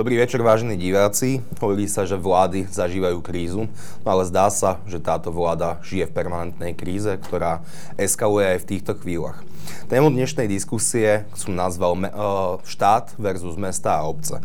Dobrý 0.00 0.16
večer, 0.16 0.40
vážení 0.40 0.80
diváci. 0.80 1.44
Hovorí 1.60 1.84
sa, 1.84 2.08
že 2.08 2.16
vlády 2.16 2.64
zažívajú 2.72 3.20
krízu, 3.20 3.68
no 4.00 4.08
ale 4.08 4.24
zdá 4.24 4.48
sa, 4.48 4.80
že 4.88 4.96
táto 4.96 5.28
vláda 5.28 5.76
žije 5.84 6.08
v 6.08 6.16
permanentnej 6.16 6.72
kríze, 6.72 7.12
ktorá 7.20 7.60
eskaluje 8.00 8.48
aj 8.48 8.58
v 8.64 8.68
týchto 8.72 8.96
chvíľach. 8.96 9.44
Tému 9.92 10.08
dnešnej 10.08 10.48
diskusie 10.48 11.28
som 11.36 11.52
nazval 11.52 12.00
me- 12.00 12.16
štát 12.64 13.12
versus 13.20 13.60
mesta 13.60 14.00
a 14.00 14.08
obce. 14.08 14.40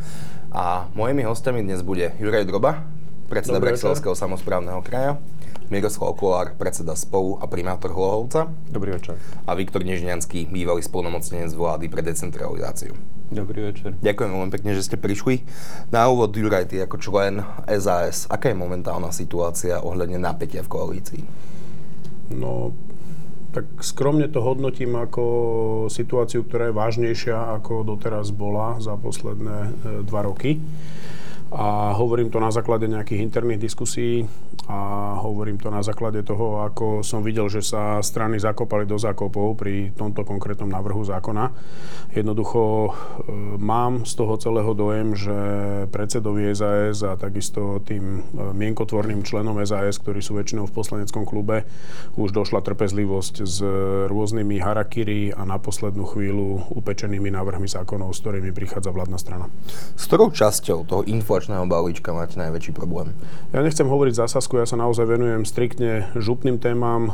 A 0.51 0.91
mojimi 0.91 1.23
hostiami 1.23 1.63
dnes 1.63 1.79
bude 1.87 2.11
Juraj 2.19 2.51
Droba, 2.51 2.83
predseda 3.31 3.63
Bratislavského 3.63 4.11
samozprávneho 4.11 4.83
kraja, 4.83 5.23
Miroslav 5.73 6.13
Kolár, 6.13 6.53
predseda 6.53 6.93
Spolu 6.93 7.41
a 7.41 7.49
primátor 7.49 7.89
Hlohovca. 7.89 8.53
Dobrý 8.69 8.93
večer. 8.93 9.17
A 9.49 9.57
Viktor 9.57 9.81
Nežňanský, 9.81 10.45
bývalý 10.47 10.85
spolnomocnenec 10.85 11.49
vlády 11.57 11.89
pre 11.89 12.05
decentralizáciu. 12.05 12.93
Dobrý 13.33 13.73
večer. 13.73 13.97
Ďakujem 13.99 14.29
veľmi 14.29 14.51
pekne, 14.53 14.71
že 14.77 14.85
ste 14.85 15.01
prišli. 15.01 15.41
Na 15.89 16.05
úvod, 16.05 16.37
Juraj, 16.37 16.69
ty 16.69 16.77
ako 16.77 17.01
člen 17.01 17.41
SAS, 17.65 18.29
aká 18.29 18.53
je 18.53 18.57
momentálna 18.61 19.09
situácia 19.09 19.81
ohľadne 19.81 20.21
napätia 20.21 20.61
v 20.61 20.69
koalícii? 20.69 21.23
No, 22.29 22.77
tak 23.49 23.65
skromne 23.81 24.29
to 24.29 24.45
hodnotím 24.45 24.93
ako 24.99 25.23
situáciu, 25.89 26.45
ktorá 26.45 26.69
je 26.69 26.77
vážnejšia, 26.77 27.57
ako 27.57 27.87
doteraz 27.87 28.29
bola 28.29 28.77
za 28.83 28.93
posledné 28.99 29.57
e, 29.63 29.69
dva 30.05 30.27
roky 30.27 30.61
a 31.53 31.93
hovorím 31.93 32.33
to 32.33 32.41
na 32.41 32.49
základe 32.49 32.89
nejakých 32.89 33.21
interných 33.21 33.69
diskusí 33.69 34.25
a 34.65 35.13
hovorím 35.21 35.61
to 35.61 35.69
na 35.69 35.85
základe 35.85 36.25
toho, 36.25 36.65
ako 36.65 37.05
som 37.05 37.21
videl, 37.21 37.45
že 37.53 37.61
sa 37.61 38.01
strany 38.01 38.41
zakopali 38.41 38.89
do 38.89 38.97
zákopov 38.97 39.53
pri 39.53 39.93
tomto 39.93 40.25
konkrétnom 40.25 40.65
návrhu 40.65 41.05
zákona. 41.05 41.53
Jednoducho 42.17 42.61
e, 42.65 42.91
mám 43.61 44.09
z 44.09 44.13
toho 44.17 44.41
celého 44.41 44.73
dojem, 44.73 45.13
že 45.13 45.37
predsedovi 45.93 46.49
SAS 46.57 47.05
a 47.05 47.13
takisto 47.13 47.77
tým 47.85 48.25
e, 48.25 48.49
mienkotvorným 48.57 49.21
členom 49.21 49.61
SAS, 49.69 50.01
ktorí 50.01 50.25
sú 50.25 50.41
väčšinou 50.41 50.65
v 50.65 50.73
poslaneckom 50.73 51.29
klube, 51.29 51.69
už 52.17 52.33
došla 52.33 52.65
trpezlivosť 52.65 53.35
s 53.45 53.61
rôznymi 54.09 54.57
harakiri 54.65 55.29
a 55.29 55.45
na 55.45 55.61
poslednú 55.61 56.09
chvíľu 56.09 56.73
upečenými 56.73 57.29
návrhmi 57.29 57.69
zákonov, 57.69 58.17
s 58.17 58.25
ktorými 58.25 58.49
prichádza 58.49 58.89
vládna 58.89 59.17
strana. 59.21 59.45
S 59.93 60.09
ktorou 60.09 60.33
časťou 60.33 60.89
toho 60.89 61.05
info 61.05 61.34
inflačného 61.35 61.67
balíčka 61.67 62.15
máte 62.15 62.39
najväčší 62.39 62.71
problém? 62.71 63.11
Ja 63.51 63.59
nechcem 63.59 63.91
hovoriť 63.91 64.23
za 64.23 64.31
Sasku, 64.31 64.55
ja 64.55 64.63
sa 64.63 64.79
naozaj 64.79 65.03
venujem 65.03 65.43
striktne 65.43 66.07
župným 66.15 66.63
témam. 66.63 67.11
E, 67.11 67.13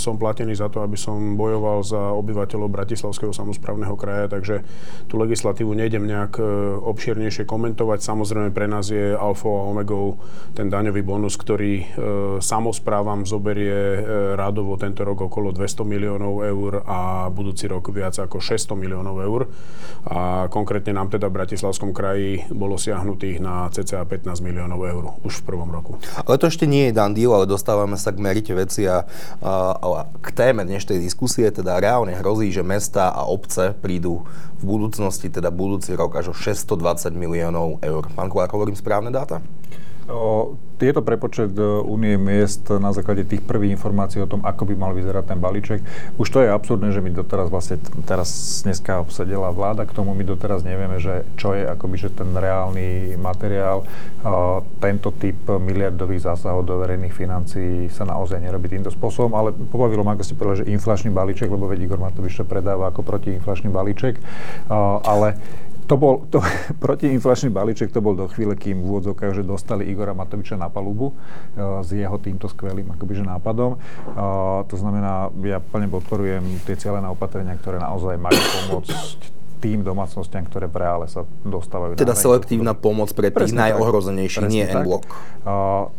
som 0.00 0.16
platený 0.16 0.56
za 0.56 0.72
to, 0.72 0.80
aby 0.80 0.96
som 0.96 1.36
bojoval 1.36 1.84
za 1.84 2.00
obyvateľov 2.16 2.72
Bratislavského 2.72 3.28
samozprávneho 3.28 3.92
kraja, 4.00 4.32
takže 4.32 4.64
tú 5.04 5.20
legislatívu 5.20 5.68
nejdem 5.68 6.08
nejak 6.08 6.40
e, 6.40 6.44
obširnejšie 6.80 7.44
komentovať. 7.44 8.00
Samozrejme 8.00 8.56
pre 8.56 8.64
nás 8.64 8.88
je 8.88 9.12
alfa 9.12 9.52
a 9.52 9.68
omegou 9.68 10.16
ten 10.56 10.72
daňový 10.72 11.04
bonus, 11.04 11.36
ktorý 11.36 11.72
e, 11.76 11.84
samozprávam 12.40 13.28
zoberie 13.28 14.00
e, 14.00 14.00
rádovo 14.32 14.80
tento 14.80 15.04
rok 15.04 15.28
okolo 15.28 15.52
200 15.52 15.84
miliónov 15.84 16.40
eur 16.40 16.88
a 16.88 17.28
budúci 17.28 17.68
rok 17.68 17.92
viac 17.92 18.16
ako 18.16 18.40
600 18.40 18.80
miliónov 18.80 19.20
eur. 19.20 19.44
A 20.08 20.48
konkrétne 20.48 20.96
nám 20.96 21.12
teda 21.12 21.28
v 21.28 21.36
Bratislavskom 21.36 21.92
kraji 21.92 22.48
bolo 22.48 22.80
siahnutých 22.80 23.41
na 23.42 23.66
cca 23.74 24.06
15 24.06 24.38
miliónov 24.38 24.78
eur 24.86 25.04
už 25.26 25.42
v 25.42 25.46
prvom 25.50 25.68
roku. 25.74 25.98
Ale 26.22 26.38
to 26.38 26.46
ešte 26.46 26.70
nie 26.70 26.88
je 26.88 26.96
dan 26.96 27.10
deal, 27.10 27.34
ale 27.34 27.50
dostávame 27.50 27.98
sa 27.98 28.14
k 28.14 28.22
merite 28.22 28.54
veci 28.54 28.86
a, 28.86 29.02
a 29.42 30.06
k 30.22 30.28
téme 30.30 30.62
dnešnej 30.62 31.02
diskusie, 31.02 31.50
teda 31.50 31.82
reálne 31.82 32.14
hrozí, 32.14 32.54
že 32.54 32.62
mesta 32.62 33.10
a 33.10 33.26
obce 33.26 33.74
prídu 33.74 34.22
v 34.62 34.78
budúcnosti, 34.78 35.26
teda 35.26 35.50
budúci 35.50 35.98
rok 35.98 36.14
až 36.14 36.30
o 36.30 36.34
620 36.38 37.10
miliónov 37.18 37.82
eur. 37.82 38.06
Pán 38.14 38.30
Kolák, 38.30 38.54
hovorím 38.54 38.78
správne 38.78 39.10
dáta? 39.10 39.42
O, 40.12 40.60
tieto 40.76 41.00
prepočet 41.00 41.56
Únie 41.86 42.20
miest 42.20 42.68
na 42.68 42.92
základe 42.92 43.24
tých 43.24 43.40
prvých 43.40 43.80
informácií 43.80 44.20
o 44.20 44.28
tom, 44.28 44.44
ako 44.44 44.68
by 44.68 44.74
mal 44.76 44.92
vyzerať 44.92 45.24
ten 45.24 45.38
balíček, 45.40 45.80
už 46.20 46.28
to 46.28 46.44
je 46.44 46.52
absurdné, 46.52 46.92
že 46.92 47.00
my 47.00 47.08
doteraz 47.14 47.48
vlastne, 47.48 47.80
teraz 48.04 48.60
dneska 48.66 49.00
obsedela 49.00 49.48
vláda, 49.54 49.88
k 49.88 49.94
tomu 49.96 50.12
my 50.12 50.20
doteraz 50.26 50.66
nevieme, 50.66 51.00
že 51.00 51.24
čo 51.40 51.56
je 51.56 51.64
akoby, 51.64 51.96
že 51.96 52.10
ten 52.12 52.28
reálny 52.34 53.16
materiál, 53.16 53.88
o, 54.26 54.60
tento 54.82 55.14
typ 55.16 55.48
miliardových 55.48 56.28
zásahov 56.28 56.68
do 56.68 56.76
verejných 56.82 57.14
financií 57.14 57.88
sa 57.88 58.04
naozaj 58.04 58.42
nerobí 58.42 58.68
týmto 58.68 58.92
spôsobom, 58.92 59.32
ale 59.32 59.54
pobavilo 59.54 60.04
ma, 60.04 60.12
ako 60.18 60.26
ste 60.28 60.36
povedali, 60.36 60.60
že 60.66 60.72
inflačný 60.76 61.08
balíček, 61.08 61.48
lebo 61.48 61.70
veď 61.70 61.88
Igor 61.88 62.02
Matovič 62.02 62.36
to 62.36 62.44
predáva 62.44 62.92
ako 62.92 63.00
protiinflačný 63.00 63.72
balíček, 63.72 64.20
o, 64.68 65.00
ale 65.00 65.40
to 65.86 65.94
bol 65.98 66.24
to, 66.30 66.38
protiinflačný 66.84 67.50
balíček, 67.50 67.90
to 67.90 68.00
bol 68.00 68.14
do 68.14 68.30
chvíle, 68.30 68.54
kým 68.54 68.80
v 68.80 68.86
úvodzovkách, 68.86 69.42
že 69.42 69.42
dostali 69.42 69.88
Igora 69.90 70.14
Matoviča 70.14 70.54
na 70.54 70.70
palubu 70.70 71.12
uh, 71.12 71.82
s 71.82 71.90
jeho 71.90 72.16
týmto 72.22 72.46
skvelým 72.46 72.94
akoby, 72.94 73.22
že 73.22 73.24
nápadom. 73.26 73.76
Uh, 73.76 74.62
to 74.70 74.78
znamená, 74.78 75.28
ja 75.42 75.58
plne 75.58 75.90
podporujem 75.90 76.42
tie 76.64 76.78
cieľené 76.78 77.10
opatrenia, 77.10 77.58
ktoré 77.58 77.82
naozaj 77.82 78.16
majú 78.16 78.38
pomôcť 78.38 79.41
tým 79.62 79.80
domácnostiam, 79.86 80.44
ktoré 80.44 80.68
v 80.68 80.76
reále 80.82 81.06
sa 81.08 81.24
dostávajú. 81.46 81.96
Teda 81.96 82.18
selektívna 82.18 82.74
pomoc 82.76 83.14
pre 83.14 83.30
tých 83.32 83.54
najohrozenejších, 83.54 84.50
nie 84.50 84.66
N-blok. 84.66 85.06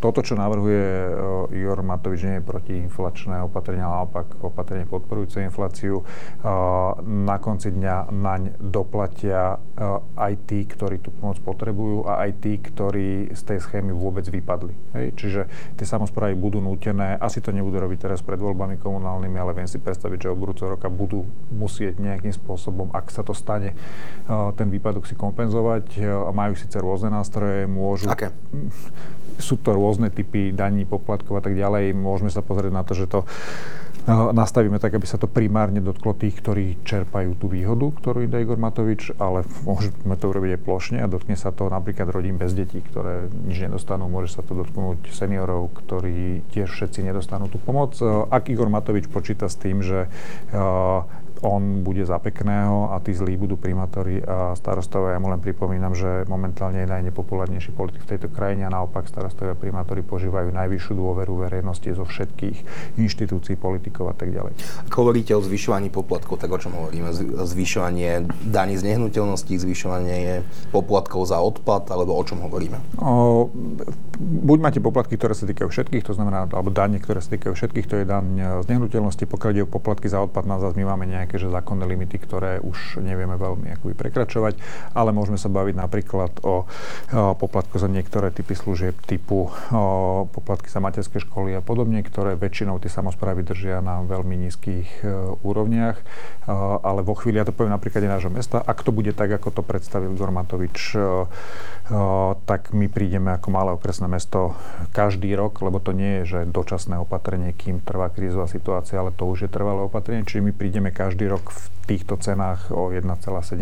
toto, 0.03 0.19
čo 0.19 0.35
navrhuje 0.35 0.83
uh, 0.83 1.55
Igor 1.55 1.79
Matovič, 1.81 2.27
nie 2.27 2.35
je 2.37 2.43
protiinflačné 2.43 3.41
opatrenia, 3.41 3.87
ale 3.87 4.03
naopak 4.03 4.35
opatrenie 4.43 4.83
podporujúce 4.83 5.39
infláciu. 5.39 6.03
Uh, 6.43 6.99
na 7.07 7.39
konci 7.39 7.71
dňa 7.71 8.11
naň 8.11 8.59
doplatia 8.59 9.55
uh, 9.55 10.03
aj 10.19 10.33
tí, 10.43 10.67
ktorí 10.67 10.99
tú 10.99 11.15
pomoc 11.15 11.39
potrebujú 11.39 12.03
a 12.03 12.27
aj 12.27 12.31
tí, 12.43 12.59
ktorí 12.59 13.31
z 13.31 13.41
tej 13.47 13.59
schémy 13.63 13.95
vôbec 13.95 14.27
vypadli. 14.27 14.75
Hej? 14.99 15.05
Čiže 15.15 15.41
tie 15.79 15.87
samozprávy 15.87 16.35
budú 16.35 16.59
nútené, 16.59 17.15
asi 17.15 17.39
to 17.39 17.55
nebudú 17.55 17.79
robiť 17.79 18.11
teraz 18.11 18.19
pred 18.19 18.41
voľbami 18.43 18.75
komunálnymi, 18.75 19.37
ale 19.39 19.55
viem 19.55 19.69
si 19.71 19.79
predstaviť, 19.79 20.27
že 20.27 20.31
od 20.35 20.41
budúceho 20.41 20.75
roka 20.75 20.91
budú 20.91 21.23
musieť 21.47 22.01
nejakým 22.01 22.35
spôsobom, 22.35 22.91
ak 22.91 23.07
sa 23.07 23.23
to 23.23 23.31
stane, 23.31 23.52
stane 23.53 23.77
ten 24.57 24.67
výpadok 24.73 25.05
si 25.05 25.13
kompenzovať. 25.13 26.01
Majú 26.33 26.53
síce 26.57 26.81
rôzne 26.81 27.13
nástroje, 27.13 27.69
môžu... 27.69 28.09
Aké? 28.09 28.33
Sú 29.37 29.57
to 29.57 29.73
rôzne 29.73 30.09
typy 30.13 30.53
daní, 30.53 30.85
poplatkov 30.85 31.41
a 31.41 31.43
tak 31.43 31.57
ďalej. 31.57 31.93
Môžeme 31.93 32.29
sa 32.29 32.41
pozrieť 32.45 32.73
na 32.73 32.83
to, 32.85 32.93
že 32.97 33.05
to 33.09 33.19
nastavíme 34.09 34.83
tak, 34.83 34.99
aby 34.99 35.07
sa 35.07 35.15
to 35.15 35.31
primárne 35.31 35.79
dotklo 35.79 36.11
tých, 36.11 36.35
ktorí 36.43 36.83
čerpajú 36.83 37.39
tú 37.39 37.47
výhodu, 37.47 37.87
ktorú 37.87 38.27
ide 38.27 38.35
Igor 38.43 38.59
Matovič, 38.59 39.15
ale 39.15 39.47
môžeme 39.63 40.19
to 40.19 40.27
urobiť 40.27 40.59
aj 40.59 40.61
plošne 40.67 40.97
a 40.99 41.07
dotkne 41.07 41.39
sa 41.39 41.55
to 41.55 41.71
napríklad 41.71 42.11
rodín 42.11 42.35
bez 42.35 42.51
detí, 42.51 42.83
ktoré 42.83 43.31
nič 43.31 43.63
nedostanú. 43.63 44.11
Môže 44.11 44.35
sa 44.35 44.43
to 44.43 44.59
dotknúť 44.59 45.07
seniorov, 45.07 45.71
ktorí 45.71 46.43
tiež 46.51 46.67
všetci 46.67 46.99
nedostanú 46.99 47.47
tú 47.47 47.63
pomoc. 47.63 47.95
Ak 48.27 48.51
Igor 48.51 48.67
Matovič 48.67 49.07
počíta 49.07 49.47
s 49.47 49.55
tým, 49.55 49.79
že 49.79 50.11
on 51.43 51.83
bude 51.83 52.07
za 52.07 52.17
pekného 52.23 52.95
a 52.95 53.03
tí 53.03 53.11
zlí 53.11 53.35
budú 53.35 53.59
primátori 53.59 54.23
a 54.23 54.55
starostovia. 54.55 55.15
Ja 55.15 55.21
mu 55.21 55.27
len 55.27 55.43
pripomínam, 55.43 55.91
že 55.91 56.23
momentálne 56.31 56.87
je 56.87 56.89
najnepopulárnejší 56.89 57.75
politik 57.75 58.07
v 58.07 58.15
tejto 58.15 58.31
krajine 58.31 58.63
a 58.65 58.71
naopak 58.71 59.11
starostovia 59.11 59.53
a 59.53 59.59
primátori 59.59 60.01
požívajú 60.01 60.55
najvyššiu 60.55 60.93
dôveru 60.95 61.43
verejnosti 61.43 61.91
zo 61.91 62.07
všetkých 62.07 62.57
inštitúcií, 62.95 63.59
politikov 63.59 64.11
a 64.11 64.15
tak 64.15 64.31
ďalej. 64.31 64.55
Ak 64.87 64.93
hovoríte 64.95 65.35
o 65.35 65.43
zvyšovaní 65.43 65.91
poplatkov, 65.91 66.39
tak 66.39 66.49
o 66.49 66.59
čom 66.59 66.73
hovoríme? 66.79 67.11
Zvyšovanie 67.43 68.23
daní 68.47 68.79
z 68.79 68.87
nehnuteľností, 68.87 69.59
zvyšovanie 69.59 70.47
poplatkov 70.71 71.27
za 71.27 71.43
odpad, 71.43 71.91
alebo 71.91 72.15
o 72.15 72.23
čom 72.23 72.39
hovoríme? 72.39 72.79
O, 73.03 73.51
buď 74.19 74.57
máte 74.63 74.79
poplatky, 74.79 75.19
ktoré 75.19 75.35
sa 75.35 75.43
týkajú 75.43 75.67
všetkých, 75.67 76.07
to 76.07 76.15
znamená, 76.15 76.47
alebo 76.47 76.71
dane, 76.71 77.03
ktoré 77.03 77.19
sa 77.19 77.35
týkajú 77.35 77.51
všetkých, 77.51 77.85
to 77.85 77.95
je 77.99 78.05
daň 78.07 78.25
z 78.63 78.65
nehnuteľnosti. 78.71 79.27
Pokiaľ 79.27 79.49
ide 79.51 79.63
o 79.67 79.69
poplatky 79.69 80.07
za 80.07 80.23
odpad, 80.23 80.47
na 80.47 80.55
my 80.63 80.83
máme 80.95 81.05
nejaké 81.05 81.32
nejaké 81.33 81.49
že 81.49 81.49
zákonné 81.49 81.89
limity, 81.89 82.21
ktoré 82.21 82.61
už 82.61 83.01
nevieme 83.01 83.33
veľmi 83.41 83.73
akoby 83.81 83.97
prekračovať, 83.97 84.53
ale 84.93 85.09
môžeme 85.09 85.41
sa 85.41 85.49
baviť 85.49 85.73
napríklad 85.73 86.45
o, 86.45 86.69
o 87.09 87.33
poplatku 87.33 87.81
za 87.81 87.89
niektoré 87.89 88.29
typy 88.29 88.53
služieb 88.53 88.93
typu 89.09 89.49
o, 89.49 90.29
poplatky 90.29 90.69
za 90.69 90.77
materské 90.77 91.17
školy 91.17 91.57
a 91.57 91.65
podobne, 91.65 92.05
ktoré 92.05 92.37
väčšinou 92.37 92.77
tie 92.77 92.93
samozprávy 92.93 93.41
držia 93.41 93.81
na 93.81 94.05
veľmi 94.05 94.45
nízkych 94.45 95.01
e, 95.01 95.09
úrovniach, 95.41 95.97
e, 95.97 96.03
ale 96.85 97.01
vo 97.01 97.17
chvíli, 97.17 97.41
ja 97.41 97.49
to 97.49 97.55
poviem 97.55 97.73
napríklad 97.73 98.05
aj 98.05 98.13
nášho 98.21 98.29
mesta, 98.29 98.61
ak 98.61 98.85
to 98.85 98.93
bude 98.93 99.17
tak, 99.17 99.33
ako 99.33 99.49
to 99.49 99.61
predstavil 99.65 100.13
Igor 100.13 100.29
Matovič, 100.29 100.93
e, 100.93 101.25
tak 102.45 102.71
my 102.71 102.87
prídeme 102.87 103.33
ako 103.33 103.47
malé 103.49 103.73
okresné 103.73 104.05
mesto 104.05 104.53
každý 104.93 105.33
rok, 105.33 105.59
lebo 105.65 105.81
to 105.81 105.91
nie 105.97 106.21
je, 106.21 106.37
že 106.37 106.39
dočasné 106.53 107.01
opatrenie, 107.01 107.51
kým 107.57 107.81
trvá 107.81 108.13
krízová 108.13 108.45
situácia, 108.45 109.01
ale 109.01 109.11
to 109.11 109.25
už 109.25 109.47
je 109.47 109.49
trvalé 109.51 109.83
opatrenie, 109.83 110.23
čiže 110.23 110.45
my 110.45 110.51
prídeme 110.55 110.89
každý 110.91 111.22
každý 111.23 111.39
rok 111.39 111.55
v 111.55 111.63
týchto 111.87 112.15
cenách 112.19 112.67
o 112.71 112.91
1,7-1,8 112.91 113.55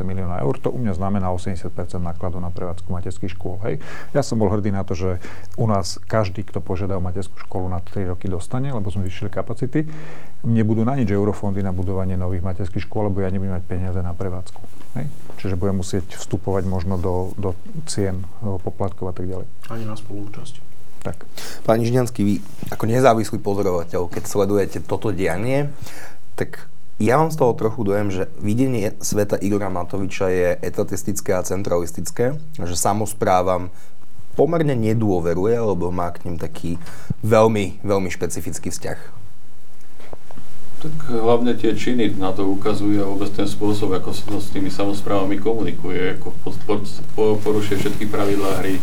milióna 0.00 0.40
eur. 0.40 0.54
To 0.64 0.72
u 0.72 0.80
mňa 0.80 0.96
znamená 0.96 1.28
80 1.28 1.68
nákladu 2.00 2.40
na 2.40 2.48
prevádzku 2.48 2.88
materských 2.88 3.36
škôl. 3.36 3.60
Hej. 3.68 3.84
Ja 4.16 4.24
som 4.24 4.40
bol 4.40 4.48
hrdý 4.48 4.72
na 4.72 4.80
to, 4.80 4.96
že 4.96 5.20
u 5.60 5.68
nás 5.68 6.00
každý, 6.08 6.40
kto 6.44 6.64
požiada 6.64 6.96
o 6.96 7.04
materskú 7.04 7.36
školu 7.36 7.68
na 7.68 7.84
3 7.84 8.16
roky 8.16 8.32
dostane, 8.32 8.72
lebo 8.72 8.88
sme 8.88 9.04
vyšli 9.08 9.28
kapacity. 9.28 9.84
Mne 10.44 10.62
budú 10.64 10.88
na 10.88 10.96
nič 10.96 11.12
eurofondy 11.12 11.60
na 11.60 11.72
budovanie 11.76 12.16
nových 12.16 12.44
materských 12.44 12.88
škôl, 12.88 13.12
lebo 13.12 13.20
ja 13.20 13.28
nebudem 13.28 13.52
mať 13.52 13.64
peniaze 13.68 14.00
na 14.00 14.16
prevádzku. 14.16 14.60
Hej. 14.96 15.06
Čiže 15.40 15.60
budem 15.60 15.80
musieť 15.80 16.16
vstupovať 16.16 16.64
možno 16.64 16.96
do, 16.96 17.36
do 17.36 17.52
cien 17.84 18.24
poplatkov 18.40 19.12
a 19.12 19.14
tak 19.16 19.28
ďalej. 19.28 19.44
Ani 19.68 19.84
na 19.84 19.96
spolúčasť. 19.96 20.64
Tak. 21.04 21.28
Pán 21.68 21.80
Žiňanský, 21.80 22.20
vy 22.24 22.34
ako 22.72 22.84
nezávislý 22.88 23.36
pozorovateľ, 23.40 24.08
keď 24.08 24.24
sledujete 24.28 24.78
toto 24.80 25.12
dianie, 25.12 25.68
tak 26.36 26.68
ja 26.96 27.20
mám 27.20 27.28
z 27.28 27.36
toho 27.36 27.52
trochu 27.52 27.84
dojem, 27.84 28.08
že 28.08 28.32
videnie 28.40 28.96
sveta 29.04 29.36
Igora 29.36 29.68
Matoviča 29.68 30.32
je 30.32 30.48
etatistické 30.64 31.36
a 31.36 31.44
centralistické, 31.44 32.40
že 32.56 32.76
samozprávam 32.76 33.68
pomerne 34.32 34.72
nedôveruje, 34.72 35.56
lebo 35.60 35.92
má 35.92 36.08
k 36.12 36.24
ním 36.28 36.36
taký 36.40 36.80
veľmi, 37.20 37.84
veľmi 37.84 38.08
špecifický 38.08 38.72
vzťah. 38.72 39.00
Tak 40.76 40.94
hlavne 41.08 41.56
tie 41.56 41.72
činy 41.72 42.20
na 42.20 42.36
to 42.36 42.44
ukazujú 42.48 43.00
a 43.00 43.08
vôbec 43.08 43.32
ten 43.32 43.48
spôsob, 43.48 43.96
ako 43.96 44.12
sa 44.12 44.36
s 44.36 44.52
tými 44.52 44.68
samozprávami 44.68 45.40
komunikuje, 45.40 46.20
ako 46.20 46.32
porušuje 47.44 47.76
všetky 47.80 48.08
pravidlá 48.08 48.60
hry 48.60 48.76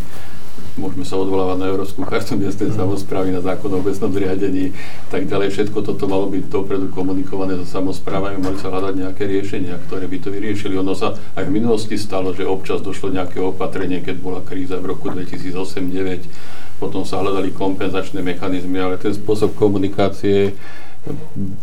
môžeme 0.74 1.06
sa 1.06 1.14
odvolávať 1.14 1.56
na 1.62 1.70
Európsku 1.70 2.02
chartu 2.02 2.34
miestnej 2.34 2.74
samozprávy, 2.74 3.30
na 3.30 3.42
zákon 3.42 3.70
o 3.70 3.78
obecnom 3.78 4.10
zriadení, 4.10 4.74
tak 5.10 5.30
ďalej. 5.30 5.54
Všetko 5.54 5.78
toto 5.86 6.10
malo 6.10 6.26
byť 6.26 6.50
dopredu 6.50 6.90
komunikované 6.90 7.54
so 7.62 7.66
samozprávami, 7.66 8.42
mali 8.42 8.58
sa 8.58 8.74
hľadať 8.74 8.94
nejaké 8.98 9.22
riešenia, 9.24 9.78
ktoré 9.86 10.10
by 10.10 10.18
to 10.18 10.28
vyriešili. 10.34 10.74
Ono 10.74 10.98
sa 10.98 11.14
aj 11.38 11.46
v 11.46 11.54
minulosti 11.54 11.94
stalo, 11.94 12.34
že 12.34 12.42
občas 12.42 12.82
došlo 12.82 13.14
nejaké 13.14 13.38
opatrenie, 13.38 14.02
keď 14.02 14.16
bola 14.18 14.40
kríza 14.42 14.82
v 14.82 14.94
roku 14.94 15.14
2008-2009, 15.14 16.82
potom 16.82 17.06
sa 17.06 17.22
hľadali 17.22 17.54
kompenzačné 17.54 18.18
mechanizmy, 18.18 18.82
ale 18.82 18.98
ten 18.98 19.14
spôsob 19.14 19.54
komunikácie 19.54 20.58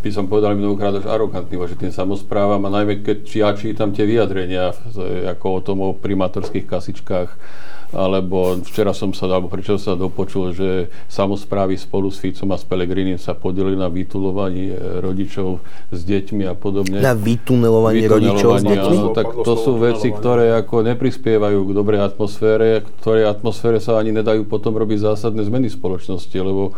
by 0.06 0.12
som 0.14 0.30
povedal 0.30 0.54
mnohokrát 0.54 1.02
až 1.02 1.10
arogantný 1.10 1.58
voči 1.58 1.74
tým 1.74 1.90
samozprávam 1.90 2.62
a 2.70 2.74
najmä 2.78 3.02
keď 3.02 3.20
ja 3.26 3.50
čítam 3.58 3.90
tie 3.90 4.06
vyjadrenia 4.06 4.70
ako 5.34 5.46
o 5.50 5.60
tom 5.66 5.78
o 5.82 5.98
primátorských 5.98 6.70
kasičkách 6.70 7.30
alebo 7.92 8.56
včera 8.64 8.96
som 8.96 9.12
sa, 9.12 9.28
alebo 9.28 9.52
prečo 9.52 9.76
sa 9.76 10.00
dopočul, 10.00 10.56
že 10.56 10.88
samozprávy 11.12 11.76
spolu 11.76 12.08
s 12.08 12.24
Ficom 12.24 12.56
a 12.56 12.58
s 12.58 12.64
Pelegrinim 12.64 13.20
sa 13.20 13.36
podelili 13.36 13.76
na 13.76 13.92
vytunelovaní 13.92 14.72
e, 14.72 14.76
rodičov 15.04 15.60
s 15.92 16.00
deťmi 16.08 16.48
a 16.48 16.56
podobne. 16.56 17.04
Na 17.04 17.12
vytunelovanie 17.12 18.08
rodičov 18.08 18.60
s 18.60 18.64
deťmi? 18.64 18.96
Áno, 18.96 19.12
tak 19.12 19.28
to 19.44 19.54
sú 19.60 19.76
veci, 19.76 20.08
ktoré 20.08 20.56
ako 20.56 20.88
neprispievajú 20.88 21.60
k 21.68 21.72
dobrej 21.76 22.00
atmosfére, 22.08 22.88
ktoré 23.04 23.28
atmosfére 23.28 23.84
sa 23.84 24.00
ani 24.00 24.16
nedajú 24.16 24.48
potom 24.48 24.72
robiť 24.80 25.12
zásadné 25.12 25.44
zmeny 25.44 25.68
spoločnosti, 25.68 26.38
lebo 26.40 26.72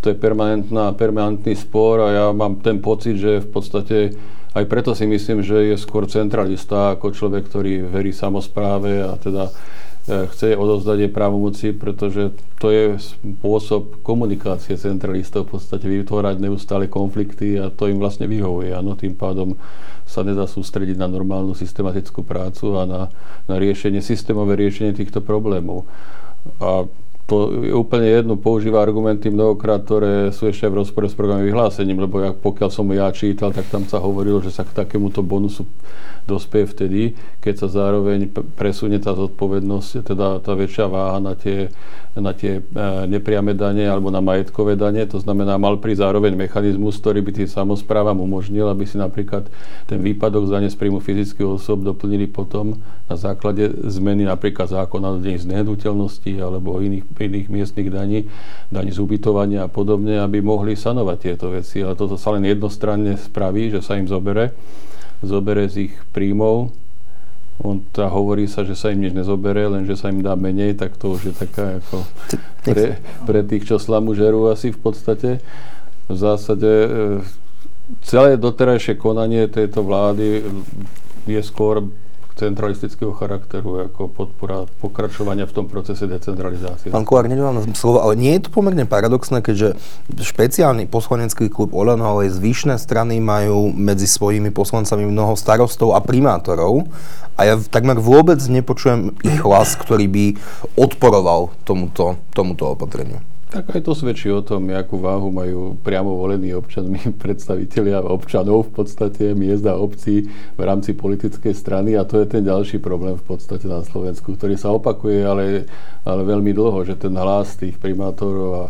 to 0.00 0.12
je 0.12 0.16
permanentná, 0.16 0.92
permanentný 0.96 1.56
spor 1.56 2.04
a 2.04 2.08
ja 2.12 2.26
mám 2.32 2.60
ten 2.60 2.80
pocit, 2.80 3.16
že 3.20 3.40
v 3.40 3.48
podstate 3.48 3.96
aj 4.54 4.64
preto 4.70 4.94
si 4.94 5.04
myslím, 5.08 5.42
že 5.42 5.74
je 5.74 5.76
skôr 5.80 6.06
centralista 6.06 6.94
ako 6.94 7.10
človek, 7.10 7.50
ktorý 7.50 7.90
verí 7.90 8.14
samozpráve 8.14 9.02
a 9.02 9.18
teda 9.18 9.50
chce 10.04 10.52
odovzdať 10.52 11.08
jej 11.08 11.12
právomoci, 11.12 11.72
pretože 11.72 12.36
to 12.60 12.68
je 12.68 13.00
spôsob 13.00 14.04
komunikácie 14.04 14.76
centralistov, 14.76 15.48
v 15.48 15.56
podstate 15.56 15.88
vytvárať 15.88 16.44
neustále 16.44 16.92
konflikty 16.92 17.56
a 17.56 17.72
to 17.72 17.88
im 17.88 17.96
vlastne 17.96 18.28
vyhovuje. 18.28 18.76
Ano, 18.76 19.00
tým 19.00 19.16
pádom 19.16 19.56
sa 20.04 20.20
nedá 20.20 20.44
sústrediť 20.44 21.00
na 21.00 21.08
normálnu 21.08 21.56
systematickú 21.56 22.20
prácu 22.20 22.76
a 22.76 22.84
na, 22.84 23.02
na 23.48 23.56
riešenie, 23.56 24.04
systémové 24.04 24.60
riešenie 24.60 24.92
týchto 24.92 25.24
problémov. 25.24 25.88
A 26.60 26.84
to 27.24 27.64
je 27.64 27.72
úplne 27.72 28.04
jedno, 28.04 28.36
používa 28.36 28.84
argumenty 28.84 29.32
mnohokrát, 29.32 29.80
ktoré 29.80 30.28
sú 30.28 30.44
ešte 30.44 30.68
v 30.68 30.84
rozpore 30.84 31.08
s 31.08 31.16
programovým 31.16 31.48
vyhlásením, 31.48 32.04
lebo 32.04 32.20
ja, 32.20 32.36
pokiaľ 32.36 32.68
som 32.68 32.84
ja 32.92 33.08
čítal, 33.16 33.48
tak 33.48 33.64
tam 33.72 33.88
sa 33.88 33.96
hovorilo, 33.96 34.44
že 34.44 34.52
sa 34.52 34.60
k 34.60 34.76
takémuto 34.76 35.24
bonusu 35.24 35.64
dospeje 36.24 36.64
vtedy, 36.72 37.02
keď 37.44 37.64
sa 37.64 37.68
zároveň 37.68 38.32
presunie 38.56 38.96
tá 38.96 39.12
zodpovednosť, 39.12 39.90
teda 40.04 40.40
tá 40.40 40.52
väčšia 40.56 40.88
váha 40.88 41.20
na 41.20 41.36
tie, 41.36 41.68
na 42.16 42.32
tie 42.32 42.60
e, 42.60 42.80
nepriame 43.04 43.52
dane 43.52 43.84
alebo 43.84 44.08
na 44.08 44.24
majetkové 44.24 44.72
dane. 44.72 45.04
To 45.04 45.20
znamená, 45.20 45.60
mal 45.60 45.76
pri 45.76 45.92
zároveň 46.00 46.32
mechanizmus, 46.32 46.96
ktorý 46.96 47.20
by 47.20 47.44
tým 47.44 47.48
samozprávam 47.48 48.16
umožnil, 48.24 48.64
aby 48.72 48.88
si 48.88 48.96
napríklad 48.96 49.52
ten 49.84 50.00
výpadok 50.00 50.48
z 50.48 50.50
dane 50.56 50.68
z 50.72 50.76
príjmu 50.80 51.04
fyzických 51.04 51.60
osob 51.60 51.84
doplnili 51.84 52.24
potom 52.24 52.80
na 53.04 53.16
základe 53.20 53.68
zmeny 53.84 54.24
napríklad 54.24 54.72
zákona 54.72 55.06
o 55.12 55.20
deň 55.20 55.36
z 55.44 55.46
nehnuteľnosti 55.52 56.32
alebo 56.40 56.80
iných, 56.80 57.04
iných 57.18 57.46
miestnych 57.52 57.88
daní, 57.90 58.26
daní 58.70 58.90
z 58.90 58.98
ubytovania 58.98 59.66
a 59.66 59.72
podobne, 59.72 60.18
aby 60.18 60.42
mohli 60.42 60.74
sanovať 60.74 61.18
tieto 61.20 61.54
veci. 61.54 61.82
Ale 61.82 61.94
toto 61.94 62.18
sa 62.18 62.34
len 62.34 62.46
jednostranne 62.46 63.14
spraví, 63.14 63.70
že 63.70 63.80
sa 63.82 63.94
im 63.94 64.10
zobere 64.10 64.56
zobere 65.24 65.66
z 65.66 65.90
ich 65.90 65.94
príjmov. 66.12 66.70
On 67.62 67.78
tá 67.94 68.10
hovorí 68.10 68.50
sa, 68.50 68.66
že 68.66 68.74
sa 68.74 68.90
im 68.90 69.06
nič 69.06 69.14
nezobere, 69.14 69.70
len 69.70 69.86
že 69.86 69.94
sa 69.94 70.10
im 70.10 70.20
dá 70.20 70.34
menej, 70.34 70.74
tak 70.74 70.98
to 70.98 71.14
už 71.14 71.30
je 71.30 71.34
taká 71.34 71.78
ako 71.78 72.02
pre, 72.66 72.98
pre 73.24 73.40
tých, 73.46 73.70
čo 73.70 73.78
slamu 73.78 74.12
žerú 74.18 74.50
asi 74.50 74.74
v 74.74 74.78
podstate. 74.82 75.30
V 76.10 76.16
zásade 76.18 76.66
e, 76.66 76.88
celé 78.02 78.34
doterajšie 78.36 78.98
konanie 78.98 79.46
tejto 79.46 79.86
vlády 79.86 80.42
je 81.30 81.40
skôr 81.46 81.86
centralistického 82.34 83.14
charakteru, 83.14 83.86
ako 83.86 84.10
podpora 84.10 84.66
pokračovania 84.82 85.46
v 85.46 85.54
tom 85.54 85.66
procese 85.70 86.10
decentralizácie. 86.10 86.90
Pán 86.90 87.06
Kolár, 87.06 87.30
nedám 87.30 87.62
slovo, 87.78 88.02
ale 88.02 88.18
nie 88.18 88.34
je 88.34 88.46
to 88.46 88.50
pomerne 88.50 88.82
paradoxné, 88.90 89.38
keďže 89.38 89.78
špeciálny 90.10 90.90
poslanecký 90.90 91.46
klub 91.46 91.70
Olano, 91.70 92.02
ale 92.04 92.26
aj 92.26 92.42
zvyšné 92.42 92.74
strany 92.82 93.22
majú 93.22 93.70
medzi 93.70 94.10
svojimi 94.10 94.50
poslancami 94.50 95.06
mnoho 95.06 95.38
starostov 95.38 95.94
a 95.94 96.02
primátorov 96.02 96.90
a 97.34 97.40
ja 97.46 97.54
takmer 97.58 97.98
vôbec 97.98 98.38
nepočujem 98.42 99.14
ich 99.22 99.38
hlas, 99.42 99.74
ktorý 99.78 100.06
by 100.06 100.24
odporoval 100.78 101.54
tomuto, 101.66 102.18
tomuto 102.30 102.74
opatreniu. 102.74 103.33
Tak 103.54 103.70
aj 103.70 103.86
to 103.86 103.94
svedčí 103.94 104.26
o 104.34 104.42
tom, 104.42 104.66
akú 104.74 104.98
váhu 104.98 105.30
majú 105.30 105.78
priamo 105.78 106.18
volení 106.18 106.50
občanmi 106.58 107.14
predstavitelia 107.22 108.02
občanov 108.02 108.66
v 108.66 108.82
podstate 108.82 109.30
miest 109.38 109.62
obcí 109.62 110.26
v 110.58 110.60
rámci 110.66 110.90
politickej 110.90 111.54
strany 111.54 111.94
a 111.94 112.02
to 112.02 112.18
je 112.18 112.26
ten 112.26 112.42
ďalší 112.42 112.82
problém 112.82 113.14
v 113.14 113.22
podstate 113.22 113.70
na 113.70 113.86
Slovensku, 113.86 114.34
ktorý 114.34 114.58
sa 114.58 114.74
opakuje, 114.74 115.22
ale, 115.22 115.70
ale 116.02 116.26
veľmi 116.26 116.50
dlho, 116.50 116.82
že 116.82 116.98
ten 116.98 117.14
hlas 117.14 117.54
tých 117.54 117.78
primátorov 117.78 118.50
a, 118.50 118.64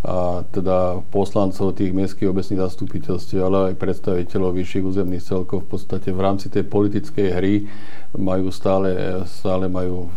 a 0.00 0.16
teda 0.48 1.04
poslancov 1.12 1.76
tých 1.76 1.92
mestských 1.92 2.32
obecných 2.32 2.64
zastupiteľstiev, 2.64 3.40
ale 3.44 3.76
aj 3.76 3.84
predstaviteľov 3.84 4.56
vyšších 4.56 4.88
územných 4.96 5.28
celkov 5.28 5.68
v 5.68 5.76
podstate 5.76 6.08
v 6.08 6.20
rámci 6.24 6.48
tej 6.48 6.64
politickej 6.72 7.28
hry 7.36 7.68
majú 8.16 8.48
stále, 8.48 8.96
stále 9.28 9.68
majú, 9.68 10.08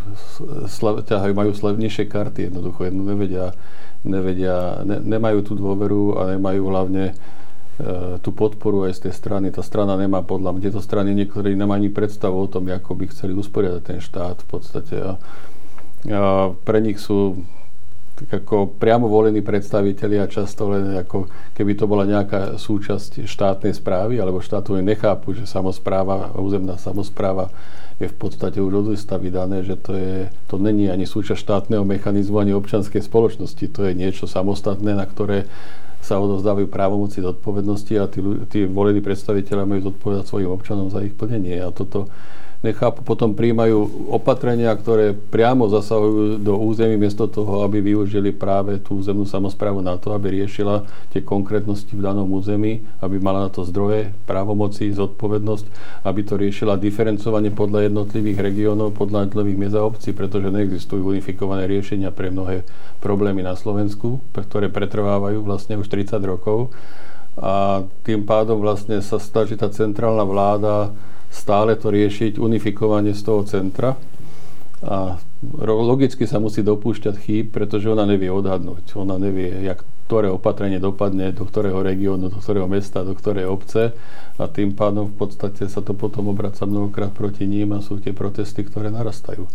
ťahajú, 1.03 1.35
majú 1.35 1.51
nižšie 1.51 2.07
karty, 2.07 2.47
jednoducho 2.47 2.87
jedno 2.87 3.03
nevedia 3.03 3.51
nevedia, 4.05 4.85
ne, 4.85 5.01
nemajú 5.01 5.41
tú 5.41 5.53
dôveru 5.57 6.15
a 6.15 6.21
nemajú 6.37 6.61
hlavne 6.69 7.05
e, 7.11 7.13
tú 8.21 8.31
podporu 8.31 8.85
aj 8.85 9.01
z 9.01 9.09
tej 9.09 9.13
strany. 9.17 9.49
Tá 9.49 9.65
strana 9.65 9.97
nemá 9.97 10.21
podľa 10.21 10.55
mňa, 10.55 10.63
tieto 10.69 10.81
strany 10.81 11.11
niektorí 11.17 11.57
nemajú 11.57 11.81
ani 11.81 11.89
predstavu 11.91 12.37
o 12.37 12.47
tom, 12.47 12.69
ako 12.69 12.91
by 12.95 13.05
chceli 13.11 13.33
usporiadať 13.35 13.81
ten 13.83 13.99
štát 13.99 14.45
v 14.45 14.47
podstate. 14.47 14.95
A, 15.01 15.11
a 16.13 16.21
pre 16.53 16.79
nich 16.79 17.01
sú 17.01 17.41
tak 18.15 18.47
ako 18.47 18.79
priamo 18.79 19.11
volení 19.11 19.43
predstavitelia 19.43 20.31
často 20.31 20.71
len 20.71 20.95
ako 21.03 21.27
keby 21.51 21.75
to 21.75 21.83
bola 21.83 22.07
nejaká 22.07 22.55
súčasť 22.55 23.27
štátnej 23.27 23.75
správy, 23.75 24.23
alebo 24.23 24.39
štátu 24.39 24.79
nechápu, 24.79 25.35
že 25.35 25.43
samozpráva, 25.43 26.31
územná 26.39 26.79
samozpráva 26.79 27.51
je 27.95 28.11
v 28.11 28.17
podstate 28.19 28.59
už 28.59 28.73
od 28.83 28.87
lista 28.91 29.15
vydané, 29.15 29.63
že 29.63 29.79
to, 29.79 29.95
je, 29.95 30.27
to 30.51 30.59
není 30.59 30.91
ani 30.91 31.07
súčasť 31.07 31.39
štátneho 31.39 31.87
mechanizmu, 31.87 32.43
ani 32.43 32.51
občanskej 32.51 32.99
spoločnosti. 32.99 33.71
To 33.71 33.87
je 33.87 33.95
niečo 33.95 34.27
samostatné, 34.27 34.99
na 34.99 35.07
ktoré 35.07 35.47
sa 36.03 36.19
odozdávajú 36.19 36.69
právomoci 36.69 37.23
zodpovednosti 37.23 37.93
a 37.97 38.05
tí, 38.05 38.19
tí 38.51 38.59
volení 38.67 38.99
predstaviteľe 39.01 39.63
majú 39.65 39.89
zodpovedať 39.89 40.25
svojim 40.27 40.51
občanom 40.51 40.91
za 40.91 41.01
ich 41.01 41.15
plnenie. 41.15 41.63
A 41.63 41.71
toto, 41.71 42.11
nechápu, 42.61 43.03
potom 43.03 43.33
príjmajú 43.33 44.09
opatrenia, 44.13 44.71
ktoré 44.75 45.11
priamo 45.11 45.67
zasahujú 45.67 46.39
do 46.39 46.53
území 46.59 46.95
miesto 46.95 47.27
toho, 47.27 47.65
aby 47.65 47.81
využili 47.81 48.31
práve 48.31 48.79
tú 48.79 49.01
územnú 49.01 49.27
samozprávu 49.27 49.83
na 49.83 49.99
to, 49.99 50.13
aby 50.13 50.43
riešila 50.43 50.87
tie 51.11 51.25
konkrétnosti 51.25 51.91
v 51.97 52.05
danom 52.05 52.29
území, 52.31 52.85
aby 53.01 53.17
mala 53.19 53.47
na 53.47 53.49
to 53.51 53.65
zdroje, 53.67 54.13
právomoci, 54.29 54.93
zodpovednosť, 54.93 55.65
aby 56.07 56.21
to 56.23 56.33
riešila 56.39 56.79
diferencovanie 56.79 57.51
podľa 57.51 57.91
jednotlivých 57.91 58.39
regiónov, 58.39 58.95
podľa 58.95 59.27
jednotlivých 59.27 59.59
miest 59.59 59.75
a 59.75 59.83
obcí, 59.83 60.09
pretože 60.15 60.53
neexistujú 60.53 61.11
unifikované 61.11 61.65
riešenia 61.65 62.13
pre 62.13 62.29
mnohé 62.29 62.63
problémy 63.03 63.43
na 63.43 63.57
Slovensku, 63.57 64.23
ktoré 64.33 64.71
pretrvávajú 64.71 65.43
vlastne 65.43 65.77
už 65.77 65.87
30 65.89 66.19
rokov. 66.25 66.73
A 67.35 67.83
tým 68.07 68.23
pádom 68.23 68.63
vlastne 68.63 69.03
sa 69.03 69.19
snaží 69.19 69.59
tá 69.59 69.67
centrálna 69.67 70.23
vláda 70.23 70.95
stále 71.29 71.77
to 71.77 71.91
riešiť 71.91 72.41
unifikovanie 72.41 73.13
z 73.13 73.21
toho 73.21 73.41
centra. 73.45 73.95
A 74.85 75.17
logicky 75.65 76.29
sa 76.29 76.37
musí 76.37 76.61
dopúšťať 76.61 77.15
chýb, 77.17 77.45
pretože 77.53 77.89
ona 77.89 78.05
nevie 78.05 78.29
odhadnúť. 78.29 78.93
Ona 78.97 79.17
nevie, 79.17 79.65
jak, 79.65 79.81
ktoré 80.05 80.29
opatrenie 80.29 80.77
dopadne 80.77 81.33
do 81.33 81.45
ktorého 81.45 81.81
regiónu, 81.81 82.29
do 82.29 82.37
ktorého 82.37 82.69
mesta, 82.69 83.01
do 83.01 83.17
ktorej 83.17 83.49
obce 83.49 83.97
a 84.37 84.45
tým 84.45 84.77
pádom 84.77 85.09
v 85.09 85.15
podstate 85.17 85.65
sa 85.65 85.81
to 85.81 85.97
potom 85.97 86.29
obraca 86.29 86.69
mnohokrát 86.69 87.09
proti 87.09 87.49
ním 87.49 87.73
a 87.73 87.81
sú 87.81 87.97
tie 87.97 88.13
protesty, 88.13 88.61
ktoré 88.61 88.93
narastajú. 88.93 89.49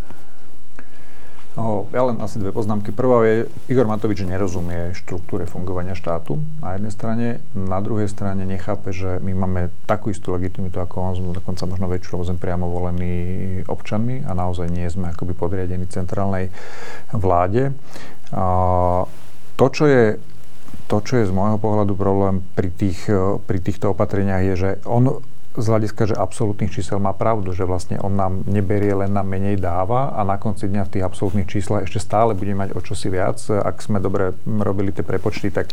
No, 1.60 1.84
ja 1.92 2.08
len 2.08 2.16
asi 2.24 2.40
dve 2.40 2.56
poznámky. 2.56 2.88
Prvá 2.88 3.20
je, 3.28 3.44
Igor 3.68 3.84
Matovič 3.84 4.24
nerozumie 4.24 4.96
štruktúre 4.96 5.44
fungovania 5.44 5.92
štátu 5.92 6.40
na 6.64 6.80
jednej 6.80 6.88
strane, 6.88 7.26
na 7.52 7.84
druhej 7.84 8.08
strane 8.08 8.48
nechápe, 8.48 8.96
že 8.96 9.20
my 9.20 9.36
máme 9.36 9.68
takú 9.84 10.08
istú 10.08 10.32
legitimitu 10.32 10.80
ako 10.80 10.96
on, 10.96 11.12
sme 11.20 11.36
dokonca 11.36 11.68
možno 11.68 11.84
väčšiu, 11.92 12.16
lebo 12.16 12.24
sme 12.32 12.40
priamo 12.40 12.64
volení 12.64 13.12
občanmi 13.68 14.24
a 14.24 14.32
naozaj 14.32 14.72
nie 14.72 14.88
sme 14.88 15.12
akoby 15.12 15.36
podriadení 15.36 15.84
centrálnej 15.84 16.48
vláde. 17.12 17.76
A 18.32 18.44
to, 19.60 19.66
čo 19.68 19.84
je 19.84 20.16
to, 20.88 20.96
čo 21.04 21.20
je 21.20 21.28
z 21.28 21.36
môjho 21.36 21.60
pohľadu 21.60 21.92
problém 21.92 22.40
pri, 22.56 22.72
tých, 22.72 23.04
pri 23.44 23.58
týchto 23.60 23.92
opatreniach, 23.92 24.48
je, 24.48 24.54
že 24.56 24.70
on 24.88 25.20
z 25.60 25.66
hľadiska, 25.68 26.02
že 26.10 26.16
absolútnych 26.16 26.72
čísel 26.72 26.98
má 26.98 27.12
pravdu, 27.12 27.52
že 27.52 27.68
vlastne 27.68 28.00
on 28.00 28.16
nám 28.16 28.44
neberie, 28.48 28.96
len 28.96 29.12
nám 29.12 29.28
menej 29.28 29.60
dáva 29.60 30.16
a 30.16 30.24
na 30.24 30.40
konci 30.40 30.66
dňa 30.66 30.88
v 30.88 30.92
tých 30.96 31.04
absolútnych 31.04 31.48
číslach 31.48 31.84
ešte 31.84 32.00
stále 32.00 32.32
budeme 32.32 32.66
mať 32.66 32.70
o 32.76 32.80
čosi 32.80 33.12
viac. 33.12 33.36
Ak 33.48 33.84
sme 33.84 34.00
dobre 34.00 34.32
robili 34.46 34.90
tie 34.90 35.04
prepočty, 35.04 35.52
tak 35.52 35.72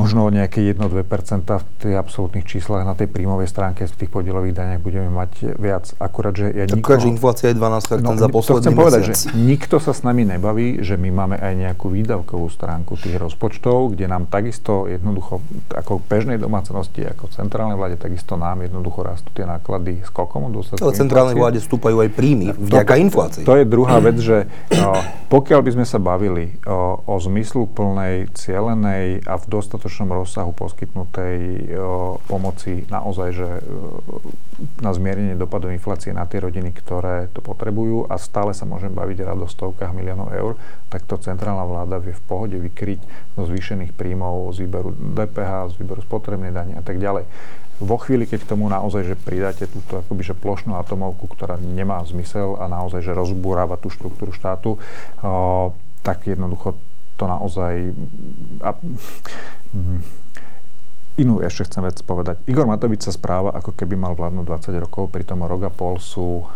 možno 0.00 0.24
o 0.26 0.30
nejaké 0.30 0.64
1-2% 0.74 1.46
v 1.46 1.64
tých 1.78 1.96
absolútnych 1.96 2.46
číslach 2.48 2.82
na 2.82 2.96
tej 2.96 3.06
príjmovej 3.12 3.48
stránke 3.48 3.84
v 3.86 3.94
tých 3.94 4.10
podielových 4.10 4.56
daniach 4.56 4.80
budeme 4.80 5.12
mať 5.12 5.60
viac. 5.60 5.92
Akurát, 6.00 6.32
že 6.32 6.50
ja 6.50 6.64
nikoho... 6.64 6.80
Akurát, 6.80 7.00
že 7.04 7.10
inflácia 7.12 7.46
je 7.52 7.56
12% 7.60 8.00
no, 8.00 8.16
za 8.16 8.28
posledný 8.32 8.62
chcem 8.64 8.74
povedať, 8.74 9.02
že 9.06 9.14
nikto 9.36 9.76
sa 9.78 9.92
s 9.92 10.00
nami 10.02 10.24
nebaví, 10.24 10.80
že 10.80 10.96
my 10.96 11.10
máme 11.12 11.36
aj 11.36 11.52
nejakú 11.54 11.92
výdavkovú 11.92 12.48
stránku 12.48 12.96
tých 12.96 13.20
rozpočtov, 13.20 13.92
kde 13.94 14.08
nám 14.08 14.26
takisto 14.26 14.88
jednoducho 14.88 15.44
ako 15.70 16.00
bežnej 16.08 16.40
domácnosti, 16.40 17.04
ako 17.04 17.28
centrálnej 17.30 17.76
vláde, 17.76 17.96
takisto 18.00 18.40
nám 18.40 18.64
jednoducho 18.64 18.79
rastú 19.04 19.28
tie 19.36 19.44
náklady 19.44 20.00
skokom. 20.08 20.48
Ale 20.50 20.92
centrálnej 20.96 21.36
vláde 21.36 21.60
stúpajú 21.60 22.00
aj 22.00 22.10
príjmy 22.16 22.56
vďaka 22.56 22.94
inflácii. 22.96 23.44
To 23.44 23.54
je 23.60 23.64
druhá 23.68 24.00
vec, 24.00 24.16
že 24.16 24.48
o, 24.72 24.96
pokiaľ 25.28 25.60
by 25.60 25.70
sme 25.76 25.86
sa 25.86 26.00
bavili 26.00 26.56
o, 26.64 27.04
o 27.04 27.14
zmyslu 27.20 27.68
plnej, 27.68 28.32
cielenej 28.32 29.26
a 29.28 29.36
v 29.36 29.44
dostatočnom 29.46 30.10
rozsahu 30.10 30.56
poskytnutej 30.56 31.36
o, 31.76 32.16
pomoci 32.24 32.88
naozaj, 32.88 33.28
že 33.36 33.48
na 34.80 34.92
zmiernenie 34.92 35.36
dopadov 35.36 35.72
inflácie 35.72 36.12
na 36.12 36.24
tie 36.28 36.40
rodiny, 36.40 36.72
ktoré 36.72 37.32
to 37.32 37.40
potrebujú 37.40 38.08
a 38.08 38.16
stále 38.20 38.52
sa 38.52 38.68
môžem 38.68 38.92
baviť 38.92 39.24
rád 39.24 39.44
o 39.44 39.48
stovkách 39.48 39.92
miliónov 39.92 40.32
eur, 40.32 40.52
tak 40.92 41.04
to 41.08 41.16
centrálna 41.16 41.64
vláda 41.64 41.96
vie 42.00 42.12
v 42.12 42.22
pohode 42.24 42.56
vykryť 42.56 43.00
zo 43.36 43.44
zvýšených 43.48 43.92
príjmov, 43.96 44.52
z 44.52 44.64
výberu 44.64 44.92
DPH, 44.92 45.72
z 45.72 45.74
výberu 45.80 46.00
spotrebnej 46.04 46.52
dane 46.52 46.76
a 46.76 46.82
tak 46.84 47.00
ďalej 47.00 47.24
vo 47.80 47.96
chvíli, 47.96 48.28
keď 48.28 48.44
k 48.44 48.50
tomu 48.52 48.68
naozaj, 48.68 49.08
že 49.08 49.16
pridáte 49.16 49.64
túto 49.64 50.04
akoby, 50.04 50.22
že 50.22 50.36
plošnú 50.36 50.76
atomovku, 50.76 51.32
ktorá 51.32 51.56
nemá 51.56 52.04
zmysel 52.04 52.60
a 52.60 52.68
naozaj, 52.68 53.00
že 53.00 53.16
rozbúráva 53.16 53.80
tú 53.80 53.88
štruktúru 53.88 54.36
štátu, 54.36 54.76
o, 54.76 55.72
tak 56.04 56.28
jednoducho 56.28 56.76
to 57.16 57.24
naozaj... 57.24 57.96
A, 58.60 58.76
mm, 59.72 60.00
inú 61.20 61.40
ešte 61.40 61.68
chcem 61.68 61.84
vec 61.84 62.00
povedať. 62.04 62.40
Igor 62.48 62.68
Matovič 62.68 63.08
sa 63.08 63.12
správa, 63.12 63.52
ako 63.56 63.72
keby 63.72 63.96
mal 63.96 64.12
vládnuť 64.12 64.44
20 64.72 64.84
rokov, 64.84 65.12
pritom 65.12 65.40
rok 65.44 65.68
a 65.68 65.72
pol 65.72 65.96
sú 65.96 66.44
o, 66.44 66.48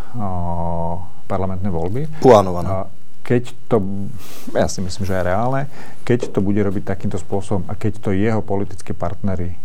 parlamentné 1.25 1.73
voľby. 1.73 2.21
Plánované. 2.21 2.85
Keď 3.25 3.73
to, 3.73 3.81
ja 4.53 4.69
si 4.69 4.85
myslím, 4.85 5.09
že 5.09 5.17
je 5.17 5.25
reálne, 5.25 5.73
keď 6.05 6.37
to 6.37 6.45
bude 6.45 6.61
robiť 6.61 6.85
takýmto 6.85 7.17
spôsobom 7.17 7.65
a 7.69 7.73
keď 7.73 7.97
to 8.05 8.13
jeho 8.13 8.45
politické 8.45 8.93
partnery 8.93 9.57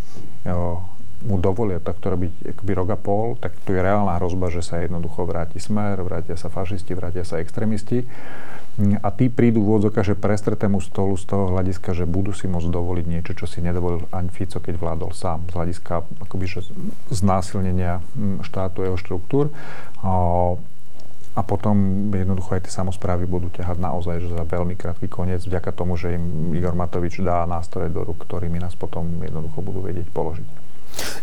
mu 1.26 1.36
dovolia 1.42 1.84
takto 1.84 2.16
robiť 2.16 2.56
akoby 2.56 2.72
rok 2.76 2.90
a 2.96 3.00
pol, 3.00 3.36
tak 3.36 3.56
tu 3.68 3.76
je 3.76 3.82
reálna 3.84 4.16
hrozba, 4.20 4.48
že 4.48 4.64
sa 4.64 4.80
jednoducho 4.80 5.28
vráti 5.28 5.60
smer, 5.60 6.00
vrátia 6.00 6.40
sa 6.40 6.48
fašisti, 6.48 6.96
vrátia 6.96 7.28
sa 7.28 7.44
extrémisti 7.44 8.08
a 8.80 9.12
tí 9.12 9.28
prídu 9.28 9.60
v 9.60 9.76
úvodzokách, 9.76 10.16
že 10.16 10.16
prestretému 10.16 10.80
stolu 10.80 11.20
z 11.20 11.28
toho 11.28 11.52
hľadiska, 11.52 11.92
že 11.92 12.08
budú 12.08 12.32
si 12.32 12.48
môcť 12.48 12.72
dovoliť 12.72 13.06
niečo, 13.12 13.36
čo 13.36 13.44
si 13.44 13.60
nedovolil 13.60 14.08
ani 14.16 14.32
Fico, 14.32 14.64
keď 14.64 14.80
vládol 14.80 15.12
sám, 15.12 15.44
z 15.52 15.54
hľadiska 15.60 16.08
akoby, 16.24 16.46
že 16.48 16.60
znásilnenia 17.12 18.00
hm, 18.16 18.40
štátu, 18.48 18.88
jeho 18.88 18.96
štruktúr. 18.96 19.52
A 21.36 21.42
potom 21.44 22.08
jednoducho 22.12 22.56
aj 22.56 22.68
tie 22.68 22.74
samozprávy 22.74 23.24
budú 23.24 23.48
ťahať 23.52 23.80
naozaj 23.80 24.16
že 24.24 24.32
za 24.32 24.44
veľmi 24.44 24.76
krátky 24.80 25.08
koniec, 25.12 25.44
vďaka 25.44 25.72
tomu, 25.76 25.96
že 26.00 26.16
im 26.16 26.56
Igor 26.56 26.76
Matovič 26.76 27.20
dá 27.20 27.44
nástroje 27.48 27.92
do 27.92 28.04
rúk, 28.04 28.28
ktorými 28.28 28.60
nás 28.60 28.76
potom 28.76 29.08
jednoducho 29.24 29.60
budú 29.60 29.84
vedieť 29.84 30.08
položiť. 30.12 30.59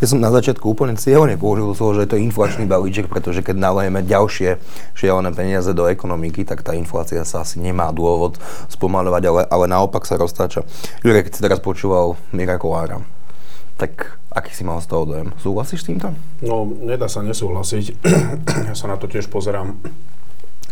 Ja 0.00 0.06
som 0.06 0.20
na 0.20 0.28
začiatku 0.28 0.64
úplne 0.64 0.94
cieľne 0.96 1.40
použil 1.40 1.72
slovo, 1.72 1.96
že 1.96 2.04
je 2.04 2.10
to 2.16 2.22
inflačný 2.22 2.68
balíček, 2.68 3.08
pretože 3.08 3.40
keď 3.40 3.56
nalejeme 3.56 4.04
ďalšie 4.04 4.60
šialené 4.92 5.30
peniaze 5.32 5.72
do 5.72 5.88
ekonomiky, 5.88 6.44
tak 6.44 6.60
tá 6.66 6.76
inflácia 6.76 7.24
sa 7.24 7.42
asi 7.42 7.62
nemá 7.62 7.92
dôvod 7.92 8.36
spomalovať, 8.68 9.22
ale, 9.28 9.42
ale 9.48 9.64
naopak 9.70 10.04
sa 10.04 10.20
roztáča. 10.20 10.66
Jurek, 11.00 11.28
keď 11.28 11.32
si 11.36 11.44
teraz 11.44 11.60
počúval 11.60 12.20
Mira 12.32 12.60
Kolára, 12.60 13.02
tak 13.76 14.16
aký 14.32 14.52
si 14.52 14.64
mal 14.64 14.80
z 14.80 14.88
toho 14.88 15.04
dojem? 15.04 15.28
Súhlasíš 15.40 15.84
s 15.84 15.88
týmto? 15.92 16.12
No, 16.44 16.64
nedá 16.64 17.08
sa 17.08 17.24
nesúhlasiť. 17.24 17.84
ja 18.68 18.74
sa 18.76 18.88
na 18.88 18.96
to 18.96 19.08
tiež 19.08 19.28
pozerám 19.28 19.76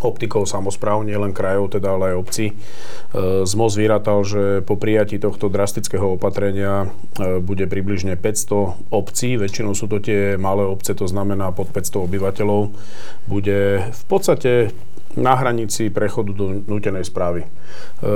optikou 0.05 0.45
samozpráv, 0.45 1.03
nielen 1.03 1.33
krajov, 1.33 1.75
teda 1.75 1.97
ale 1.97 2.15
aj 2.15 2.17
obcí. 2.21 2.47
E, 2.53 2.55
ZMOS 3.49 3.75
vyratal, 3.81 4.21
že 4.23 4.61
po 4.63 4.77
prijatí 4.77 5.17
tohto 5.17 5.49
drastického 5.49 6.21
opatrenia 6.21 6.93
e, 7.17 7.41
bude 7.41 7.65
približne 7.65 8.15
500 8.21 8.93
obcí, 8.93 9.41
väčšinou 9.41 9.73
sú 9.73 9.89
to 9.89 9.99
tie 9.99 10.37
malé 10.37 10.69
obce, 10.69 10.93
to 10.93 11.09
znamená 11.09 11.51
pod 11.51 11.73
500 11.73 12.07
obyvateľov, 12.07 12.71
bude 13.27 13.89
v 13.89 14.03
podstate 14.07 14.77
na 15.15 15.35
hranici 15.39 15.91
prechodu 15.91 16.35
do 16.35 16.63
nutenej 16.67 17.07
správy. 17.07 17.47
E, 17.47 17.49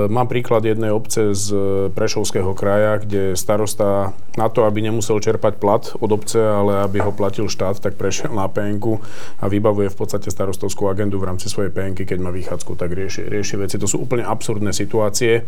mám 0.07 0.27
príklad 0.27 0.63
jednej 0.63 0.91
obce 0.91 1.31
z 1.35 1.51
Prešovského 1.95 2.51
kraja, 2.55 2.99
kde 2.99 3.35
starosta 3.35 4.11
na 4.39 4.47
to, 4.47 4.63
aby 4.63 4.79
nemusel 4.79 5.19
čerpať 5.19 5.59
plat 5.59 5.83
od 5.99 6.11
obce, 6.11 6.39
ale 6.39 6.83
aby 6.87 7.03
ho 7.03 7.11
platil 7.11 7.51
štát, 7.51 7.83
tak 7.83 7.99
prešiel 7.99 8.31
na 8.31 8.47
PNK 8.47 9.03
a 9.43 9.45
vybavuje 9.51 9.91
v 9.91 9.97
podstate 9.99 10.31
starostovskú 10.31 10.87
agendu 10.87 11.19
v 11.19 11.27
rámci 11.27 11.51
svojej 11.51 11.71
PNK, 11.75 12.07
keď 12.07 12.19
má 12.23 12.31
výchádzku, 12.31 12.79
tak 12.79 12.95
rieši, 12.95 13.27
rieši 13.27 13.55
veci. 13.59 13.75
To 13.75 13.87
sú 13.87 13.99
úplne 14.03 14.23
absurdné 14.23 14.71
situácie. 14.71 15.43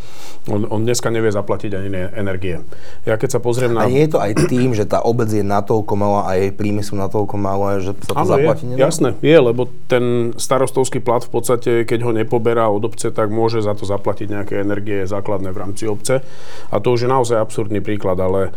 On, 0.52 0.68
on 0.68 0.84
dneska 0.84 1.08
nevie 1.08 1.32
zaplatiť 1.32 1.72
ani 1.72 1.90
energie. 2.16 2.60
Ja 3.08 3.16
keď 3.16 3.38
sa 3.38 3.40
pozriem 3.40 3.76
na... 3.76 3.86
A 3.86 3.92
je 3.92 4.08
to 4.08 4.20
aj 4.20 4.52
tým, 4.52 4.76
že 4.76 4.84
tá 4.84 5.02
obec 5.02 5.32
je 5.32 5.44
natoľko 5.44 5.94
malá 5.96 6.22
a 6.28 6.36
jej 6.38 6.52
príjmy 6.52 6.84
sú 6.86 7.00
natoľko 7.00 7.36
malé, 7.40 7.82
že 7.82 7.92
sa 8.06 8.12
to 8.12 8.14
ano, 8.16 8.32
zaplatí 8.36 8.64
je, 8.68 8.78
Jasné, 8.78 9.10
je, 9.20 9.38
lebo 9.38 9.68
ten 9.90 10.36
starostovský 10.38 11.00
plat 11.02 11.24
v 11.24 11.32
podstate, 11.32 11.41
keď 11.86 12.00
ho 12.06 12.12
nepoberá 12.14 12.70
od 12.70 12.86
obce, 12.86 13.10
tak 13.10 13.34
môže 13.34 13.62
za 13.66 13.74
to 13.74 13.84
zaplatiť 13.84 14.28
nejaké 14.30 14.54
energie 14.62 15.04
základné 15.04 15.52
v 15.52 15.58
rámci 15.58 15.90
obce. 15.90 16.22
A 16.70 16.76
to 16.80 16.94
už 16.94 17.06
je 17.06 17.10
naozaj 17.10 17.38
absurdný 17.42 17.82
príklad, 17.82 18.22
ale 18.22 18.54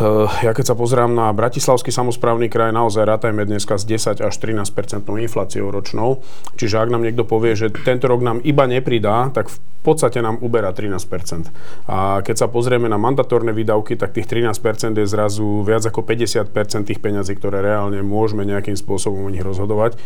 uh, 0.00 0.26
ja 0.42 0.56
keď 0.56 0.72
sa 0.72 0.78
pozerám 0.78 1.12
na 1.12 1.30
Bratislavský 1.30 1.92
samozprávny 1.92 2.48
kraj, 2.48 2.74
naozaj 2.74 3.04
rátajme 3.04 3.44
dneska 3.44 3.76
s 3.76 3.84
10 3.86 4.24
až 4.24 4.34
13% 4.40 5.04
infláciou 5.06 5.68
ročnou. 5.70 6.24
Čiže 6.56 6.80
ak 6.80 6.92
nám 6.92 7.04
niekto 7.04 7.28
povie, 7.28 7.54
že 7.54 7.70
tento 7.70 8.08
rok 8.08 8.24
nám 8.24 8.40
iba 8.42 8.64
nepridá, 8.64 9.30
tak 9.30 9.52
v 9.52 9.58
podstate 9.84 10.24
nám 10.24 10.40
uberá 10.40 10.72
13% 10.72 11.52
A 11.92 12.24
keď 12.24 12.36
sa 12.40 12.46
pozrieme 12.48 12.88
na 12.88 12.96
mandatórne 12.96 13.52
výdavky, 13.52 14.00
tak 14.00 14.16
tých 14.16 14.24
13% 14.24 14.96
je 14.96 15.04
zrazu 15.04 15.60
viac 15.60 15.84
ako 15.84 16.00
50% 16.00 16.88
tých 16.88 17.04
peňazí, 17.04 17.36
ktoré 17.36 17.60
reálne 17.60 18.00
môžeme 18.00 18.48
nejakým 18.48 18.80
spôsobom 18.80 19.28
o 19.28 19.30
nich 19.30 19.44
rozhodovať. 19.44 19.92
E, 19.92 19.98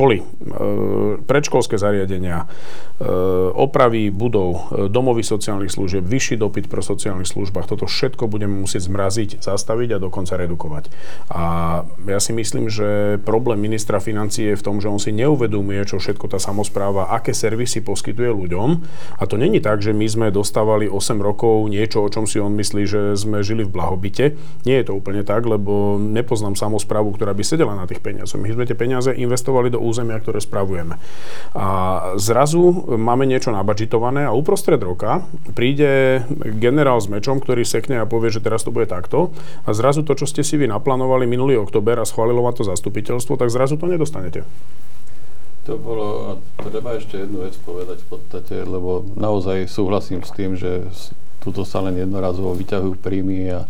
školy, 0.00 0.16
e, 0.16 0.24
predškolské 1.28 1.76
zariadenia, 1.76 2.48
e, 2.48 3.04
opravy 3.52 4.08
budov, 4.08 4.72
domovy 4.88 5.20
sociálnych 5.20 5.68
služieb, 5.68 6.00
vyšší 6.08 6.40
dopyt 6.40 6.72
pro 6.72 6.80
sociálnych 6.80 7.28
službách, 7.28 7.68
toto 7.68 7.84
všetko 7.84 8.24
budeme 8.24 8.64
musieť 8.64 8.88
zmraziť, 8.88 9.30
zastaviť 9.44 10.00
a 10.00 10.02
dokonca 10.02 10.40
redukovať. 10.40 10.88
A 11.28 11.44
ja 12.08 12.16
si 12.16 12.32
myslím, 12.32 12.72
že 12.72 13.20
problém 13.20 13.60
ministra 13.60 14.00
financie 14.00 14.56
je 14.56 14.56
v 14.56 14.64
tom, 14.64 14.80
že 14.80 14.88
on 14.88 14.96
si 14.96 15.12
neuvedomuje, 15.12 15.84
čo 15.84 16.00
všetko 16.00 16.32
tá 16.32 16.40
samozpráva, 16.40 17.12
aké 17.12 17.36
servisy 17.36 17.84
poskytuje 17.84 18.32
ľuďom. 18.32 18.68
A 19.20 19.22
to 19.28 19.36
není 19.36 19.60
tak, 19.60 19.84
že 19.84 19.92
my 19.92 20.08
sme 20.08 20.26
dostávali 20.32 20.88
8 20.88 21.20
rokov 21.20 21.68
niečo, 21.68 22.00
o 22.00 22.08
čom 22.08 22.24
si 22.24 22.40
on 22.40 22.56
myslí, 22.56 22.82
že 22.88 23.00
sme 23.20 23.44
žili 23.44 23.68
v 23.68 23.74
blahobite. 23.76 24.40
Nie 24.64 24.80
je 24.80 24.88
to 24.88 24.96
úplne 24.96 25.20
tak, 25.28 25.44
lebo 25.44 26.00
nepoznám 26.00 26.56
samozprávu, 26.56 27.12
ktorá 27.12 27.36
by 27.36 27.44
sedela 27.44 27.76
na 27.76 27.84
tých 27.84 28.00
peniazoch. 28.00 28.40
My 28.40 28.48
sme 28.48 28.64
tie 28.64 28.78
peniaze 28.78 29.12
investovali 29.12 29.68
do 29.68 29.89
územia, 29.90 30.22
ktoré 30.22 30.38
spravujeme. 30.38 30.96
A 31.58 31.66
zrazu 32.16 32.94
máme 32.94 33.26
niečo 33.26 33.50
nabadžitované 33.50 34.24
a 34.24 34.32
uprostred 34.32 34.78
roka 34.78 35.26
príde 35.58 36.22
generál 36.62 37.02
s 37.02 37.10
mečom, 37.10 37.42
ktorý 37.42 37.66
sekne 37.66 37.98
a 37.98 38.06
povie, 38.06 38.30
že 38.30 38.40
teraz 38.40 38.62
to 38.62 38.70
bude 38.70 38.86
takto 38.86 39.34
a 39.66 39.74
zrazu 39.74 40.06
to, 40.06 40.14
čo 40.14 40.30
ste 40.30 40.46
si 40.46 40.54
vy 40.54 40.70
naplánovali 40.70 41.26
minulý 41.26 41.58
október 41.58 41.98
a 41.98 42.06
schválilo 42.06 42.46
vám 42.46 42.54
to 42.54 42.62
zastupiteľstvo, 42.62 43.34
tak 43.34 43.50
zrazu 43.50 43.74
to 43.74 43.90
nedostanete. 43.90 44.46
To 45.68 45.76
bolo, 45.76 46.40
treba 46.56 46.96
ešte 46.96 47.20
jednu 47.20 47.44
vec 47.44 47.54
povedať 47.60 48.00
v 48.00 48.08
podstate, 48.08 48.54
lebo 48.64 49.04
naozaj 49.14 49.68
súhlasím 49.68 50.24
s 50.24 50.32
tým, 50.32 50.56
že 50.56 50.88
tuto 51.40 51.68
sa 51.68 51.84
len 51.84 52.00
jednorazovo 52.00 52.52
vyťahujú 52.56 53.00
príjmy 53.00 53.52
a 53.52 53.60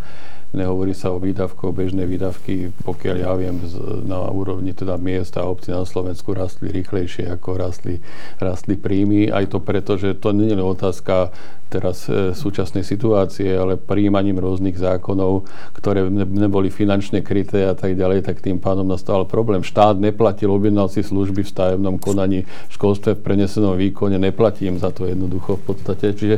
Nehovorí 0.50 0.99
sa 0.99 1.14
o 1.14 1.23
výdavkoch, 1.23 1.71
bežné 1.71 2.11
výdavky, 2.11 2.75
pokiaľ 2.83 3.16
ja 3.23 3.33
viem, 3.38 3.62
na 4.02 4.26
úrovni 4.35 4.75
teda 4.75 4.99
miest 4.99 5.38
a 5.38 5.47
obcí 5.47 5.71
na 5.71 5.87
Slovensku 5.87 6.35
rastli 6.35 6.75
rýchlejšie, 6.75 7.30
ako 7.30 7.54
rastli, 7.54 8.02
rastli 8.42 8.75
príjmy. 8.75 9.30
Aj 9.30 9.47
to 9.47 9.62
preto, 9.62 9.95
že 9.95 10.19
to 10.19 10.35
nie 10.35 10.50
je 10.50 10.59
otázka 10.59 11.30
teraz 11.71 12.11
e, 12.11 12.35
súčasnej 12.35 12.83
situácie, 12.83 13.54
ale 13.54 13.78
príjmaním 13.78 14.42
rôznych 14.42 14.75
zákonov, 14.75 15.47
ktoré 15.78 16.11
neboli 16.11 16.66
finančne 16.66 17.23
kryté 17.23 17.71
a 17.71 17.78
tak 17.78 17.95
ďalej, 17.95 18.26
tak 18.26 18.42
tým 18.42 18.59
pádom 18.59 18.90
nastal 18.90 19.23
problém. 19.30 19.62
Štát 19.62 20.02
neplatil, 20.02 20.50
objednal 20.50 20.90
služby 20.90 21.47
v 21.47 21.52
stájomnom 21.54 22.02
konaní, 22.02 22.42
v 22.42 22.73
školstve 22.75 23.14
v 23.14 23.23
prenesenom 23.23 23.78
výkone, 23.78 24.19
neplatím 24.19 24.83
za 24.83 24.90
to 24.90 25.07
jednoducho 25.07 25.62
v 25.62 25.64
podstate. 25.71 26.11
Čiže 26.11 26.37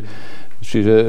Čiže 0.63 0.95
e, 0.95 1.07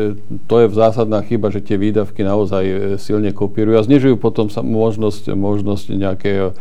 to 0.50 0.65
je 0.65 0.74
zásadná 0.74 1.22
chyba, 1.22 1.53
že 1.53 1.62
tie 1.62 1.77
výdavky 1.77 2.25
naozaj 2.25 2.63
e, 2.65 2.75
silne 2.98 3.29
kopírujú 3.29 3.77
a 3.77 3.86
znižujú 3.86 4.17
potom 4.17 4.50
možnosť, 4.50 5.38
možnosť 5.38 5.86
nejakého 5.93 6.48
e, 6.51 6.55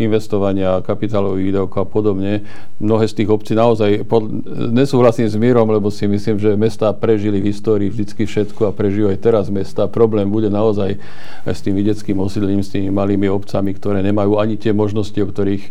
investovania 0.00 0.80
kapitálových 0.80 1.52
výdavkov 1.52 1.78
a 1.84 1.86
podobne. 1.86 2.32
Mnohé 2.80 3.04
z 3.12 3.22
tých 3.22 3.28
obcí 3.28 3.52
naozaj, 3.52 4.08
pod, 4.08 4.32
nesúhlasím 4.72 5.28
s 5.28 5.36
Mírom, 5.36 5.68
lebo 5.68 5.92
si 5.92 6.08
myslím, 6.08 6.40
že 6.40 6.56
mestá 6.56 6.88
prežili 6.96 7.44
v 7.44 7.52
histórii 7.52 7.92
vždycky 7.92 8.24
všetko 8.24 8.72
a 8.72 8.74
prežijú 8.74 9.12
aj 9.12 9.20
teraz 9.20 9.52
mesta. 9.52 9.84
Problém 9.84 10.32
bude 10.32 10.48
naozaj 10.48 10.96
aj 11.44 11.52
s 11.52 11.60
tým 11.60 11.76
videckým 11.76 12.16
osídlením, 12.16 12.64
s 12.64 12.72
tými 12.72 12.88
malými 12.88 13.28
obcami, 13.28 13.76
ktoré 13.76 14.00
nemajú 14.00 14.40
ani 14.40 14.56
tie 14.56 14.72
možnosti, 14.72 15.16
o 15.20 15.28
ktorých 15.28 15.64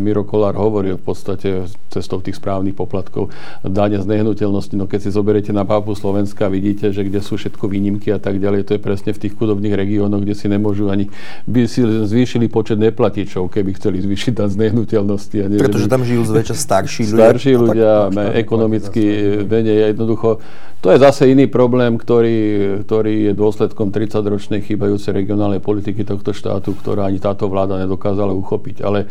Miro 0.00 0.24
Kolár 0.24 0.56
hovoril 0.56 1.00
v 1.00 1.04
podstate 1.04 1.48
cestou 1.88 2.20
tých 2.20 2.40
správnych 2.40 2.76
poplatkov, 2.76 3.32
dane 3.64 4.00
z 4.00 4.06
nehnuteľnosti. 4.08 4.74
No 4.76 4.88
keď 4.88 5.08
si 5.08 5.10
zoberiete 5.12 5.52
na 5.52 5.61
na 5.62 5.78
mapu 5.78 5.94
Slovenska 5.94 6.50
vidíte, 6.50 6.90
že 6.90 7.06
kde 7.06 7.22
sú 7.22 7.38
všetko 7.38 7.70
výnimky 7.70 8.10
a 8.10 8.18
tak 8.18 8.42
ďalej, 8.42 8.66
to 8.66 8.72
je 8.74 8.80
presne 8.82 9.14
v 9.14 9.18
tých 9.22 9.38
chudobných 9.38 9.78
regiónoch, 9.78 10.26
kde 10.26 10.34
si 10.34 10.50
nemôžu 10.50 10.90
ani, 10.90 11.06
by 11.46 11.70
si 11.70 11.86
zvýšili 11.86 12.50
počet 12.50 12.82
neplatičov, 12.82 13.46
keby 13.46 13.78
chceli 13.78 14.02
zvýšiť 14.02 14.32
dan 14.34 14.50
z 14.50 14.58
nehnuteľnosti. 14.58 15.36
A 15.38 15.46
neviem, 15.46 15.62
Pretože 15.62 15.86
tam 15.86 16.02
žijú 16.02 16.26
zväčša 16.26 16.56
starší 16.58 17.02
ľudia. 17.14 17.22
Starší 17.22 17.52
ľudia, 17.54 17.92
tak, 18.10 18.34
ekonomicky 18.42 19.02
menej 19.46 19.94
jednoducho. 19.94 20.42
To 20.82 20.90
je 20.90 20.98
zase 20.98 21.30
iný 21.30 21.46
problém, 21.46 21.94
ktorý, 21.94 22.38
ktorý 22.82 23.30
je 23.30 23.32
dôsledkom 23.38 23.94
30-ročnej 23.94 24.66
chýbajúcej 24.66 25.14
regionálnej 25.14 25.62
politiky 25.62 26.02
tohto 26.02 26.34
štátu, 26.34 26.74
ktorá 26.74 27.06
ani 27.06 27.22
táto 27.22 27.46
vláda 27.46 27.78
nedokázala 27.78 28.34
uchopiť. 28.34 28.82
Ale 28.82 29.06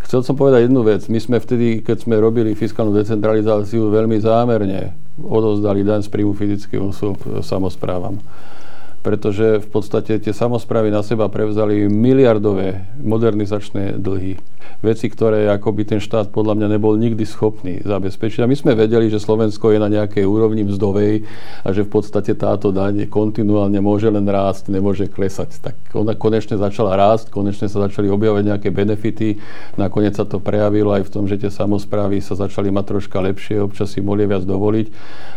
Chcel 0.00 0.26
som 0.26 0.34
povedať 0.34 0.66
jednu 0.66 0.82
vec. 0.82 1.06
My 1.06 1.20
sme 1.20 1.38
vtedy, 1.38 1.84
keď 1.84 2.08
sme 2.08 2.18
robili 2.18 2.56
fiskálnu 2.56 2.90
decentralizáciu, 2.96 3.92
veľmi 3.92 4.16
zámerne 4.18 4.96
odozdali 5.20 5.84
daň 5.84 6.02
z 6.04 6.10
príjmu 6.10 6.32
fyzických 6.32 6.80
osôb 6.80 7.20
samozprávam 7.44 8.16
pretože 9.00 9.64
v 9.64 9.68
podstate 9.68 10.20
tie 10.20 10.32
samozprávy 10.36 10.92
na 10.92 11.00
seba 11.00 11.32
prevzali 11.32 11.88
miliardové 11.88 12.84
modernizačné 13.00 13.96
dlhy. 13.96 14.36
Veci, 14.80 15.12
ktoré 15.12 15.48
akoby 15.48 15.84
ten 15.84 16.00
štát 16.00 16.32
podľa 16.32 16.56
mňa 16.56 16.68
nebol 16.76 16.96
nikdy 16.96 17.24
schopný 17.28 17.84
zabezpečiť. 17.84 18.40
A 18.44 18.48
my 18.48 18.56
sme 18.56 18.72
vedeli, 18.72 19.12
že 19.12 19.20
Slovensko 19.20 19.72
je 19.72 19.80
na 19.80 19.92
nejakej 19.92 20.24
úrovni 20.24 20.64
mzdovej 20.64 21.24
a 21.64 21.68
že 21.72 21.84
v 21.84 21.90
podstate 21.92 22.32
táto 22.32 22.72
daň 22.72 23.04
kontinuálne 23.08 23.76
môže 23.80 24.08
len 24.08 24.24
rásť, 24.24 24.72
nemôže 24.72 25.08
klesať. 25.08 25.60
Tak 25.60 25.76
ona 25.92 26.16
konečne 26.16 26.56
začala 26.56 26.96
rásť, 26.96 27.28
konečne 27.28 27.68
sa 27.68 27.84
začali 27.88 28.08
objavovať 28.08 28.56
nejaké 28.56 28.68
benefity, 28.72 29.36
nakoniec 29.76 30.16
sa 30.16 30.24
to 30.24 30.40
prejavilo 30.40 30.96
aj 30.96 31.08
v 31.08 31.12
tom, 31.12 31.24
že 31.28 31.36
tie 31.36 31.52
samozprávy 31.52 32.24
sa 32.24 32.36
začali 32.36 32.72
mať 32.72 32.84
troška 32.96 33.20
lepšie, 33.20 33.60
občas 33.60 33.92
si 33.92 34.00
mohli 34.00 34.24
viac 34.24 34.48
dovoliť. 34.48 34.86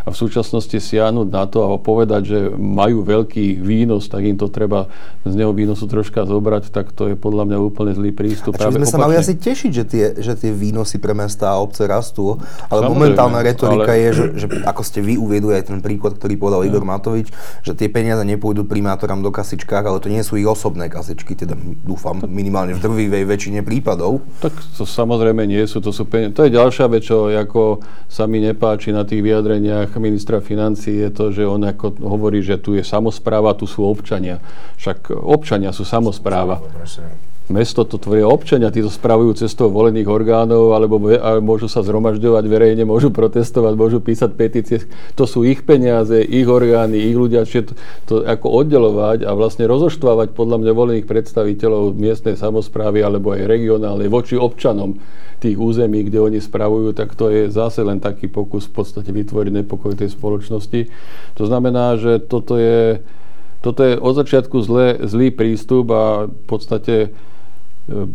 A 0.04 0.12
v 0.12 0.16
súčasnosti 0.16 0.76
siahnuť 0.76 1.28
na 1.28 1.44
to 1.44 1.64
a 1.64 1.76
povedať, 1.76 2.22
že 2.24 2.38
majú 2.56 3.04
veľký 3.04 3.53
výnos, 3.58 4.10
tak 4.10 4.24
im 4.26 4.36
to 4.38 4.50
treba 4.50 4.90
z 5.22 5.34
neho 5.34 5.50
výnosu 5.54 5.86
troška 5.86 6.26
zobrať, 6.26 6.70
tak 6.70 6.90
to 6.92 7.12
je 7.12 7.16
podľa 7.18 7.50
mňa 7.50 7.58
úplne 7.60 7.92
zlý 7.94 8.10
prístup. 8.10 8.56
A 8.58 8.70
sme 8.70 8.88
sa 8.88 8.98
mali 9.00 9.18
asi 9.18 9.36
tešiť, 9.36 9.70
že 9.70 9.84
tie, 9.84 10.04
že 10.18 10.32
tie 10.34 10.50
výnosy 10.50 11.02
pre 11.02 11.12
mesta 11.12 11.52
a 11.52 11.60
obce 11.60 11.84
rastú, 11.84 12.38
ale 12.70 12.86
Samozrejme, 12.86 12.92
momentálna 12.94 13.40
retorika 13.44 13.92
ale... 13.92 14.00
je, 14.00 14.08
že, 14.14 14.24
že 14.44 14.46
ako 14.64 14.82
ste 14.82 15.00
vy 15.04 15.20
uviedli 15.20 15.52
aj 15.52 15.68
ten 15.68 15.78
príklad, 15.84 16.16
ktorý 16.16 16.34
povedal 16.40 16.62
ja. 16.64 16.72
Igor 16.72 16.84
Matovič, 16.88 17.28
že 17.60 17.76
tie 17.76 17.92
peniaze 17.92 18.24
nepôjdu 18.24 18.64
primátorom 18.64 19.20
do 19.20 19.28
kasičkách, 19.28 19.84
ale 19.84 19.98
to 20.00 20.08
nie 20.08 20.24
sú 20.24 20.40
ich 20.40 20.48
osobné 20.48 20.88
kasičky, 20.88 21.36
teda 21.36 21.58
dúfam 21.84 22.24
minimálne 22.24 22.72
v 22.72 22.80
drvivej 22.80 23.24
väčšine 23.28 23.60
prípadov. 23.60 24.24
Tak 24.40 24.54
to 24.78 24.88
samozrejme 24.88 25.44
nie 25.44 25.60
sú, 25.68 25.84
to 25.84 25.92
sú 25.92 26.08
peniaze. 26.08 26.32
To 26.32 26.48
je 26.48 26.56
ďalšia 26.56 26.86
vec, 26.88 27.04
čo 27.04 27.28
ako 27.28 27.84
sa 28.08 28.24
mi 28.24 28.40
nepáči 28.40 28.94
na 28.94 29.04
tých 29.04 29.20
vyjadreniach 29.20 29.92
ministra 30.00 30.40
financí, 30.40 30.96
je 31.04 31.10
to, 31.12 31.34
že 31.34 31.44
on 31.44 31.60
ako 31.66 32.00
hovorí, 32.00 32.40
že 32.40 32.56
tu 32.56 32.72
je 32.72 32.86
samozpráva 32.86 33.43
samozpráva, 33.44 33.60
tu 33.60 33.66
sú 33.68 33.84
občania. 33.84 34.40
Však 34.80 35.12
občania 35.12 35.70
sú 35.72 35.84
samozpráva. 35.84 36.64
Mesto 37.44 37.84
to 37.84 38.00
tvoria 38.00 38.24
občania, 38.24 38.72
tí 38.72 38.80
to 38.80 38.88
spravujú 38.88 39.36
cestou 39.36 39.68
volených 39.68 40.08
orgánov, 40.08 40.72
alebo 40.72 40.96
môžu 41.44 41.68
sa 41.68 41.84
zhromažďovať 41.84 42.40
verejne, 42.48 42.88
môžu 42.88 43.12
protestovať, 43.12 43.76
môžu 43.76 44.00
písať 44.00 44.32
petície. 44.32 44.88
To 45.12 45.28
sú 45.28 45.44
ich 45.44 45.60
peniaze, 45.60 46.24
ich 46.24 46.48
orgány, 46.48 47.04
ich 47.04 47.12
ľudia, 47.12 47.44
čiže 47.44 47.68
to, 47.68 47.74
to 48.08 48.14
ako 48.24 48.48
oddelovať 48.64 49.28
a 49.28 49.36
vlastne 49.36 49.68
rozoštvávať 49.68 50.32
podľa 50.32 50.64
mňa 50.64 50.72
volených 50.72 51.04
predstaviteľov 51.04 51.92
miestnej 52.00 52.40
samozprávy 52.40 53.04
alebo 53.04 53.36
aj 53.36 53.44
regionálnej 53.44 54.08
voči 54.08 54.40
občanom 54.40 54.96
tých 55.44 55.60
území, 55.60 56.08
kde 56.08 56.24
oni 56.24 56.40
spravujú, 56.40 56.96
tak 56.96 57.12
to 57.12 57.28
je 57.28 57.52
zase 57.52 57.84
len 57.84 58.00
taký 58.00 58.24
pokus 58.24 58.72
v 58.72 58.80
podstate 58.80 59.12
vytvoriť 59.12 59.52
nepokoj 59.52 59.92
tej 59.92 60.16
spoločnosti. 60.16 60.88
To 61.36 61.44
znamená, 61.44 62.00
že 62.00 62.24
toto 62.24 62.56
je 62.56 63.04
toto 63.64 63.80
je 63.80 63.96
od 63.96 64.12
začiatku 64.12 64.60
zlé, 64.60 65.00
zlý 65.08 65.32
prístup 65.32 65.88
a 65.88 66.28
v 66.28 66.44
podstate 66.44 66.94
e, 67.00 67.08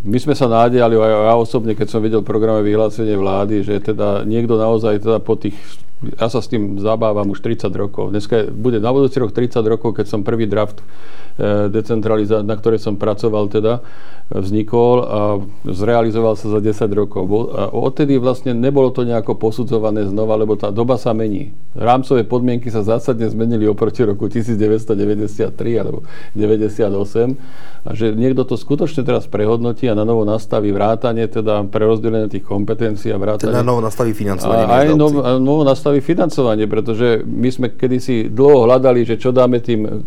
my 0.06 0.18
sme 0.22 0.38
sa 0.38 0.46
nádejali, 0.46 0.94
aj 0.94 1.14
ja 1.26 1.34
osobne, 1.34 1.74
keď 1.74 1.88
som 1.90 2.06
videl 2.06 2.22
programe 2.22 2.62
vyhlásenie 2.62 3.18
vlády, 3.18 3.66
že 3.66 3.82
teda 3.82 4.22
niekto 4.30 4.62
naozaj 4.62 5.02
teda 5.02 5.18
po 5.18 5.34
tých 5.34 5.58
ja 6.00 6.32
sa 6.32 6.40
s 6.40 6.48
tým 6.48 6.80
zabávam 6.80 7.28
už 7.36 7.44
30 7.44 7.76
rokov. 7.76 8.16
Dneska 8.16 8.48
bude 8.56 8.80
na 8.80 8.96
budúci 8.96 9.20
rok 9.20 9.36
30 9.36 9.60
rokov, 9.68 10.00
keď 10.00 10.06
som 10.08 10.24
prvý 10.24 10.48
draft 10.48 10.80
e, 10.80 11.68
decentralizácie, 11.68 12.48
na 12.48 12.56
ktorej 12.56 12.80
som 12.80 12.96
pracoval 12.96 13.52
teda, 13.52 13.84
vznikol 14.30 14.98
a 15.10 15.20
zrealizoval 15.66 16.38
sa 16.38 16.54
za 16.54 16.60
10 16.62 16.86
rokov. 16.94 17.26
A 17.50 17.74
odtedy 17.74 18.22
vlastne 18.22 18.54
nebolo 18.54 18.94
to 18.94 19.02
nejako 19.02 19.34
posudzované 19.42 20.06
znova, 20.06 20.38
lebo 20.38 20.54
tá 20.54 20.70
doba 20.70 21.02
sa 21.02 21.18
mení. 21.18 21.52
Rámcové 21.74 22.30
podmienky 22.30 22.70
sa 22.70 22.86
zásadne 22.86 23.26
zmenili 23.26 23.66
oproti 23.66 24.06
roku 24.06 24.30
1993 24.30 25.50
alebo 25.82 26.06
98 26.38 27.90
a 27.90 27.90
že 27.98 28.14
niekto 28.14 28.46
to 28.46 28.54
skutočne 28.54 29.02
teraz 29.02 29.26
prehodnotí 29.26 29.90
a 29.90 29.98
na 29.98 30.06
novo 30.06 30.22
nastaví 30.30 30.70
vrátanie, 30.70 31.26
teda 31.26 31.66
prerozdelenie 31.66 32.30
tých 32.30 32.46
kompetencií 32.46 33.10
a 33.10 33.18
vrátanie. 33.18 33.50
Teda 33.50 33.66
novo 33.66 33.82
nastaví 33.82 34.14
financovanie. 34.14 34.70
A 34.70 34.86
aj 34.86 34.88
novo, 34.94 35.26
novo 35.42 35.66
nastaví 35.66 35.89
financovanie, 35.98 36.70
pretože 36.70 37.26
my 37.26 37.50
sme 37.50 37.68
kedysi 37.74 38.30
dlho 38.30 38.70
hľadali, 38.70 39.02
že 39.02 39.18
čo 39.18 39.34
dáme 39.34 39.58
tým 39.58 40.06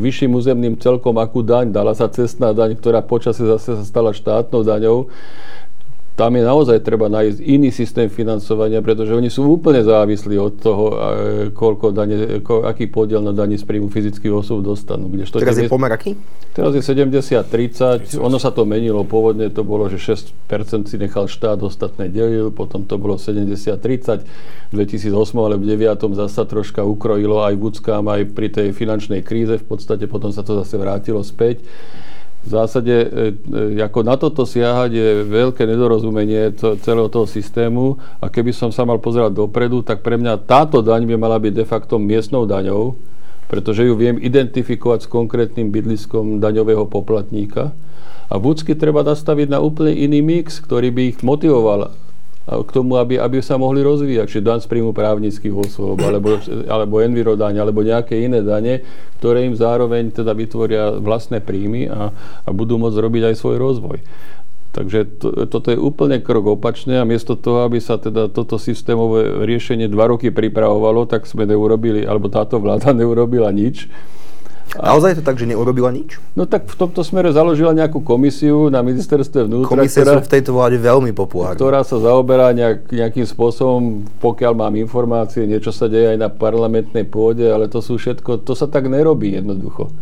vyšším 0.00 0.32
územným 0.32 0.80
celkom, 0.80 1.20
akú 1.20 1.44
daň, 1.44 1.68
dala 1.68 1.92
sa 1.92 2.08
cestná 2.08 2.56
daň, 2.56 2.80
ktorá 2.80 3.04
počas 3.04 3.34
čase 3.34 3.50
zase 3.50 3.70
sa 3.74 3.84
stala 3.84 4.14
štátnou 4.14 4.62
daňou, 4.62 5.10
tam 6.14 6.30
je 6.38 6.46
naozaj 6.46 6.78
treba 6.86 7.10
nájsť 7.10 7.42
iný 7.42 7.74
systém 7.74 8.06
financovania, 8.06 8.78
pretože 8.78 9.10
oni 9.10 9.26
sú 9.26 9.50
úplne 9.50 9.82
závislí 9.82 10.38
od 10.38 10.54
toho, 10.62 10.84
koľko 11.50 11.90
dane, 11.90 12.38
ko, 12.38 12.62
aký 12.62 12.86
podiel 12.86 13.18
na 13.18 13.34
daní 13.34 13.58
z 13.58 13.66
príjmu 13.66 13.90
fyzických 13.90 14.30
osôb 14.30 14.62
dostanú. 14.62 15.10
Kdežto 15.10 15.42
teraz 15.42 15.58
je 15.58 15.66
pomer 15.66 15.90
aký? 15.90 16.14
Teraz 16.54 16.70
je 16.70 16.86
70-30, 16.86 18.14
ono 18.22 18.38
sa 18.38 18.54
to 18.54 18.62
menilo, 18.62 19.02
pôvodne 19.02 19.50
to 19.50 19.66
bolo, 19.66 19.90
že 19.90 19.98
6% 19.98 20.86
si 20.86 20.96
nechal 21.02 21.26
štát, 21.26 21.58
ostatné 21.66 22.06
delil, 22.06 22.54
potom 22.54 22.86
to 22.86 22.94
bolo 22.94 23.18
70-30, 23.18 24.70
v 24.70 24.72
2008 24.72 25.10
ale 25.34 25.58
v 25.58 25.66
2009 25.66 26.14
zasa 26.14 26.46
troška 26.46 26.86
ukrojilo 26.86 27.42
aj 27.42 27.58
v 27.58 27.62
aj 28.06 28.22
pri 28.30 28.48
tej 28.54 28.70
finančnej 28.70 29.26
kríze, 29.26 29.58
v 29.58 29.66
podstate 29.66 30.06
potom 30.06 30.30
sa 30.30 30.46
to 30.46 30.62
zase 30.62 30.78
vrátilo 30.78 31.26
späť 31.26 31.58
v 32.44 32.48
zásade 32.48 32.92
e, 32.92 33.06
e, 33.74 33.80
ako 33.80 34.00
na 34.04 34.20
toto 34.20 34.44
siahať 34.44 34.90
je 34.92 35.08
veľké 35.24 35.64
nedorozumenie 35.64 36.52
celého 36.84 37.08
toho 37.08 37.24
systému 37.24 37.96
a 38.20 38.28
keby 38.28 38.52
som 38.52 38.68
sa 38.68 38.84
mal 38.84 39.00
pozerať 39.00 39.32
dopredu, 39.32 39.80
tak 39.80 40.04
pre 40.04 40.20
mňa 40.20 40.44
táto 40.44 40.84
daň 40.84 41.08
by 41.08 41.16
mala 41.16 41.40
byť 41.40 41.52
de 41.56 41.64
facto 41.64 41.96
miestnou 41.96 42.44
daňou 42.44 43.14
pretože 43.54 43.84
ju 43.84 43.94
viem 43.94 44.16
identifikovať 44.18 45.06
s 45.06 45.10
konkrétnym 45.10 45.68
bydliskom 45.68 46.40
daňového 46.40 46.88
poplatníka. 46.88 47.76
A 48.32 48.34
vúcky 48.40 48.72
treba 48.72 49.04
nastaviť 49.04 49.52
na 49.52 49.60
úplne 49.60 49.92
iný 49.92 50.24
mix, 50.24 50.58
ktorý 50.58 50.88
by 50.90 51.02
ich 51.14 51.18
motivoval 51.20 51.92
k 52.44 52.70
tomu, 52.76 53.00
aby, 53.00 53.16
aby 53.16 53.40
sa 53.40 53.56
mohli 53.56 53.80
rozvíjať. 53.80 54.26
Čiže 54.28 54.44
dan 54.44 54.60
z 54.60 54.68
príjmu 54.68 54.92
právnických 54.92 55.54
osôb, 55.56 55.96
alebo, 56.04 56.36
alebo 56.68 57.00
envirodáň, 57.00 57.64
alebo 57.64 57.80
nejaké 57.80 58.20
iné 58.20 58.44
dane, 58.44 58.84
ktoré 59.20 59.48
im 59.48 59.56
zároveň 59.56 60.12
teda 60.12 60.36
vytvoria 60.36 61.00
vlastné 61.00 61.40
príjmy 61.40 61.88
a, 61.88 62.12
a 62.44 62.48
budú 62.52 62.76
môcť 62.76 63.00
robiť 63.00 63.22
aj 63.32 63.34
svoj 63.40 63.56
rozvoj. 63.56 63.98
Takže 64.74 65.22
to, 65.22 65.46
toto 65.46 65.70
je 65.70 65.78
úplne 65.78 66.18
krok 66.18 66.58
opačne 66.58 66.98
a 66.98 67.06
miesto 67.06 67.38
toho, 67.38 67.62
aby 67.64 67.78
sa 67.78 67.94
teda 67.94 68.26
toto 68.26 68.58
systémové 68.58 69.46
riešenie 69.46 69.86
dva 69.86 70.10
roky 70.10 70.34
pripravovalo, 70.34 71.06
tak 71.06 71.30
sme 71.30 71.46
neurobili, 71.46 72.02
alebo 72.02 72.26
táto 72.26 72.60
vláda 72.60 72.90
neurobila 73.00 73.48
nič. 73.54 73.88
Naozaj 74.74 75.14
je 75.14 75.18
to 75.22 75.24
tak, 75.24 75.38
že 75.38 75.46
neurobila 75.46 75.94
nič? 75.94 76.18
No 76.34 76.50
tak 76.50 76.66
v 76.66 76.74
tomto 76.74 77.06
smere 77.06 77.30
založila 77.30 77.70
nejakú 77.70 78.02
komisiu 78.02 78.72
na 78.74 78.82
ministerstve 78.82 79.46
vnútra. 79.46 79.70
Komisie 79.70 80.02
ktorá, 80.02 80.18
sú 80.18 80.26
v 80.26 80.32
tejto 80.34 80.50
vláde 80.50 80.78
veľmi 80.82 81.14
populárne. 81.14 81.54
Ktorá 81.54 81.86
sa 81.86 82.02
zaoberá 82.02 82.50
nejak, 82.50 82.90
nejakým 82.90 83.22
spôsobom, 83.22 84.02
pokiaľ 84.18 84.52
mám 84.58 84.74
informácie, 84.74 85.46
niečo 85.46 85.70
sa 85.70 85.86
deje 85.86 86.16
aj 86.16 86.18
na 86.18 86.28
parlamentnej 86.32 87.06
pôde, 87.06 87.46
ale 87.46 87.70
to 87.70 87.78
sú 87.78 88.02
všetko, 88.02 88.42
to 88.42 88.58
sa 88.58 88.66
tak 88.66 88.90
nerobí 88.90 89.38
jednoducho. 89.38 89.94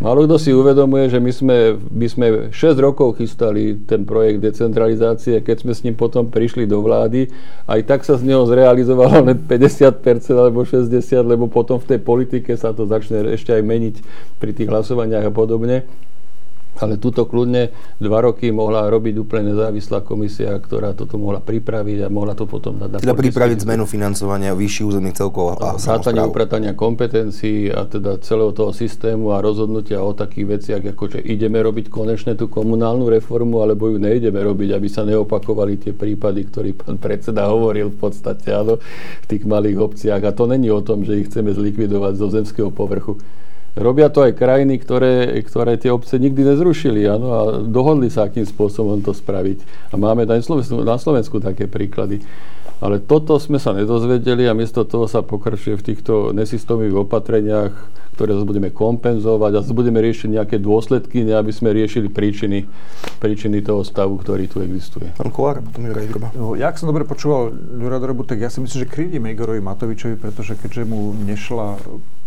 Málo 0.00 0.24
kto 0.24 0.40
si 0.40 0.48
uvedomuje, 0.48 1.12
že 1.12 1.20
my 1.20 1.28
sme, 1.28 1.76
my 1.76 2.06
sme 2.08 2.26
6 2.48 2.56
rokov 2.80 3.20
chystali 3.20 3.76
ten 3.84 4.08
projekt 4.08 4.40
decentralizácie, 4.40 5.44
keď 5.44 5.56
sme 5.60 5.72
s 5.76 5.84
ním 5.84 5.92
potom 5.92 6.32
prišli 6.32 6.64
do 6.64 6.80
vlády, 6.80 7.28
aj 7.68 7.80
tak 7.84 8.00
sa 8.08 8.16
z 8.16 8.24
neho 8.32 8.40
zrealizovalo 8.48 9.28
len 9.28 9.36
50% 9.44 10.00
alebo 10.32 10.64
60%, 10.64 10.88
lebo 11.20 11.52
potom 11.52 11.76
v 11.76 11.84
tej 11.84 12.00
politike 12.00 12.56
sa 12.56 12.72
to 12.72 12.88
začne 12.88 13.28
ešte 13.36 13.52
aj 13.52 13.60
meniť 13.60 13.94
pri 14.40 14.56
tých 14.56 14.72
hlasovaniach 14.72 15.28
a 15.28 15.32
podobne. 15.36 15.84
Ale 16.78 16.96
túto 16.96 17.26
kľudne 17.26 17.74
dva 17.98 18.22
roky 18.22 18.54
mohla 18.54 18.86
robiť 18.86 19.14
úplne 19.18 19.52
nezávislá 19.52 20.06
komisia, 20.06 20.54
ktorá 20.56 20.94
toto 20.94 21.18
mohla 21.18 21.42
pripraviť 21.42 22.06
a 22.06 22.08
mohla 22.08 22.38
to 22.38 22.46
potom 22.46 22.78
dať 22.78 23.02
Teda 23.02 23.18
pripraviť 23.18 23.66
zmenu 23.66 23.84
financovania 23.84 24.54
vyšších 24.54 24.86
územných 24.86 25.16
celkov 25.18 25.58
a 25.58 25.76
Vrátanie 25.76 26.24
upratania 26.24 26.72
kompetencií 26.72 27.68
a 27.68 27.84
teda 27.84 28.22
celého 28.22 28.54
toho 28.54 28.70
systému 28.70 29.34
a 29.34 29.42
rozhodnutia 29.42 30.00
o 30.00 30.14
takých 30.16 30.46
veciach, 30.56 30.82
ako 30.94 31.18
že 31.18 31.20
ideme 31.20 31.60
robiť 31.60 31.90
konečne 31.92 32.38
tú 32.38 32.46
komunálnu 32.46 33.10
reformu, 33.10 33.60
alebo 33.60 33.90
ju 33.90 33.98
nejdeme 33.98 34.38
robiť, 34.40 34.70
aby 34.72 34.88
sa 34.88 35.02
neopakovali 35.04 35.76
tie 35.76 35.92
prípady, 35.92 36.48
ktorý 36.48 36.70
pán 36.78 36.96
predseda 36.96 37.50
hovoril 37.50 37.92
v 37.92 37.98
podstate 37.98 38.54
áno, 38.54 38.78
v 39.22 39.26
tých 39.26 39.44
malých 39.44 39.78
obciach. 39.82 40.22
A 40.24 40.32
to 40.32 40.46
není 40.46 40.70
o 40.70 40.80
tom, 40.80 41.02
že 41.04 41.20
ich 41.20 41.28
chceme 41.28 41.52
zlikvidovať 41.52 42.12
zo 42.16 42.28
zemského 42.30 42.70
povrchu. 42.72 43.18
Robia 43.80 44.12
to 44.12 44.28
aj 44.28 44.36
krajiny, 44.36 44.76
ktoré, 44.76 45.40
ktoré 45.40 45.80
tie 45.80 45.88
obce 45.88 46.20
nikdy 46.20 46.44
nezrušili 46.44 47.08
áno, 47.08 47.28
a 47.32 47.40
dohodli 47.64 48.12
sa, 48.12 48.28
akým 48.28 48.44
spôsobom 48.44 49.00
to 49.00 49.16
spraviť. 49.16 49.90
A 49.90 49.94
máme 49.96 50.28
aj 50.28 50.44
na 50.84 51.00
Slovensku 51.00 51.40
také 51.40 51.64
príklady. 51.64 52.20
Ale 52.80 53.00
toto 53.00 53.36
sme 53.40 53.56
sa 53.60 53.76
nedozvedeli 53.76 54.48
a 54.48 54.56
miesto 54.56 54.88
toho 54.88 55.04
sa 55.08 55.20
pokračuje 55.20 55.80
v 55.80 55.86
týchto 55.92 56.32
nesystémových 56.32 57.08
opatreniach, 57.08 57.72
ktoré 58.16 58.36
zase 58.36 58.44
budeme 58.44 58.68
kompenzovať 58.68 59.52
a 59.56 59.60
zase 59.64 59.76
budeme 59.76 60.00
riešiť 60.00 60.28
nejaké 60.28 60.56
dôsledky, 60.60 61.24
ne 61.24 61.36
aby 61.36 61.52
sme 61.52 61.72
riešili 61.72 62.12
príčiny, 62.12 62.68
príčiny 63.16 63.64
toho 63.64 63.80
stavu, 63.80 64.20
ktorý 64.20 64.44
tu 64.48 64.60
existuje. 64.60 65.08
Pán 65.16 65.32
Kolár, 65.32 65.64
potom 65.64 65.88
Juraj 65.88 66.08
Droba. 66.08 66.28
No, 66.36 66.52
ja, 66.52 66.68
ak 66.68 66.80
som 66.80 66.88
dobre 66.88 67.08
počúval 67.08 67.52
Jura 67.52 67.96
Drobu, 67.96 68.28
tak 68.28 68.44
ja 68.44 68.52
si 68.52 68.60
myslím, 68.60 68.84
že 68.84 68.92
krivdíme 68.92 69.28
Igorovi 69.32 69.60
Matovičovi, 69.64 70.20
pretože 70.20 70.56
keďže 70.56 70.84
mu 70.84 71.16
nešla 71.16 71.80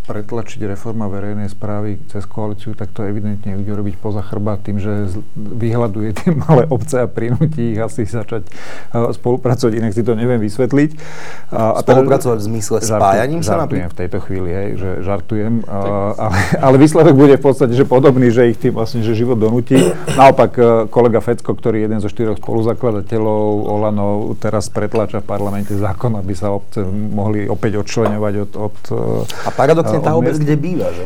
pretlačiť 0.03 0.59
reforma 0.67 1.07
verejnej 1.07 1.47
správy 1.47 1.95
cez 2.11 2.27
koalíciu, 2.27 2.75
tak 2.75 2.91
to 2.91 3.07
evidentne 3.07 3.55
ide 3.55 3.71
robiť 3.71 3.95
poza 4.03 4.19
chrba 4.19 4.59
tým, 4.59 4.75
že 4.75 5.15
vyhľaduje 5.35 6.09
tie 6.19 6.29
malé 6.45 6.67
obce 6.67 6.99
a 6.99 7.07
prinúti 7.07 7.73
ich 7.73 7.79
asi 7.79 8.03
začať 8.03 8.43
uh, 8.91 9.15
spolupracovať, 9.15 9.71
inak 9.79 9.95
si 9.95 10.03
to 10.03 10.19
neviem 10.19 10.43
vysvetliť. 10.43 10.89
A, 11.55 11.79
spolupracovať 11.79 12.37
v 12.43 12.45
zmysle 12.51 12.77
spájaním 12.83 13.39
žartu, 13.39 13.47
sa 13.47 13.63
Žartujem 13.63 13.89
v 13.89 13.97
tejto 13.97 14.17
chvíli, 14.27 14.49
hej, 14.51 14.69
že 14.75 14.89
žartujem, 15.07 15.53
uh, 15.63 16.27
ale, 16.27 16.37
ale 16.59 16.75
výsledok 16.75 17.15
bude 17.15 17.35
v 17.39 17.43
podstate 17.43 17.71
že 17.71 17.87
podobný, 17.87 18.27
že 18.27 18.51
ich 18.51 18.59
tým 18.59 18.75
vlastne, 18.75 18.99
že 18.99 19.15
život 19.15 19.39
donúti. 19.39 19.79
Naopak 20.19 20.51
uh, 20.59 20.65
kolega 20.91 21.23
Fecko, 21.23 21.55
ktorý 21.55 21.79
je 21.79 21.83
jeden 21.87 21.99
zo 22.03 22.11
štyroch 22.11 22.43
spoluzakladateľov 22.43 23.71
Olano, 23.71 24.35
teraz 24.35 24.67
pretlača 24.67 25.23
v 25.23 25.27
parlamente 25.31 25.71
zákon, 25.71 26.11
aby 26.19 26.33
sa 26.35 26.51
obce 26.51 26.83
mohli 26.91 27.47
opäť 27.47 27.79
odčlenovať 27.79 28.33
od... 28.43 28.51
od 28.59 28.77
a 29.47 29.49
paradox 29.55 29.92
vlastne 29.93 30.09
tá 30.09 30.13
obec, 30.17 30.35
kde 30.39 30.55
býva, 30.57 30.87
že? 30.89 31.05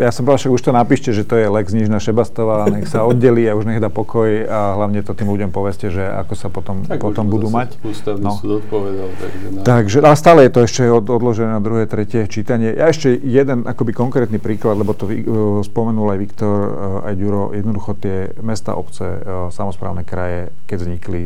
Ja 0.00 0.10
som 0.14 0.24
povedal, 0.24 0.40
však 0.48 0.52
už 0.56 0.62
to 0.62 0.72
napíšte, 0.72 1.10
že 1.12 1.22
to 1.28 1.36
je 1.36 1.46
Lex 1.48 1.76
Nižná 1.76 1.98
Šebastová, 2.00 2.70
nech 2.72 2.88
sa 2.88 3.04
oddelí 3.04 3.44
a 3.48 3.52
už 3.52 3.68
nech 3.68 3.80
dá 3.82 3.92
pokoj 3.92 4.28
a 4.48 4.80
hlavne 4.80 5.04
to 5.04 5.12
tým 5.12 5.28
ľuďom 5.28 5.50
poveste, 5.52 5.92
že 5.92 6.02
ako 6.02 6.32
sa 6.32 6.48
potom, 6.48 6.88
tak 6.88 7.02
potom 7.02 7.28
budú 7.28 7.52
mať. 7.52 7.76
Ústavný 7.84 8.24
no. 8.24 8.34
súd 8.38 8.64
odpovedal. 8.64 9.08
Takže, 9.20 9.46
no. 9.52 9.60
takže, 9.62 9.98
ale 10.00 10.16
stále 10.16 10.40
je 10.48 10.52
to 10.52 10.60
ešte 10.64 10.82
od, 10.88 11.04
odložené 11.06 11.50
na 11.52 11.62
druhé, 11.62 11.84
tretie 11.84 12.24
čítanie. 12.26 12.72
Ja 12.72 12.88
ešte 12.88 13.12
jeden 13.12 13.68
akoby 13.68 13.92
konkrétny 13.92 14.40
príklad, 14.40 14.80
lebo 14.80 14.96
to 14.96 15.04
uh, 15.06 15.14
spomenul 15.60 16.08
aj 16.14 16.18
Viktor, 16.18 16.56
uh, 16.56 17.08
aj 17.08 17.14
Ďuro, 17.18 17.52
jednoducho 17.52 17.92
tie 18.00 18.32
mesta, 18.40 18.74
obce, 18.74 19.04
uh, 19.04 19.48
samozprávne 19.52 20.02
kraje, 20.06 20.48
keď 20.64 20.76
vznikli 20.80 21.22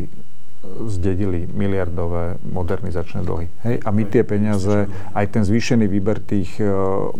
zdedili 0.64 1.47
miliardové 1.47 2.37
modernizačné 2.42 3.23
dlhy. 3.23 3.47
Hej? 3.62 3.77
A 3.87 3.88
my 3.95 4.03
tie 4.09 4.23
peniaze, 4.27 4.90
aj 5.14 5.27
ten 5.31 5.42
zvýšený 5.47 5.87
výber 5.87 6.19
tých 6.19 6.59
uh, 6.59 7.12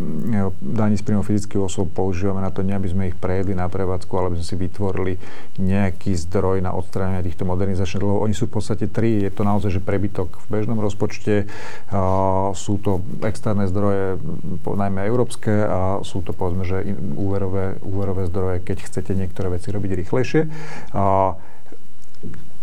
daní 0.61 0.99
z 0.99 1.05
príjmu 1.07 1.23
fyzických 1.23 1.63
osôb 1.63 1.93
používame 1.95 2.43
na 2.43 2.51
to, 2.51 2.67
nie 2.67 2.75
aby 2.75 2.89
sme 2.91 3.09
ich 3.11 3.17
prejedli 3.17 3.55
na 3.55 3.71
prevádzku, 3.71 4.13
ale 4.19 4.35
aby 4.35 4.39
sme 4.43 4.49
si 4.51 4.57
vytvorili 4.59 5.15
nejaký 5.63 6.13
zdroj 6.27 6.61
na 6.63 6.75
odstránenie 6.75 7.23
týchto 7.23 7.47
modernizačných 7.47 8.03
dlhov. 8.03 8.25
Oni 8.27 8.35
sú 8.35 8.51
v 8.51 8.59
podstate 8.59 8.91
tri. 8.91 9.23
Je 9.23 9.31
to 9.33 9.47
naozaj, 9.47 9.71
že 9.79 9.81
prebytok 9.85 10.43
v 10.43 10.47
bežnom 10.51 10.79
rozpočte, 10.83 11.47
uh, 11.47 12.51
sú 12.53 12.83
to 12.83 13.03
externé 13.23 13.71
zdroje, 13.71 14.19
najmä 14.67 15.09
európske, 15.09 15.51
a 15.65 16.03
sú 16.05 16.21
to 16.21 16.37
povedzme, 16.37 16.67
že 16.67 16.85
úverové, 17.17 17.81
úverové 17.81 18.29
zdroje, 18.29 18.61
keď 18.61 18.85
chcete 18.85 19.17
niektoré 19.17 19.57
veci 19.57 19.73
robiť 19.73 19.91
rýchlejšie. 20.05 20.43
Uh, 20.93 21.56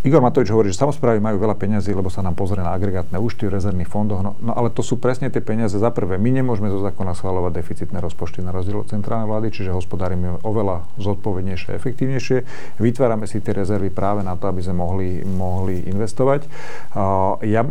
Igor 0.04 0.20
Matovič 0.20 0.52
hovorí, 0.52 0.68
že 0.68 0.84
samozprávy 0.84 1.24
majú 1.24 1.40
veľa 1.40 1.56
peňazí, 1.56 1.96
lebo 1.96 2.12
sa 2.12 2.20
nám 2.20 2.36
pozrie 2.36 2.60
na 2.60 2.76
agregátne 2.76 3.16
účty 3.16 3.48
v 3.48 3.56
rezervných 3.56 3.88
fondoch. 3.88 4.20
No, 4.20 4.36
no 4.44 4.52
ale 4.52 4.68
to 4.68 4.84
sú 4.84 5.00
presne 5.00 5.32
tie 5.32 5.40
peniaze. 5.40 5.80
Za 5.80 5.96
prvé, 5.96 6.20
my 6.20 6.28
nemôžeme 6.44 6.68
zo 6.68 6.84
zákona 6.84 7.16
schváľovať 7.16 7.56
deficitné 7.56 8.04
rozpočty 8.04 8.44
na 8.44 8.52
rozdiel 8.52 8.84
od 8.84 8.92
centrálnej 8.92 9.32
vlády, 9.32 9.48
čiže 9.56 9.72
hospodárime 9.72 10.44
oveľa 10.44 10.84
zodpovednejšie 11.00 11.72
a 11.72 11.78
efektívnejšie. 11.80 12.38
Vytvárame 12.84 13.32
si 13.32 13.40
tie 13.40 13.56
rezervy 13.56 13.96
práve 13.96 14.28
na 14.28 14.36
to, 14.36 14.52
aby 14.52 14.60
sme 14.60 14.76
mohli, 14.76 15.24
mohli 15.24 15.88
investovať. 15.88 16.52
Uh, 16.92 17.40
ja 17.48 17.64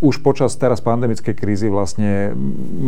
už 0.00 0.24
počas 0.24 0.56
teraz 0.56 0.80
pandemickej 0.80 1.36
krízy 1.36 1.68
vlastne 1.68 2.32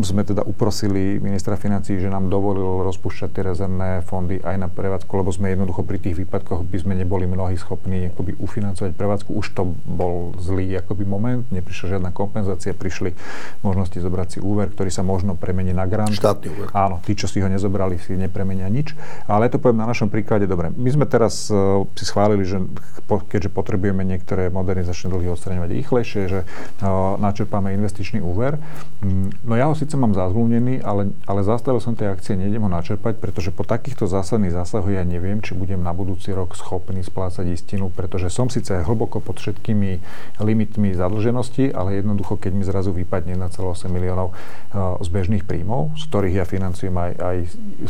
sme 0.00 0.24
teda 0.24 0.48
uprosili 0.48 1.20
ministra 1.20 1.60
financí, 1.60 2.00
že 2.00 2.08
nám 2.08 2.32
dovolil 2.32 2.80
rozpúšťať 2.88 3.28
tie 3.28 3.42
rezervné 3.52 4.00
fondy 4.08 4.40
aj 4.40 4.56
na 4.56 4.68
prevádzku, 4.72 5.12
lebo 5.20 5.28
sme 5.28 5.52
jednoducho 5.52 5.84
pri 5.84 6.00
tých 6.00 6.24
výpadkoch 6.24 6.64
by 6.64 6.78
sme 6.80 6.96
neboli 6.96 7.28
mnohí 7.28 7.60
schopní 7.60 8.08
akoby 8.08 8.40
ufinancovať 8.40 8.96
prevádzku. 8.96 9.28
Už 9.28 9.46
to 9.52 9.76
bol 9.84 10.32
zlý 10.40 10.72
akoby 10.80 11.04
moment, 11.04 11.44
neprišla 11.52 12.00
žiadna 12.00 12.16
kompenzácia, 12.16 12.72
prišli 12.72 13.12
možnosti 13.60 14.00
zobrať 14.00 14.28
si 14.32 14.38
úver, 14.40 14.72
ktorý 14.72 14.88
sa 14.88 15.04
možno 15.04 15.36
premení 15.36 15.76
na 15.76 15.84
grant. 15.84 16.16
Štátny 16.16 16.48
úver. 16.48 16.72
Áno, 16.72 17.04
tí, 17.04 17.12
čo 17.12 17.28
si 17.28 17.44
ho 17.44 17.48
nezobrali, 17.52 18.00
si 18.00 18.16
nepremenia 18.16 18.72
nič. 18.72 18.96
Ale 19.28 19.52
to 19.52 19.60
poviem 19.60 19.84
na 19.84 19.88
našom 19.92 20.08
príklade, 20.08 20.48
dobre. 20.48 20.72
My 20.72 20.88
sme 20.88 21.04
teraz 21.04 21.52
uh, 21.52 21.84
si 21.92 22.08
schválili, 22.08 22.48
že 22.48 22.56
po, 23.04 23.20
keďže 23.20 23.52
potrebujeme 23.52 24.00
niektoré 24.00 24.48
modernizačné 24.48 25.12
dlhy 25.12 25.28
odstraňovať 25.28 25.70
rýchlejšie, 25.76 26.22
že 26.32 26.40
uh, 26.48 27.01
načerpáme 27.20 27.70
investičný 27.76 28.18
úver. 28.24 28.58
Mm, 29.04 29.30
no 29.46 29.54
ja 29.54 29.70
ho 29.70 29.74
síce 29.76 29.94
mám 29.94 30.16
zazmluvnený, 30.16 30.82
ale, 30.82 31.14
ale 31.28 31.40
zastavil 31.46 31.78
som 31.78 31.94
tie 31.94 32.08
akcie, 32.10 32.34
nejdem 32.34 32.64
ho 32.64 32.70
načerpať, 32.72 33.20
pretože 33.20 33.54
po 33.54 33.62
takýchto 33.62 34.08
zásadných 34.10 34.56
zásahoch 34.56 34.90
ja 34.90 35.04
neviem, 35.06 35.38
či 35.44 35.54
budem 35.54 35.84
na 35.84 35.94
budúci 35.94 36.32
rok 36.32 36.56
schopný 36.58 37.04
splácať 37.04 37.46
istinu, 37.52 37.92
pretože 37.92 38.32
som 38.32 38.48
síce 38.48 38.72
hlboko 38.72 39.20
pod 39.22 39.38
všetkými 39.38 40.00
limitmi 40.40 40.96
zadlženosti, 40.96 41.70
ale 41.70 42.00
jednoducho, 42.00 42.40
keď 42.40 42.52
mi 42.56 42.64
zrazu 42.66 42.90
vypadne 42.90 43.38
1,8 43.38 43.88
miliónov 43.92 44.32
uh, 44.32 44.98
z 44.98 45.08
bežných 45.12 45.44
príjmov, 45.44 45.94
z 45.94 46.08
ktorých 46.08 46.34
ja 46.42 46.44
financujem 46.48 46.94
aj, 46.94 47.12
aj 47.20 47.36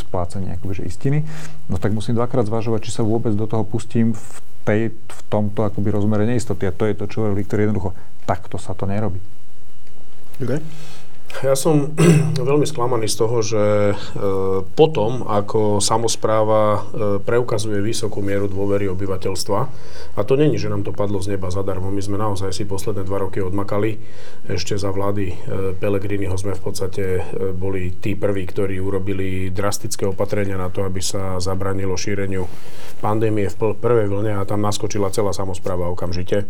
splácanie 0.00 0.56
akoby, 0.58 0.84
istiny, 0.86 1.24
no 1.68 1.76
tak 1.76 1.92
musím 1.92 2.16
dvakrát 2.16 2.48
zvažovať, 2.48 2.80
či 2.88 2.94
sa 2.94 3.02
vôbec 3.04 3.36
do 3.36 3.44
toho 3.46 3.62
pustím 3.62 4.16
v 4.16 4.52
tej, 4.62 4.82
v 4.94 5.20
tomto 5.26 5.66
akoby 5.66 5.90
rozmere 5.90 6.24
neistoty. 6.24 6.70
A 6.70 6.72
to 6.74 6.86
je 6.86 6.94
to, 6.94 7.04
čo 7.10 7.26
hovorili, 7.26 7.42
ktorý 7.42 7.60
jednoducho 7.68 7.90
takto 8.26 8.56
sa 8.58 8.74
to 8.74 8.86
nerobí. 8.86 9.20
Okay. 10.42 10.62
Ja 11.40 11.56
som 11.56 11.96
veľmi 12.52 12.68
sklamaný 12.68 13.08
z 13.08 13.16
toho, 13.16 13.40
že 13.40 13.64
e, 13.64 13.94
potom, 14.76 15.24
ako 15.24 15.80
samozpráva 15.80 16.60
e, 16.60 16.80
preukazuje 17.24 17.80
vysokú 17.80 18.20
mieru 18.20 18.52
dôvery 18.52 18.84
obyvateľstva, 18.92 19.60
a 20.12 20.20
to 20.28 20.36
není, 20.36 20.60
že 20.60 20.68
nám 20.68 20.84
to 20.84 20.92
padlo 20.92 21.24
z 21.24 21.32
neba 21.32 21.48
zadarmo, 21.48 21.88
my 21.88 22.02
sme 22.04 22.20
naozaj 22.20 22.52
si 22.52 22.68
posledné 22.68 23.08
dva 23.08 23.24
roky 23.24 23.40
odmakali, 23.40 23.96
ešte 24.44 24.76
za 24.76 24.92
vlády 24.92 25.32
e, 25.32 25.34
Pelegriniho 25.80 26.36
sme 26.36 26.52
v 26.52 26.62
podstate 26.62 27.24
boli 27.56 27.96
tí 27.96 28.12
prví, 28.12 28.44
ktorí 28.44 28.76
urobili 28.76 29.48
drastické 29.48 30.04
opatrenia 30.04 30.60
na 30.60 30.68
to, 30.68 30.84
aby 30.84 31.00
sa 31.00 31.40
zabranilo 31.40 31.96
šíreniu 31.96 32.44
pandémie 33.00 33.48
v 33.48 33.72
prvej 33.80 34.12
vlne 34.12 34.36
a 34.36 34.46
tam 34.46 34.60
naskočila 34.60 35.08
celá 35.14 35.32
samozpráva 35.32 35.90
okamžite. 35.90 36.46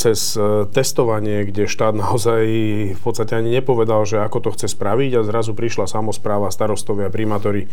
Cez 0.00 0.36
testovanie, 0.72 1.48
kde 1.48 1.68
štát 1.68 1.92
naozaj 1.92 2.42
v 2.96 3.00
podstate 3.00 3.36
ani 3.36 3.55
nepovedal, 3.56 4.04
že 4.04 4.20
ako 4.20 4.38
to 4.44 4.50
chce 4.52 4.76
spraviť 4.76 5.20
a 5.20 5.26
zrazu 5.26 5.56
prišla 5.56 5.88
samozpráva, 5.88 6.52
starostovia, 6.52 7.08
primátori, 7.08 7.66
e, 7.66 7.68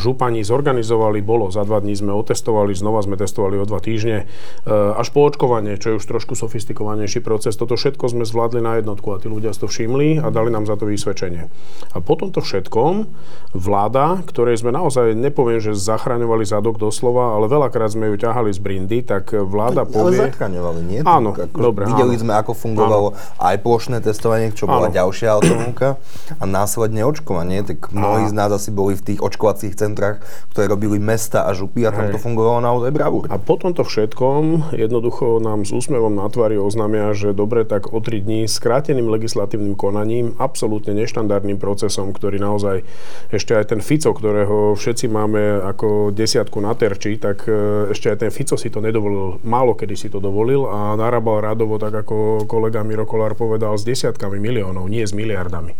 župani 0.00 0.40
zorganizovali, 0.40 1.20
bolo, 1.20 1.52
za 1.52 1.62
dva 1.68 1.84
dní 1.84 1.92
sme 1.92 2.16
otestovali, 2.16 2.72
znova 2.72 3.04
sme 3.04 3.20
testovali 3.20 3.60
o 3.60 3.68
dva 3.68 3.78
týždne, 3.78 4.24
e, 4.24 4.70
až 4.72 5.12
po 5.12 5.28
očkovanie, 5.28 5.76
čo 5.76 5.94
je 5.94 5.98
už 6.00 6.04
trošku 6.08 6.32
sofistikovanejší 6.32 7.20
proces. 7.20 7.54
Toto 7.60 7.76
všetko 7.76 8.08
sme 8.08 8.24
zvládli 8.24 8.64
na 8.64 8.80
jednotku 8.80 9.12
a 9.12 9.20
tí 9.20 9.28
ľudia 9.28 9.52
si 9.52 9.60
to 9.60 9.68
všimli 9.68 10.24
a 10.24 10.32
dali 10.32 10.48
nám 10.48 10.64
za 10.64 10.80
to 10.80 10.88
vysvedčenie. 10.88 11.52
A 11.92 11.96
po 12.00 12.16
tomto 12.16 12.40
všetkom 12.40 13.06
vláda, 13.52 14.24
ktorej 14.24 14.64
sme 14.64 14.72
naozaj, 14.72 15.12
nepoviem, 15.12 15.60
že 15.60 15.76
zachraňovali 15.76 16.48
zadok 16.48 16.80
doslova, 16.80 17.36
ale 17.36 17.52
veľakrát 17.52 17.92
sme 17.92 18.08
ju 18.12 18.16
ťahali 18.16 18.50
z 18.50 18.60
brindy, 18.62 18.98
tak 19.04 19.36
vláda 19.36 19.84
povie... 19.84 20.18
Ale 20.18 20.32
zachraňovali, 20.32 20.80
nie? 20.88 21.00
Áno, 21.04 21.36
ako, 21.36 21.58
dobre, 21.58 21.84
Videli 21.90 22.16
áno. 22.16 22.22
sme, 22.24 22.32
ako 22.38 22.52
fungovalo 22.56 23.08
áno. 23.12 23.44
aj 23.44 23.56
plošné 23.60 23.98
testovanie, 24.00 24.54
čo 24.56 24.64
bola 24.64 24.88
ďalšia 25.02 25.28
automovka 25.34 25.98
a 26.38 26.44
následne 26.46 27.02
očkovanie, 27.02 27.66
tak 27.66 27.90
mnohí 27.90 28.30
z 28.30 28.34
nás 28.38 28.54
asi 28.54 28.70
boli 28.70 28.94
v 28.94 29.02
tých 29.02 29.20
očkovacích 29.20 29.74
centrách, 29.74 30.22
ktoré 30.54 30.70
robili 30.70 31.02
mesta 31.02 31.42
a 31.42 31.50
župy 31.50 31.82
a 31.82 31.90
tam 31.90 32.14
to 32.14 32.22
fungovalo 32.22 32.62
naozaj 32.62 32.94
bravúr. 32.94 33.26
A 33.26 33.42
po 33.42 33.58
tomto 33.58 33.82
všetkom 33.82 34.72
jednoducho 34.78 35.42
nám 35.42 35.66
s 35.66 35.74
úsmevom 35.74 36.14
na 36.14 36.30
tvári 36.30 36.54
oznámia, 36.54 37.10
že 37.18 37.34
dobre, 37.34 37.66
tak 37.66 37.90
o 37.90 37.98
3 37.98 38.22
dní 38.22 38.40
skráteným 38.46 39.10
legislatívnym 39.10 39.74
konaním, 39.74 40.38
absolútne 40.38 40.94
neštandardným 40.94 41.58
procesom, 41.58 42.14
ktorý 42.14 42.38
naozaj 42.38 42.86
ešte 43.34 43.58
aj 43.58 43.74
ten 43.74 43.80
Fico, 43.82 44.14
ktorého 44.14 44.78
všetci 44.78 45.10
máme 45.10 45.66
ako 45.66 46.14
desiatku 46.14 46.62
na 46.62 46.78
terči, 46.78 47.18
tak 47.18 47.42
e, 47.50 47.90
ešte 47.90 48.12
aj 48.12 48.18
ten 48.22 48.30
Fico 48.30 48.54
si 48.54 48.70
to 48.70 48.78
nedovolil, 48.78 49.42
málo 49.42 49.74
kedy 49.74 49.98
si 49.98 50.08
to 50.12 50.22
dovolil 50.22 50.70
a 50.70 50.94
narábal 50.94 51.42
radovo, 51.42 51.80
tak 51.80 52.06
ako 52.06 52.46
kolega 52.46 52.84
Miro 52.86 53.08
Kolár 53.08 53.34
povedal, 53.34 53.74
s 53.74 53.82
desiatkami 53.88 54.38
miliónov, 54.38 54.91
nie 54.92 55.08
s 55.08 55.16
miliardami. 55.16 55.72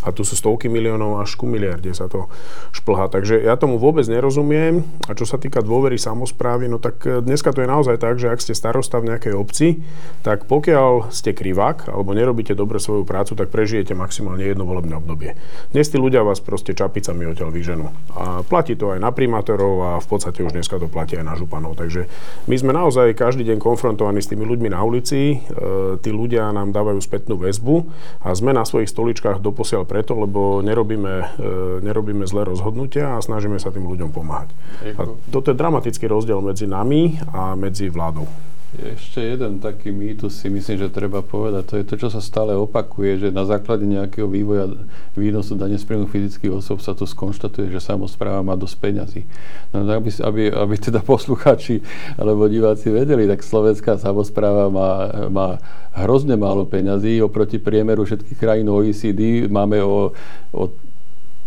A 0.00 0.12
tu 0.16 0.24
sú 0.24 0.40
stovky 0.40 0.72
miliónov 0.72 1.20
až 1.20 1.36
ku 1.36 1.44
miliarde 1.44 1.92
sa 1.92 2.08
to 2.08 2.32
šplhá. 2.72 3.12
Takže 3.12 3.44
ja 3.44 3.60
tomu 3.60 3.76
vôbec 3.76 4.08
nerozumiem. 4.08 4.80
A 5.08 5.12
čo 5.12 5.28
sa 5.28 5.36
týka 5.36 5.60
dôvery 5.60 6.00
samozprávy, 6.00 6.72
no 6.72 6.80
tak 6.80 7.04
e, 7.04 7.20
dneska 7.20 7.52
to 7.52 7.60
je 7.64 7.68
naozaj 7.68 7.96
tak, 8.00 8.16
že 8.20 8.28
ak 8.28 8.40
ste 8.40 8.52
starosta 8.52 9.00
v 9.00 9.12
nejakej 9.12 9.34
obci, 9.36 9.84
tak 10.24 10.44
pokiaľ 10.44 11.12
ste 11.12 11.32
krivák 11.32 11.88
alebo 11.88 12.12
nerobíte 12.12 12.52
dobre 12.52 12.80
svoju 12.80 13.04
prácu, 13.08 13.36
tak 13.36 13.52
prežijete 13.52 13.96
maximálne 13.96 14.44
jedno 14.44 14.68
volebné 14.68 14.96
obdobie. 14.96 15.36
Dnes 15.72 15.88
tí 15.88 15.96
ľudia 15.96 16.20
vás 16.20 16.44
proste 16.44 16.76
čapicami 16.76 17.30
odtiaľ 17.30 17.50
vyženú. 17.54 17.86
A 18.16 18.44
platí 18.44 18.76
to 18.76 18.92
aj 18.92 19.00
na 19.00 19.08
primátorov 19.14 19.74
a 19.80 19.90
v 20.00 20.06
podstate 20.08 20.44
už 20.44 20.52
dneska 20.52 20.76
to 20.76 20.90
platí 20.90 21.16
aj 21.16 21.24
na 21.24 21.34
županov. 21.38 21.80
Takže 21.80 22.10
my 22.50 22.56
sme 22.60 22.72
naozaj 22.76 23.16
každý 23.16 23.48
deň 23.48 23.58
konfrontovaní 23.62 24.20
s 24.20 24.28
tými 24.28 24.44
ľuďmi 24.44 24.68
na 24.68 24.84
ulici. 24.84 25.40
E, 25.40 25.96
tí 26.04 26.10
ľudia 26.12 26.52
nám 26.52 26.76
dávajú 26.76 27.00
spätnú 27.00 27.40
väzbu 27.40 27.88
a 28.20 28.32
sme 28.36 28.43
na 28.52 28.66
svojich 28.66 28.90
stoličkách 28.90 29.40
doposiaľ 29.40 29.86
preto, 29.86 30.18
lebo 30.18 30.60
nerobíme, 30.60 31.14
e, 31.38 31.46
nerobíme 31.80 32.26
zlé 32.26 32.44
rozhodnutia 32.44 33.16
a 33.16 33.24
snažíme 33.24 33.56
sa 33.56 33.70
tým 33.70 33.86
ľuďom 33.86 34.10
pomáhať. 34.10 34.50
A 34.98 35.08
toto 35.30 35.54
je 35.54 35.56
dramatický 35.56 36.10
rozdiel 36.10 36.42
medzi 36.42 36.66
nami 36.66 37.16
a 37.32 37.54
medzi 37.54 37.88
vládou. 37.88 38.26
Ešte 38.74 39.22
jeden 39.22 39.62
taký 39.62 39.94
mýtus 39.94 40.42
si 40.42 40.50
myslím, 40.50 40.82
že 40.82 40.90
treba 40.90 41.22
povedať. 41.22 41.62
To 41.70 41.74
je 41.78 41.84
to, 41.86 41.94
čo 41.94 42.08
sa 42.10 42.18
stále 42.18 42.58
opakuje, 42.58 43.22
že 43.22 43.28
na 43.30 43.46
základe 43.46 43.86
nejakého 43.86 44.26
vývoja 44.26 44.66
výnosu 45.14 45.54
dane 45.54 45.78
z 45.78 45.86
príjmu 45.86 46.10
fyzických 46.10 46.50
osob 46.50 46.82
sa 46.82 46.90
tu 46.90 47.06
skonštatuje, 47.06 47.70
že 47.70 47.78
samozpráva 47.78 48.42
má 48.42 48.58
dosť 48.58 48.76
peňazí. 48.82 49.22
No, 49.70 49.86
aby, 49.86 50.10
aby, 50.10 50.42
aby 50.50 50.74
teda 50.74 51.06
poslucháči 51.06 51.86
alebo 52.18 52.50
diváci 52.50 52.90
vedeli, 52.90 53.30
tak 53.30 53.46
slovenská 53.46 53.94
samozpráva 54.02 54.66
má, 54.66 54.90
má 55.30 55.48
hrozne 55.94 56.34
málo 56.34 56.66
peňazí 56.66 57.22
oproti 57.22 57.62
priemeru 57.62 58.02
všetkých 58.02 58.38
krajín 58.42 58.66
OECD. 58.66 59.46
Máme 59.46 59.78
o, 59.86 60.10
o 60.50 60.62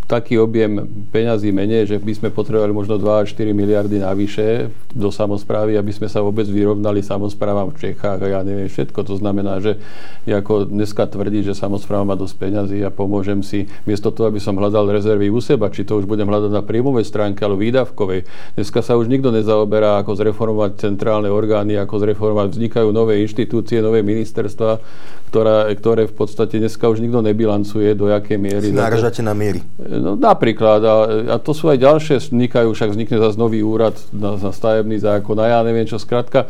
taký 0.08 0.40
objem 0.40 0.88
peňazí 1.12 1.52
menej, 1.52 1.84
že 1.84 1.96
by 2.00 2.12
sme 2.16 2.28
potrebovali 2.32 2.72
možno 2.72 2.96
2 2.96 3.28
až 3.28 3.36
4 3.36 3.52
miliardy 3.52 4.00
navyše 4.00 4.72
do 4.96 5.12
samozprávy, 5.12 5.76
aby 5.76 5.92
sme 5.92 6.08
sa 6.08 6.24
vôbec 6.24 6.48
vyrovnali 6.48 7.04
samozprávam 7.04 7.68
v 7.68 7.92
Čechách 7.92 8.24
a 8.24 8.28
ja 8.32 8.40
neviem 8.40 8.72
všetko. 8.72 9.04
To 9.04 9.20
znamená, 9.20 9.60
že 9.60 9.76
ako 10.24 10.72
dneska 10.72 11.04
tvrdí, 11.12 11.44
že 11.44 11.52
samozpráva 11.52 12.08
má 12.08 12.16
dosť 12.16 12.40
peňazí 12.40 12.80
a 12.80 12.88
pomôžem 12.88 13.44
si, 13.44 13.68
miesto 13.84 14.08
toho, 14.08 14.32
aby 14.32 14.40
som 14.40 14.56
hľadal 14.56 14.88
rezervy 14.88 15.28
u 15.28 15.44
seba, 15.44 15.68
či 15.68 15.84
to 15.84 16.00
už 16.00 16.08
budem 16.08 16.24
hľadať 16.24 16.56
na 16.56 16.64
príjmovej 16.64 17.04
stránke 17.04 17.44
alebo 17.44 17.60
výdavkovej. 17.60 18.24
Dneska 18.56 18.80
sa 18.80 18.96
už 18.96 19.12
nikto 19.12 19.28
nezaoberá, 19.28 20.00
ako 20.00 20.16
zreformovať 20.16 20.88
centrálne 20.88 21.28
orgány, 21.28 21.76
ako 21.76 22.00
zreformovať, 22.00 22.56
vznikajú 22.56 22.88
nové 22.96 23.20
inštitúcie, 23.20 23.84
nové 23.84 24.00
ministerstva, 24.00 24.80
ktorá, 25.28 25.68
ktoré 25.76 26.08
v 26.08 26.14
podstate 26.16 26.56
dneska 26.56 26.88
už 26.88 27.04
nikto 27.04 27.20
nebilancuje, 27.20 27.92
do 27.92 28.08
jakej 28.08 28.40
miery. 28.40 28.72
Náražate 28.72 29.20
na 29.20 29.36
miery. 29.36 29.60
No 29.76 30.16
napríklad, 30.16 30.80
a, 30.80 30.94
a 31.32 31.36
to 31.36 31.52
sú 31.52 31.68
aj 31.68 31.78
ďalšie, 31.84 32.16
vznikajú, 32.24 32.72
však 32.72 32.96
vznikne 32.96 33.20
zase 33.20 33.36
nový 33.36 33.60
úrad 33.60 34.00
na, 34.16 34.40
na 34.40 34.50
stavebný 34.50 34.96
zákon 34.96 35.36
a 35.36 35.52
ja 35.52 35.60
neviem 35.60 35.84
čo, 35.84 36.00
skrátka, 36.00 36.48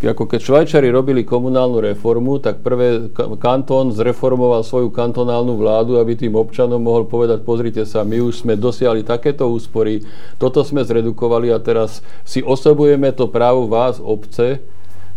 ako 0.00 0.24
keď 0.24 0.40
Švajčari 0.40 0.88
robili 0.88 1.28
komunálnu 1.28 1.84
reformu, 1.84 2.40
tak 2.40 2.64
prvé 2.64 3.12
kantón 3.36 3.92
zreformoval 3.92 4.64
svoju 4.64 4.88
kantonálnu 4.88 5.60
vládu, 5.60 6.00
aby 6.00 6.16
tým 6.16 6.32
občanom 6.40 6.80
mohol 6.80 7.04
povedať, 7.04 7.44
pozrite 7.44 7.84
sa, 7.84 8.00
my 8.00 8.16
už 8.24 8.48
sme 8.48 8.56
dosiahli 8.56 9.04
takéto 9.04 9.44
úspory, 9.52 10.00
toto 10.40 10.64
sme 10.64 10.80
zredukovali 10.80 11.52
a 11.52 11.60
teraz 11.60 12.00
si 12.24 12.40
osobujeme 12.40 13.12
to 13.12 13.28
právo 13.28 13.68
vás, 13.68 14.00
obce, 14.00 14.64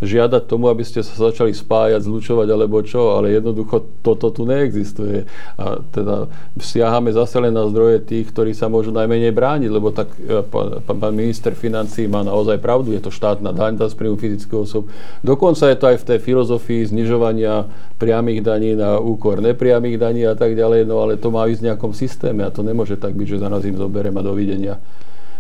žiadať 0.01 0.49
tomu, 0.49 0.71
aby 0.71 0.82
ste 0.82 1.06
sa 1.06 1.13
začali 1.13 1.53
spájať, 1.53 2.01
zlučovať 2.08 2.47
alebo 2.49 2.82
čo, 2.82 3.13
ale 3.13 3.36
jednoducho 3.36 4.01
toto 4.01 4.34
tu 4.34 4.47
neexistuje. 4.47 5.27
A 5.60 5.84
teda 5.93 6.32
siahame 6.58 7.13
zase 7.13 7.38
len 7.38 7.53
na 7.53 7.67
zdroje 7.69 8.01
tých, 8.01 8.32
ktorí 8.34 8.58
sa 8.58 8.71
môžu 8.71 8.89
najmenej 8.95 9.36
brániť, 9.36 9.69
lebo 9.69 9.93
tak 9.93 10.10
e, 10.17 10.41
pán, 10.41 10.82
pán 10.82 11.13
minister 11.13 11.53
financí 11.53 12.10
má 12.10 12.25
naozaj 12.25 12.58
pravdu, 12.63 12.95
je 12.95 13.01
to 13.03 13.13
štátna 13.13 13.53
daň 13.53 13.77
z 13.84 13.95
príjmu 13.97 14.17
fyzických 14.17 14.60
osob. 14.60 14.88
Dokonca 15.25 15.67
je 15.67 15.77
to 15.77 15.86
aj 15.89 15.97
v 16.01 16.08
tej 16.13 16.19
filozofii 16.21 16.82
znižovania 16.93 17.67
priamých 17.97 18.41
daní 18.45 18.71
na 18.77 19.01
úkor 19.01 19.41
nepriamých 19.41 19.97
daní 19.97 20.23
a 20.29 20.38
tak 20.38 20.53
ďalej, 20.53 20.86
no 20.86 21.01
ale 21.01 21.17
to 21.17 21.34
má 21.34 21.49
ísť 21.49 21.62
v 21.62 21.67
nejakom 21.73 21.91
systéme 21.91 22.45
a 22.45 22.53
to 22.53 22.62
nemôže 22.62 22.95
tak 22.99 23.17
byť, 23.17 23.27
že 23.38 23.41
za 23.41 23.49
nás 23.49 23.65
im 23.65 23.75
zoberiem 23.75 24.15
a 24.19 24.23
dovidenia. 24.23 24.75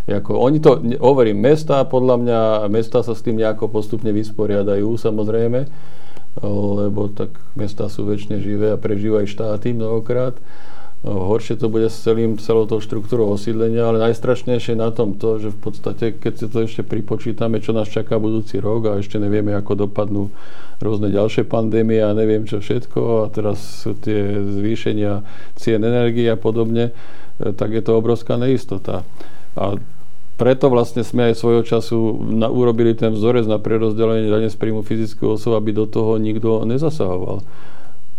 Jako, 0.03 0.39
oni 0.39 0.59
to, 0.59 0.83
hovorím, 0.99 1.39
mesta, 1.39 1.87
podľa 1.87 2.15
mňa, 2.19 2.39
mesta 2.67 2.99
sa 3.07 3.15
s 3.15 3.23
tým 3.23 3.39
nejako 3.39 3.71
postupne 3.71 4.11
vysporiadajú, 4.11 4.99
samozrejme, 4.99 5.63
lebo 6.43 7.07
tak 7.07 7.31
mesta 7.55 7.87
sú 7.87 8.03
väčšine 8.03 8.43
živé 8.43 8.75
a 8.75 8.81
prežívajú 8.81 9.23
štáty 9.31 9.71
mnohokrát. 9.71 10.35
Horšie 11.03 11.59
to 11.59 11.67
bude 11.67 11.91
s 11.91 11.99
celým, 11.99 12.39
celou 12.39 12.63
tou 12.63 12.79
štruktúrou 12.79 13.35
osídlenia, 13.35 13.83
ale 13.83 13.99
najstrašnejšie 14.07 14.79
na 14.79 14.87
tom 14.87 15.19
to, 15.19 15.35
že 15.35 15.51
v 15.51 15.59
podstate, 15.59 16.05
keď 16.15 16.33
si 16.39 16.45
to 16.47 16.63
ešte 16.63 16.83
pripočítame, 16.87 17.59
čo 17.59 17.75
nás 17.75 17.91
čaká 17.91 18.15
budúci 18.15 18.63
rok 18.63 18.87
a 18.87 18.99
ešte 19.03 19.19
nevieme, 19.19 19.51
ako 19.51 19.87
dopadnú 19.87 20.31
rôzne 20.79 21.11
ďalšie 21.11 21.43
pandémie 21.43 21.99
a 21.99 22.15
neviem 22.15 22.47
čo 22.47 22.63
všetko 22.63 22.99
a 23.23 23.31
teraz 23.35 23.83
sú 23.83 23.99
tie 23.99 24.47
zvýšenia 24.47 25.27
cien 25.59 25.83
energie 25.83 26.27
a 26.31 26.39
podobne, 26.39 26.95
tak 27.35 27.75
je 27.75 27.83
to 27.83 27.99
obrovská 27.99 28.39
neistota. 28.39 29.03
A 29.59 29.75
preto 30.33 30.65
vlastne 30.67 31.05
sme 31.05 31.29
aj 31.29 31.37
svojho 31.37 31.61
času 31.61 31.97
na, 32.25 32.49
urobili 32.49 32.97
ten 32.97 33.13
vzorec 33.13 33.45
na 33.45 33.61
prerozdelenie 33.61 34.33
dane 34.33 34.49
z 34.49 34.57
príjmu 34.57 34.81
fyzických 34.81 35.37
osob, 35.37 35.57
aby 35.57 35.71
do 35.73 35.85
toho 35.85 36.17
nikto 36.17 36.65
nezasahoval. 36.65 37.45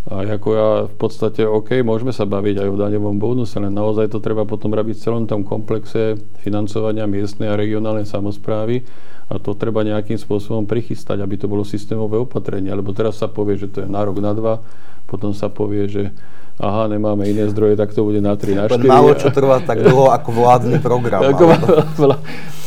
A 0.05 0.20
ako 0.37 0.48
ja 0.53 0.68
v 0.85 0.96
podstate, 1.00 1.48
OK, 1.48 1.81
môžeme 1.81 2.12
sa 2.12 2.29
baviť 2.29 2.61
aj 2.61 2.68
o 2.68 2.77
daňovom 2.77 3.16
bonuse, 3.16 3.57
len 3.57 3.72
naozaj 3.72 4.12
to 4.12 4.20
treba 4.20 4.44
potom 4.44 4.68
robiť 4.68 5.00
v 5.00 5.05
celom 5.05 5.24
tom 5.24 5.48
komplexe 5.48 6.20
financovania 6.44 7.09
miestnej 7.09 7.48
a 7.48 7.57
regionálnej 7.57 8.05
samozprávy 8.05 8.85
a 9.33 9.40
to 9.40 9.57
treba 9.57 9.81
nejakým 9.81 10.20
spôsobom 10.20 10.68
prichystať, 10.68 11.24
aby 11.24 11.40
to 11.40 11.48
bolo 11.48 11.64
systémové 11.64 12.20
opatrenie. 12.20 12.68
Lebo 12.68 12.92
teraz 12.92 13.16
sa 13.16 13.33
povie, 13.33 13.57
že 13.57 13.72
to 13.72 13.79
je 13.81 13.88
na 13.88 14.05
rok, 14.05 14.20
na 14.20 14.37
dva, 14.37 14.61
potom 15.09 15.33
sa 15.33 15.48
povie, 15.48 15.88
že 15.88 16.12
aha, 16.61 16.87
nemáme 16.87 17.27
iné 17.27 17.51
zdroje, 17.51 17.75
tak 17.75 17.90
to 17.90 18.07
bude 18.07 18.23
na 18.23 18.38
3, 18.38 18.55
na 18.55 18.64
4. 18.71 18.85
Málo 18.87 19.14
čo 19.19 19.31
trvá 19.35 19.59
tak 19.62 19.83
dlho 19.87 20.11
ako 20.11 20.29
vládny 20.31 20.79
program. 20.79 21.23
ako, 21.23 21.45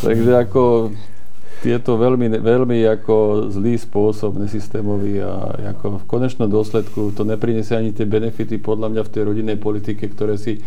takže 0.03 0.31
ako 0.47 0.63
je 1.65 1.77
to 1.81 1.97
veľmi, 1.97 2.37
veľmi 2.37 2.77
ako 2.85 3.49
zlý 3.49 3.81
spôsob, 3.81 4.37
nesystémový 4.37 5.25
a 5.25 5.57
ako 5.73 6.01
v 6.01 6.05
konečnom 6.05 6.45
dôsledku 6.45 7.17
to 7.17 7.25
neprinesie 7.25 7.73
ani 7.73 7.91
tie 7.97 8.05
benefity 8.05 8.61
podľa 8.61 8.93
mňa 8.93 9.01
v 9.01 9.11
tej 9.11 9.23
rodinnej 9.25 9.57
politike, 9.57 10.05
ktoré 10.05 10.37
si 10.37 10.61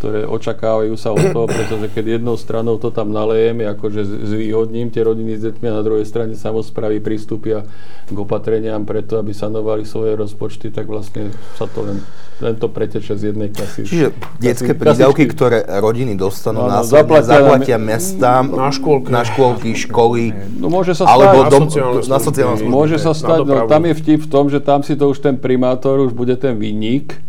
ktoré 0.00 0.24
očakávajú 0.24 0.96
sa 0.96 1.12
od 1.12 1.20
toho, 1.28 1.44
pretože 1.44 1.92
keď 1.92 2.16
jednou 2.16 2.32
stranou 2.40 2.80
to 2.80 2.88
tam 2.88 3.12
nalejem, 3.12 3.60
akože 3.68 4.32
zvýhodním 4.32 4.88
tie 4.88 5.04
rodiny 5.04 5.36
s 5.36 5.44
deťmi 5.44 5.68
a 5.68 5.76
na 5.76 5.84
druhej 5.84 6.08
strane 6.08 6.32
samozprávy 6.32 7.04
pristúpia 7.04 7.68
k 8.08 8.16
opatreniam 8.16 8.88
preto, 8.88 9.20
aby 9.20 9.36
sanovali 9.36 9.84
svoje 9.84 10.16
rozpočty, 10.16 10.72
tak 10.72 10.88
vlastne 10.88 11.28
sa 11.60 11.68
to 11.68 11.84
len, 11.84 12.00
len 12.40 12.56
to 12.56 12.66
preteče 12.72 13.14
z 13.20 13.22
jednej 13.32 13.52
kasy. 13.52 13.84
Čiže 13.84 14.16
detské 14.40 14.72
prídavky, 14.72 15.28
ktoré 15.28 15.60
rodiny 15.80 16.16
dostanú, 16.16 16.64
no, 16.64 16.72
no, 16.72 16.80
následne 16.80 17.20
zaplatia 17.20 17.76
mestám 17.76 18.48
na 18.48 18.72
škôlky, 18.72 19.08
na 19.12 19.22
škôlky, 19.28 19.70
školy, 19.76 20.24
no, 20.56 20.72
môže 20.72 20.96
sa 20.96 21.04
stať, 21.04 21.12
alebo 21.12 21.38
dom, 21.52 21.64
na 22.08 22.18
sociálne 22.18 22.56
služby. 22.56 22.72
Môže 22.72 22.96
sa 22.96 23.12
stať, 23.12 23.44
no, 23.44 23.68
tam 23.68 23.82
je 23.84 23.94
vtip 23.94 24.20
v 24.24 24.28
tom, 24.32 24.48
že 24.48 24.58
tam 24.64 24.80
si 24.80 24.96
to 24.96 25.12
už 25.12 25.20
ten 25.20 25.36
primátor 25.36 26.00
už 26.00 26.16
bude 26.16 26.32
ten 26.40 26.56
výnik, 26.56 27.20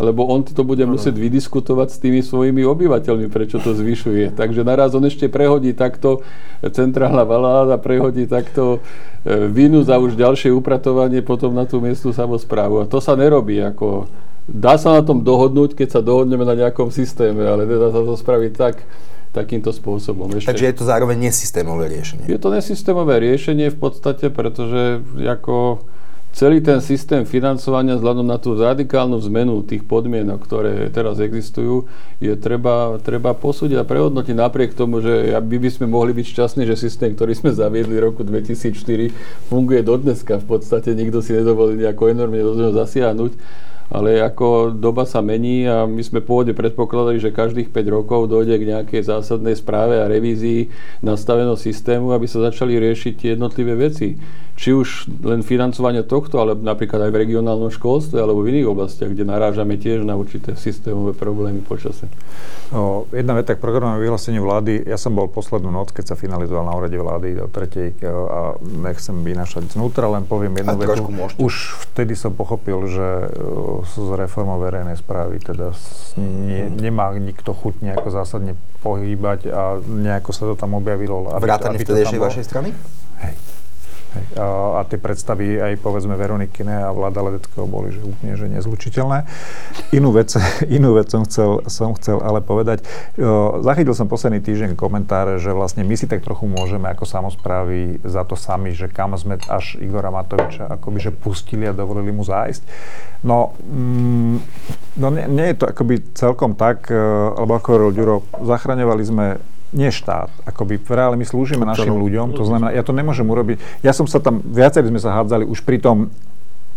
lebo 0.00 0.24
on 0.24 0.42
to 0.46 0.64
bude 0.64 0.82
ano. 0.82 0.96
musieť 0.96 1.14
vydiskutovať 1.14 1.88
s 1.92 1.98
tými 2.00 2.20
svojimi 2.24 2.64
obyvateľmi, 2.64 3.28
prečo 3.28 3.60
to 3.60 3.76
zvyšuje. 3.76 4.32
Takže 4.32 4.64
naraz 4.64 4.96
on 4.96 5.04
ešte 5.04 5.28
prehodí 5.28 5.76
takto 5.76 6.24
centrálna 6.64 7.26
vláda, 7.26 7.76
prehodí 7.76 8.24
takto 8.24 8.80
e, 9.22 9.50
vinu 9.52 9.84
za 9.84 10.00
už 10.00 10.16
ďalšie 10.16 10.48
upratovanie 10.54 11.20
potom 11.20 11.52
na 11.52 11.68
tú 11.68 11.78
miestnú 11.78 12.16
samozprávu. 12.16 12.82
A 12.82 12.88
to 12.88 12.98
sa 13.02 13.18
nerobí 13.18 13.60
ako... 13.60 14.08
Dá 14.50 14.74
sa 14.74 14.98
na 14.98 15.02
tom 15.06 15.22
dohodnúť, 15.22 15.78
keď 15.78 15.88
sa 15.98 16.00
dohodneme 16.02 16.42
na 16.42 16.58
nejakom 16.58 16.90
systéme, 16.90 17.46
ale 17.46 17.62
nedá 17.62 17.94
sa 17.94 18.02
to 18.02 18.18
spraviť 18.18 18.52
tak, 18.58 18.82
takýmto 19.30 19.70
spôsobom. 19.70 20.28
Ešte. 20.34 20.50
Takže 20.50 20.66
je 20.66 20.76
to 20.76 20.84
zároveň 20.84 21.30
nesystémové 21.30 21.86
riešenie. 21.88 22.26
Je 22.26 22.38
to 22.42 22.50
nesystémové 22.50 23.22
riešenie 23.22 23.70
v 23.70 23.78
podstate, 23.78 24.34
pretože 24.34 25.00
ako 25.22 25.86
celý 26.32 26.58
ten 26.64 26.80
systém 26.80 27.22
financovania 27.22 27.94
vzhľadom 27.94 28.24
na 28.24 28.40
tú 28.40 28.56
radikálnu 28.56 29.20
zmenu 29.30 29.62
tých 29.62 29.84
podmienok, 29.84 30.40
ktoré 30.42 30.88
teraz 30.88 31.20
existujú, 31.20 31.86
je 32.18 32.32
treba, 32.34 32.98
treba 33.04 33.36
posúdiť 33.36 33.78
a 33.78 33.88
prehodnotiť 33.88 34.36
napriek 34.36 34.72
tomu, 34.72 35.04
že 35.04 35.32
by, 35.38 35.56
by 35.60 35.70
sme 35.70 35.86
mohli 35.86 36.16
byť 36.16 36.26
šťastní, 36.28 36.62
že 36.64 36.76
systém, 36.76 37.12
ktorý 37.12 37.36
sme 37.36 37.52
zaviedli 37.52 38.00
v 38.00 38.04
roku 38.10 38.24
2004, 38.24 39.12
funguje 39.52 39.84
dodneska. 39.84 40.40
V 40.40 40.56
podstate 40.56 40.96
nikto 40.96 41.20
si 41.20 41.36
nedovolí 41.36 41.78
nejako 41.78 42.10
enormne 42.10 42.40
do 42.40 42.52
zasiahnuť 42.74 43.62
ale 43.92 44.24
ako 44.24 44.72
doba 44.72 45.04
sa 45.04 45.20
mení 45.20 45.68
a 45.68 45.84
my 45.84 46.00
sme 46.00 46.24
pôvodne 46.24 46.56
predpokladali, 46.56 47.20
že 47.20 47.28
každých 47.28 47.68
5 47.68 47.92
rokov 47.92 48.32
dojde 48.32 48.56
k 48.56 48.68
nejakej 48.72 49.04
zásadnej 49.04 49.52
správe 49.52 50.00
a 50.00 50.08
revízii 50.08 50.72
nastaveného 51.04 51.60
systému, 51.60 52.16
aby 52.16 52.24
sa 52.24 52.48
začali 52.48 52.80
riešiť 52.80 53.12
tie 53.20 53.28
jednotlivé 53.36 53.76
veci 53.76 54.16
či 54.62 54.70
už 54.70 55.10
len 55.26 55.42
financovanie 55.42 56.06
tohto, 56.06 56.38
ale 56.38 56.54
napríklad 56.54 57.02
aj 57.02 57.10
v 57.10 57.26
regionálnom 57.26 57.74
školstve 57.74 58.22
alebo 58.22 58.46
v 58.46 58.54
iných 58.54 58.70
oblastiach, 58.70 59.10
kde 59.10 59.26
narážame 59.26 59.74
tiež 59.74 60.06
na 60.06 60.14
určité 60.14 60.54
systémové 60.54 61.18
problémy 61.18 61.66
počasie. 61.66 62.06
No, 62.70 63.10
jedna 63.10 63.34
veta 63.34 63.58
k 63.58 63.60
programovému 63.60 63.98
vyhláseniu 63.98 64.46
vlády. 64.46 64.86
Ja 64.86 64.94
som 64.94 65.18
bol 65.18 65.26
poslednú 65.26 65.74
noc, 65.74 65.90
keď 65.90 66.14
sa 66.14 66.16
finalizoval 66.16 66.62
na 66.62 66.78
úrade 66.78 66.94
vlády 66.94 67.42
do 67.42 67.50
tretej 67.50 67.98
e, 67.98 68.06
a 68.06 68.54
nechcem 68.62 69.18
vynášať 69.18 69.74
znútra, 69.74 70.06
len 70.06 70.30
poviem 70.30 70.54
jednu 70.54 70.78
vetu. 70.78 71.10
Už 71.42 71.82
vtedy 71.90 72.14
som 72.14 72.30
pochopil, 72.30 72.86
že 72.86 73.02
e, 73.02 73.28
s 73.82 73.98
reformou 73.98 74.62
verejnej 74.62 74.94
správy 74.94 75.42
teda 75.42 75.74
nie, 76.22 76.70
nemá 76.70 77.10
nikto 77.18 77.50
chuť 77.50 77.82
nejako 77.82 78.14
zásadne 78.14 78.54
pohýbať 78.86 79.50
a 79.50 79.82
nejako 79.82 80.30
sa 80.30 80.46
to 80.46 80.54
tam 80.54 80.78
objavilo. 80.78 81.34
Vrátane 81.34 81.82
vtedejšej 81.82 82.20
vašej 82.22 82.44
strany? 82.46 82.70
Hej. 83.26 83.51
A, 84.36 84.80
a 84.80 84.80
tie 84.84 85.00
predstavy 85.00 85.56
aj 85.56 85.80
povedzme 85.80 86.18
Veronikine 86.18 86.84
a 86.84 86.90
vláda 86.92 87.24
Ledeckého 87.24 87.64
boli 87.64 87.94
že 87.94 88.04
úplne 88.04 88.36
že 88.36 88.50
nezlučiteľné. 88.50 89.24
Inú 89.96 90.12
vec, 90.12 90.34
inú 90.76 90.98
vec 90.98 91.08
som, 91.08 91.24
chcel, 91.24 91.64
som 91.70 91.96
chcel 91.96 92.20
ale 92.20 92.44
povedať. 92.44 92.84
Zachytil 93.62 93.94
som 93.96 94.10
posledný 94.10 94.44
týždeň 94.44 94.76
komentáre, 94.76 95.40
že 95.40 95.54
vlastne 95.54 95.86
my 95.86 95.94
si 95.96 96.10
tak 96.10 96.20
trochu 96.20 96.44
môžeme 96.44 96.90
ako 96.90 97.08
samozprávy 97.08 98.02
za 98.04 98.26
to 98.28 98.36
sami, 98.36 98.76
že 98.76 98.90
kam 98.90 99.14
sme 99.16 99.38
až 99.48 99.78
Igora 99.80 100.12
Matoviča 100.12 100.72
akoby 100.72 100.98
že 100.98 101.12
pustili 101.12 101.68
a 101.68 101.76
dovolili 101.76 102.10
mu 102.10 102.24
zájsť. 102.24 102.62
No, 103.22 103.54
mm, 103.62 104.36
no 104.98 105.06
nie, 105.14 105.24
nie 105.30 105.46
je 105.52 105.56
to 105.62 105.66
akoby 105.70 106.02
celkom 106.16 106.58
tak, 106.58 106.90
e, 106.90 106.98
alebo 107.38 107.54
ako 107.54 107.68
hovoril 107.70 107.90
Ďuro, 107.94 108.16
zachraňovali 108.42 109.02
sme 109.06 109.26
nie 109.72 109.88
štát. 109.88 110.28
Akoby 110.44 110.76
v 110.76 110.90
reále 110.92 111.16
my 111.16 111.24
slúžime 111.24 111.64
našim 111.64 111.96
ľuďom, 111.96 112.36
to 112.36 112.44
znamená, 112.44 112.72
ja 112.76 112.84
to 112.84 112.92
nemôžem 112.92 113.24
urobiť. 113.24 113.84
Ja 113.84 113.96
som 113.96 114.04
sa 114.04 114.20
tam, 114.20 114.44
viacerí 114.44 114.88
sme 114.88 115.00
sa 115.00 115.16
hádzali 115.16 115.48
už 115.48 115.64
pri 115.64 115.80
tom 115.80 116.12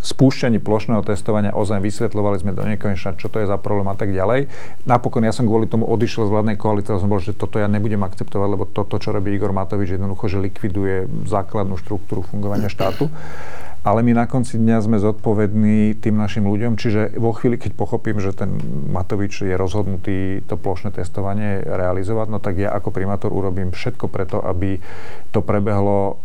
spúšťaní 0.06 0.62
plošného 0.62 1.02
testovania 1.02 1.58
ozaj 1.58 1.82
vysvetľovali 1.82 2.38
sme 2.38 2.52
do 2.54 2.62
nekonečna, 2.62 3.18
čo 3.18 3.26
to 3.26 3.42
je 3.42 3.50
za 3.50 3.58
problém 3.58 3.90
a 3.90 3.98
tak 3.98 4.14
ďalej. 4.14 4.46
Napokon 4.86 5.26
ja 5.26 5.34
som 5.34 5.50
kvôli 5.50 5.66
tomu 5.66 5.90
odišiel 5.90 6.30
z 6.30 6.32
vládnej 6.32 6.58
koalície, 6.62 6.94
som 6.94 7.10
bol, 7.10 7.18
že 7.18 7.34
toto 7.34 7.58
ja 7.58 7.66
nebudem 7.66 8.06
akceptovať, 8.06 8.48
lebo 8.54 8.70
toto, 8.70 9.02
čo 9.02 9.10
robí 9.10 9.34
Igor 9.34 9.50
Matovič, 9.50 9.98
jednoducho, 9.98 10.30
že 10.30 10.38
likviduje 10.38 11.10
základnú 11.26 11.82
štruktúru 11.82 12.22
fungovania 12.22 12.70
štátu 12.70 13.10
ale 13.86 14.02
my 14.02 14.18
na 14.18 14.26
konci 14.26 14.58
dňa 14.58 14.82
sme 14.82 14.98
zodpovední 14.98 16.02
tým 16.02 16.18
našim 16.18 16.50
ľuďom, 16.50 16.74
čiže 16.74 17.22
vo 17.22 17.38
chvíli, 17.38 17.62
keď 17.62 17.78
pochopím, 17.78 18.18
že 18.18 18.34
ten 18.34 18.58
Matovič 18.90 19.46
je 19.46 19.54
rozhodnutý 19.54 20.42
to 20.50 20.58
plošné 20.58 20.90
testovanie 20.90 21.62
realizovať, 21.62 22.28
no 22.34 22.42
tak 22.42 22.58
ja 22.58 22.74
ako 22.74 22.90
primátor 22.90 23.30
urobím 23.30 23.70
všetko 23.70 24.10
preto, 24.10 24.42
aby 24.42 24.82
to 25.30 25.46
prebehlo 25.46 26.18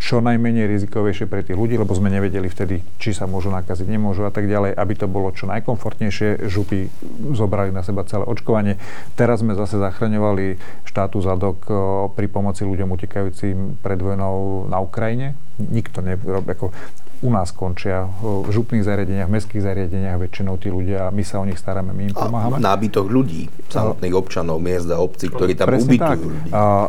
čo 0.00 0.24
najmenej 0.24 0.64
rizikovejšie 0.64 1.28
pre 1.28 1.44
tých 1.44 1.60
ľudí, 1.60 1.76
lebo 1.76 1.92
sme 1.92 2.08
nevedeli 2.08 2.48
vtedy, 2.48 2.80
či 2.96 3.12
sa 3.12 3.28
môžu 3.28 3.52
nakaziť, 3.52 3.84
nemôžu 3.84 4.24
a 4.24 4.32
tak 4.32 4.48
ďalej, 4.48 4.72
aby 4.72 4.94
to 4.96 5.04
bolo 5.04 5.28
čo 5.28 5.44
najkomfortnejšie. 5.44 6.48
Župy 6.48 6.88
zobrali 7.36 7.68
na 7.68 7.84
seba 7.84 8.08
celé 8.08 8.24
očkovanie. 8.24 8.80
Teraz 9.12 9.44
sme 9.44 9.52
zase 9.52 9.76
zachraňovali 9.76 10.56
štátu 10.88 11.20
zadok 11.20 11.68
pri 12.16 12.26
pomoci 12.32 12.64
ľuďom 12.64 12.88
utekajúcim 12.96 13.76
pred 13.84 14.00
vojnou 14.00 14.64
na 14.72 14.80
Ukrajine. 14.80 15.36
Nikto 15.60 16.00
nerob, 16.00 16.48
ako 16.48 16.72
u 17.20 17.28
nás 17.28 17.52
končia 17.52 18.08
v 18.24 18.48
župných 18.48 18.80
zariadeniach, 18.80 19.28
v 19.28 19.34
mestských 19.36 19.60
zariadeniach 19.60 20.16
väčšinou 20.16 20.56
tí 20.56 20.72
ľudia, 20.72 21.12
my 21.12 21.20
sa 21.20 21.36
o 21.36 21.44
nich 21.44 21.60
staráme, 21.60 21.92
my 21.92 22.08
im 22.08 22.14
pomáhame. 22.16 22.56
A 22.56 22.72
nábytok 22.72 23.12
ľudí, 23.12 23.52
samotných 23.68 24.14
občanov, 24.16 24.56
miest 24.56 24.88
a 24.88 24.96
obcí, 24.96 25.28
ktorí 25.28 25.52
tam 25.52 25.68
Presne 25.68 26.00
ubytujú 26.00 26.16
tak. 26.16 26.18
ľudí. 26.24 26.48
A, 26.48 26.88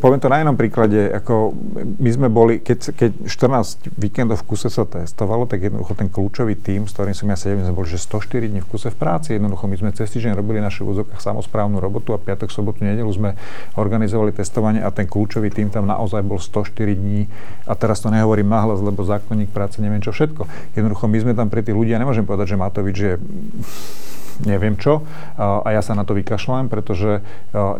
poviem 0.00 0.20
to 0.20 0.32
na 0.32 0.40
jednom 0.40 0.56
príklade, 0.56 1.12
ako 1.12 1.52
my 2.00 2.10
sme 2.10 2.28
boli, 2.32 2.64
keď, 2.64 2.96
keď 2.96 3.10
14 3.28 4.00
víkendov 4.00 4.40
v 4.40 4.44
kuse 4.48 4.72
sa 4.72 4.88
testovalo, 4.88 5.44
tak 5.44 5.60
jednoducho 5.60 5.92
ten 5.92 6.08
kľúčový 6.08 6.56
tým, 6.56 6.88
s 6.88 6.96
ktorým 6.96 7.12
som 7.12 7.28
ja 7.28 7.36
sedel, 7.36 7.60
sme 7.60 7.76
boli, 7.76 7.92
že 7.92 8.00
104 8.00 8.48
dní 8.48 8.64
v 8.64 8.68
kuse 8.72 8.88
v 8.88 8.96
práci, 8.96 9.36
jednoducho 9.36 9.68
my 9.68 9.76
sme 9.76 9.90
cez 9.92 10.08
týždeň 10.08 10.40
robili 10.40 10.64
naše 10.64 10.88
úzokách 10.88 11.20
samozprávnu 11.20 11.76
robotu 11.84 12.16
a 12.16 12.18
piatok, 12.18 12.48
sobotu, 12.48 12.80
nedelu 12.80 13.12
sme 13.12 13.36
organizovali 13.76 14.32
testovanie 14.32 14.80
a 14.80 14.88
ten 14.88 15.04
kľúčový 15.04 15.52
tým 15.52 15.68
tam 15.68 15.84
naozaj 15.84 16.24
bol 16.24 16.40
104 16.40 16.96
dní 16.96 17.28
a 17.68 17.76
teraz 17.76 18.00
to 18.00 18.08
nehovorím 18.08 18.48
nahlas, 18.48 18.80
lebo 18.80 19.04
zákonník 19.04 19.49
práce, 19.50 19.82
neviem 19.82 20.00
čo 20.00 20.14
všetko. 20.14 20.46
Jednoducho 20.78 21.04
my 21.10 21.18
sme 21.20 21.32
tam 21.34 21.50
pre 21.50 21.60
tých 21.60 21.74
ľudí, 21.74 21.92
ja 21.92 22.00
nemôžem 22.00 22.24
povedať, 22.24 22.54
že 22.54 22.60
Matovič 22.62 22.96
je 22.96 23.12
neviem 24.48 24.78
čo 24.78 25.04
a 25.36 25.68
ja 25.68 25.82
sa 25.84 25.92
na 25.92 26.08
to 26.08 26.16
vykašľam, 26.16 26.72
pretože 26.72 27.20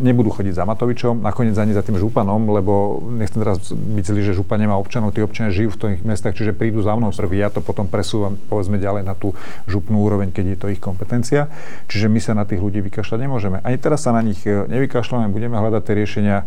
nebudú 0.02 0.34
chodiť 0.34 0.54
za 0.60 0.64
Matovičom, 0.68 1.24
nakoniec 1.24 1.56
ani 1.56 1.72
za 1.72 1.80
tým 1.80 1.96
županom, 1.96 2.52
lebo 2.52 3.00
nechcem 3.16 3.40
teraz 3.40 3.72
byť 3.72 4.04
zlý, 4.04 4.20
že 4.26 4.32
župa 4.36 4.60
nemá 4.60 4.76
občanov, 4.76 5.16
tí 5.16 5.24
občania 5.24 5.54
žijú 5.54 5.72
v 5.72 5.78
tých 5.80 6.02
mestách, 6.04 6.36
čiže 6.36 6.52
prídu 6.52 6.82
za 6.82 6.92
mnou 6.98 7.14
prvý, 7.14 7.46
ja 7.46 7.48
to 7.52 7.62
potom 7.62 7.86
presúvam 7.86 8.34
povedzme 8.50 8.82
ďalej 8.82 9.06
na 9.06 9.14
tú 9.14 9.30
župnú 9.70 10.02
úroveň, 10.02 10.34
keď 10.34 10.44
je 10.50 10.58
to 10.58 10.66
ich 10.74 10.82
kompetencia. 10.82 11.46
Čiže 11.86 12.10
my 12.10 12.18
sa 12.18 12.34
na 12.34 12.42
tých 12.42 12.58
ľudí 12.58 12.82
vykašľať 12.82 13.18
nemôžeme. 13.22 13.62
Ani 13.62 13.78
teraz 13.78 14.02
sa 14.02 14.10
na 14.10 14.18
nich 14.18 14.42
e, 14.42 14.66
nevykašľame, 14.66 15.30
budeme 15.30 15.54
hľadať 15.54 15.82
tie 15.86 15.94
riešenia. 15.94 16.36
E, 16.42 16.44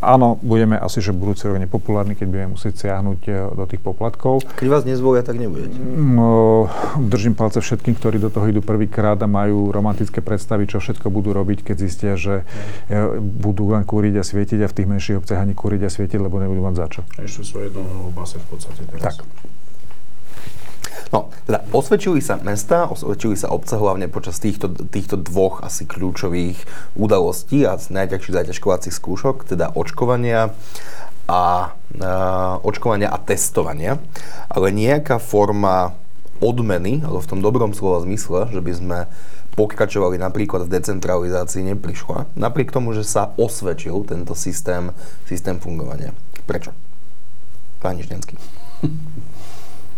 áno, 0.00 0.40
budeme 0.40 0.80
asi, 0.80 1.04
že 1.04 1.12
budúci 1.12 1.44
rok 1.44 1.60
nepopulárni, 1.60 2.16
keď 2.16 2.26
budeme 2.32 2.48
musieť 2.56 2.88
siahnuť 2.88 3.20
e, 3.28 3.30
do 3.52 3.64
tých 3.68 3.84
poplatkov. 3.84 4.48
Keď 4.56 4.68
vás 4.72 4.88
nezvolia, 4.88 5.20
tak 5.20 5.36
nebudete. 5.36 5.76
No, 5.92 6.72
držím 6.96 7.36
palce 7.36 7.60
všetkým, 7.60 7.92
ktorí 8.00 8.16
do 8.16 8.32
toho 8.32 8.48
idú 8.48 8.64
prvýkrát 8.64 9.20
a 9.20 9.28
majú 9.28 9.43
majú 9.44 9.68
romantické 9.68 10.24
predstavy, 10.24 10.64
čo 10.64 10.80
všetko 10.80 11.12
budú 11.12 11.36
robiť, 11.36 11.60
keď 11.60 11.76
zistia, 11.76 12.12
že 12.16 12.48
e, 12.88 13.20
budú 13.20 13.68
len 13.76 13.84
kúriť 13.84 14.16
a 14.16 14.24
svietiť 14.24 14.64
a 14.64 14.70
v 14.72 14.76
tých 14.80 14.88
menších 14.88 15.20
obciach 15.20 15.44
ani 15.44 15.52
kúriť 15.52 15.84
a 15.84 15.90
svietiť, 15.92 16.16
lebo 16.16 16.40
nebudú 16.40 16.64
mať 16.64 16.74
za 16.80 16.86
čo. 16.88 17.00
Ešte 17.20 17.42
sú 17.44 17.56
jednou 17.60 18.08
base 18.16 18.40
v 18.40 18.46
podstate 18.48 18.88
teraz. 18.88 19.20
Tak. 19.20 19.28
No, 21.12 21.30
teda 21.46 21.62
osvedčili 21.70 22.18
sa 22.18 22.40
mesta, 22.42 22.90
osvedčili 22.90 23.38
sa 23.38 23.52
obce 23.54 23.78
hlavne 23.78 24.10
počas 24.10 24.42
týchto, 24.42 24.72
týchto 24.88 25.14
dvoch 25.20 25.62
asi 25.62 25.86
kľúčových 25.86 26.58
udalostí 26.98 27.62
a 27.68 27.78
z 27.78 27.94
najťažších 27.94 28.34
zaťažkovacích 28.34 28.94
skúšok, 28.96 29.46
teda 29.46 29.78
očkovania 29.78 30.50
a, 31.30 31.30
a 31.30 31.42
očkovania 32.66 33.14
a 33.14 33.18
testovania, 33.22 34.02
ale 34.50 34.74
nejaká 34.74 35.22
forma 35.22 35.94
odmeny, 36.44 37.00
ale 37.00 37.24
v 37.24 37.30
tom 37.32 37.40
dobrom 37.40 37.72
slova 37.72 38.04
zmysle, 38.04 38.52
že 38.52 38.60
by 38.60 38.72
sme 38.76 38.98
pokračovali 39.56 40.20
napríklad 40.20 40.68
v 40.68 40.72
decentralizácii, 40.76 41.72
neprišla. 41.72 42.28
Napriek 42.36 42.68
tomu, 42.68 42.92
že 42.92 43.06
sa 43.06 43.32
osvedčil 43.40 44.04
tento 44.04 44.36
systém, 44.36 44.92
systém 45.24 45.56
fungovania. 45.56 46.12
Prečo? 46.44 46.76
Pán 47.80 47.96
Ždenský. 47.96 48.36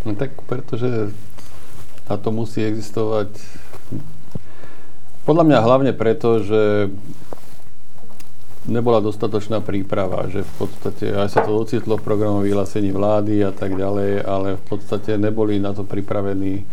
No 0.06 0.14
tak 0.14 0.38
pretože 0.46 1.10
na 2.06 2.14
to 2.14 2.30
musí 2.30 2.62
existovať 2.62 3.34
podľa 5.26 5.42
mňa 5.42 5.58
hlavne 5.58 5.92
preto, 5.98 6.38
že 6.38 6.94
nebola 8.66 8.98
dostatočná 9.02 9.62
príprava, 9.62 10.26
že 10.26 10.42
v 10.42 10.52
podstate 10.66 11.14
aj 11.14 11.28
sa 11.30 11.40
to 11.46 11.54
ocitlo 11.54 11.98
v 11.98 12.06
programovom 12.06 12.44
vyhlásení 12.44 12.90
vlády 12.90 13.46
a 13.46 13.52
tak 13.54 13.78
ďalej, 13.78 14.22
ale 14.26 14.48
v 14.58 14.64
podstate 14.66 15.14
neboli 15.16 15.62
na 15.62 15.72
to 15.72 15.86
pripravení 15.86 16.66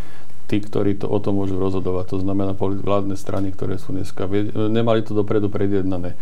tí, 0.50 0.58
ktorí 0.60 1.00
to, 1.00 1.08
o 1.08 1.18
tom 1.22 1.40
môžu 1.40 1.56
rozhodovať. 1.58 2.14
To 2.14 2.18
znamená 2.20 2.54
vládne 2.60 3.16
strany, 3.16 3.54
ktoré 3.54 3.80
sú 3.80 3.96
dneska, 3.96 4.28
nemali 4.54 5.06
to 5.06 5.16
dopredu 5.16 5.48
predjednané. 5.48 6.18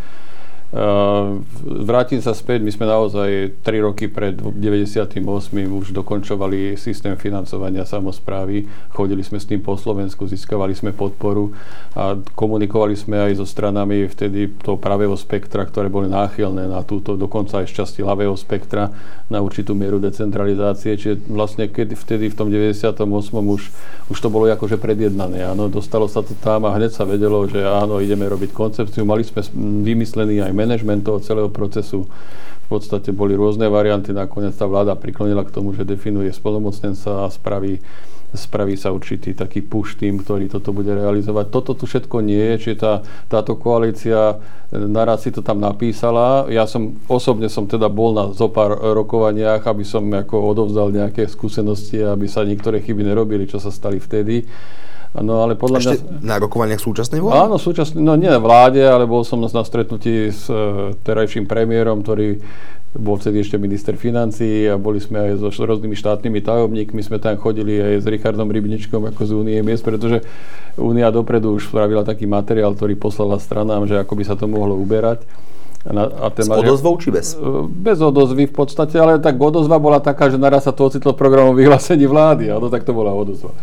Uh, 0.72 1.43
vrátim 1.84 2.24
sa 2.24 2.32
späť, 2.32 2.63
my 2.63 2.72
sme 2.72 2.88
naozaj 2.88 3.59
3 3.59 3.88
roky 3.91 4.07
pred 4.07 4.39
98. 4.39 5.19
už 5.67 5.91
dokončovali 5.91 6.80
systém 6.80 7.11
financovania 7.19 7.84
samozprávy, 7.84 8.72
chodili 8.95 9.19
sme 9.19 9.36
s 9.36 9.51
tým 9.51 9.59
po 9.59 9.76
Slovensku, 9.76 10.24
získavali 10.32 10.72
sme 10.72 10.95
podporu 10.95 11.51
a 11.91 12.15
komunikovali 12.39 12.95
sme 12.95 13.19
aj 13.19 13.43
so 13.43 13.45
stranami 13.47 14.07
vtedy 14.07 14.47
toho 14.63 14.80
pravého 14.80 15.11
spektra, 15.19 15.67
ktoré 15.67 15.91
boli 15.91 16.07
náchylné 16.07 16.72
na 16.72 16.88
túto, 16.88 17.19
dokonca 17.19 17.59
aj 17.59 17.67
z 17.67 17.84
časti 17.84 17.99
ľavého 17.99 18.39
spektra 18.39 18.95
na 19.28 19.43
určitú 19.43 19.76
mieru 19.76 19.99
decentralizácie, 19.99 20.95
čiže 20.95 21.28
vlastne 21.28 21.67
keď 21.67 21.99
vtedy 21.99 22.32
v 22.32 22.36
tom 22.39 22.47
98. 22.47 22.95
už, 23.28 23.61
už 24.07 24.17
to 24.24 24.28
bolo 24.32 24.47
akože 24.47 24.80
predjednané, 24.80 25.51
áno, 25.51 25.67
dostalo 25.67 26.07
sa 26.07 26.24
to 26.24 26.32
tam 26.39 26.63
a 26.63 26.80
hneď 26.80 26.95
sa 26.95 27.03
vedelo, 27.03 27.43
že 27.43 27.59
áno, 27.59 27.99
ideme 27.99 28.24
robiť 28.24 28.55
koncepciu, 28.55 29.03
mali 29.03 29.28
sme 29.28 29.43
vymyslený 29.84 30.47
aj 30.47 30.61
toho 31.01 31.20
celého 31.20 31.49
procesu. 31.49 32.05
V 32.66 32.80
podstate 32.80 33.12
boli 33.12 33.36
rôzne 33.36 33.68
varianty, 33.68 34.16
nakoniec 34.16 34.55
tá 34.55 34.64
vláda 34.64 34.95
priklonila 34.95 35.43
k 35.43 35.51
tomu, 35.51 35.76
že 35.76 35.84
definuje 35.84 36.32
spolomocnenca 36.32 37.24
a 37.24 37.28
spraví, 37.28 37.84
spraví 38.32 38.80
sa 38.80 38.95
určitý 38.95 39.36
taký 39.36 39.59
push 39.59 39.99
tým, 39.99 40.24
ktorý 40.24 40.47
toto 40.47 40.72
bude 40.72 40.88
realizovať. 40.95 41.51
Toto 41.51 41.76
tu 41.76 41.84
všetko 41.84 42.24
nie 42.24 42.55
je, 42.55 42.55
čiže 42.64 42.78
tá, 42.80 42.93
táto 43.28 43.59
koalícia 43.59 44.39
naraz 44.72 45.28
si 45.28 45.36
to 45.36 45.43
tam 45.43 45.59
napísala. 45.59 46.47
Ja 46.47 46.64
som 46.64 46.95
osobne 47.12 47.51
som 47.51 47.68
teda 47.68 47.91
bol 47.91 48.16
na 48.16 48.32
zopár 48.32 48.72
rokovaniach, 48.80 49.68
aby 49.68 49.84
som 49.84 50.07
ako 50.07 50.39
odovzdal 50.55 50.95
nejaké 50.95 51.28
skúsenosti, 51.28 51.99
aby 51.99 52.32
sa 52.32 52.47
niektoré 52.47 52.80
chyby 52.80 53.03
nerobili, 53.03 53.51
čo 53.51 53.59
sa 53.59 53.68
stali 53.68 53.99
vtedy. 53.99 54.47
No 55.12 55.43
ale 55.43 55.59
podľa 55.59 55.80
Ešte 55.84 55.97
mňa... 56.07 56.24
na 56.24 56.36
rokovaniach 56.39 56.80
súčasnej 56.80 57.20
vlády? 57.20 57.36
Áno, 57.36 57.55
súčasný, 57.59 57.99
no 57.99 58.16
nie 58.16 58.32
na 58.32 58.39
vláde, 58.39 58.80
ale 58.80 59.03
bol 59.03 59.28
som 59.28 59.43
na 59.43 59.64
stretnutí 59.68 60.32
s 60.32 60.47
uh, 60.47 60.95
terajším 61.03 61.51
premiérom, 61.51 61.99
ktorý 61.99 62.39
bol 62.95 63.16
vtedy 63.16 63.39
ešte 63.39 63.55
minister 63.55 63.95
financí 63.95 64.68
a 64.68 64.76
boli 64.76 64.99
sme 64.99 65.32
aj 65.32 65.43
so 65.43 65.47
rôznymi 65.51 65.95
štátnymi 65.95 66.39
tajomníkmi, 66.43 66.99
sme 66.99 67.24
tam 67.24 67.39
chodili 67.39 67.80
aj 67.80 68.03
s 68.03 68.05
Richardom 68.07 68.51
Rybničkom 68.51 69.07
ako 69.12 69.22
z 69.24 69.32
Únie 69.32 69.59
miest, 69.64 69.84
pretože 69.84 70.24
Únia 70.76 71.07
dopredu 71.07 71.55
už 71.55 71.72
spravila 71.72 72.03
taký 72.03 72.28
materiál, 72.28 72.76
ktorý 72.76 72.99
poslala 72.99 73.39
stranám, 73.39 73.88
že 73.88 73.95
ako 73.95 74.16
by 74.16 74.24
sa 74.28 74.36
to 74.36 74.47
mohlo 74.47 74.76
uberať. 74.76 75.24
A, 75.88 76.28
a 76.28 76.28
ten 76.30 76.45
S 76.45 76.51
odozvou 76.51 76.93
či 76.99 77.09
bez? 77.09 77.34
E, 77.34 77.66
bez 77.68 77.97
odozvy 78.03 78.45
v 78.45 78.53
podstate, 78.53 78.99
ale 78.99 79.18
tak 79.18 79.39
odozva 79.39 79.82
bola 79.82 79.97
taká, 80.03 80.30
že 80.30 80.38
naraz 80.38 80.68
sa 80.68 80.76
to 80.76 80.86
ocitlo 80.86 81.16
v 81.16 81.20
programu 81.20 81.57
vyhlásení 81.57 82.05
vlády, 82.05 82.51
ale 82.51 82.68
tak 82.68 82.84
to 82.84 82.93
bola 82.93 83.16
odozva. 83.16 83.55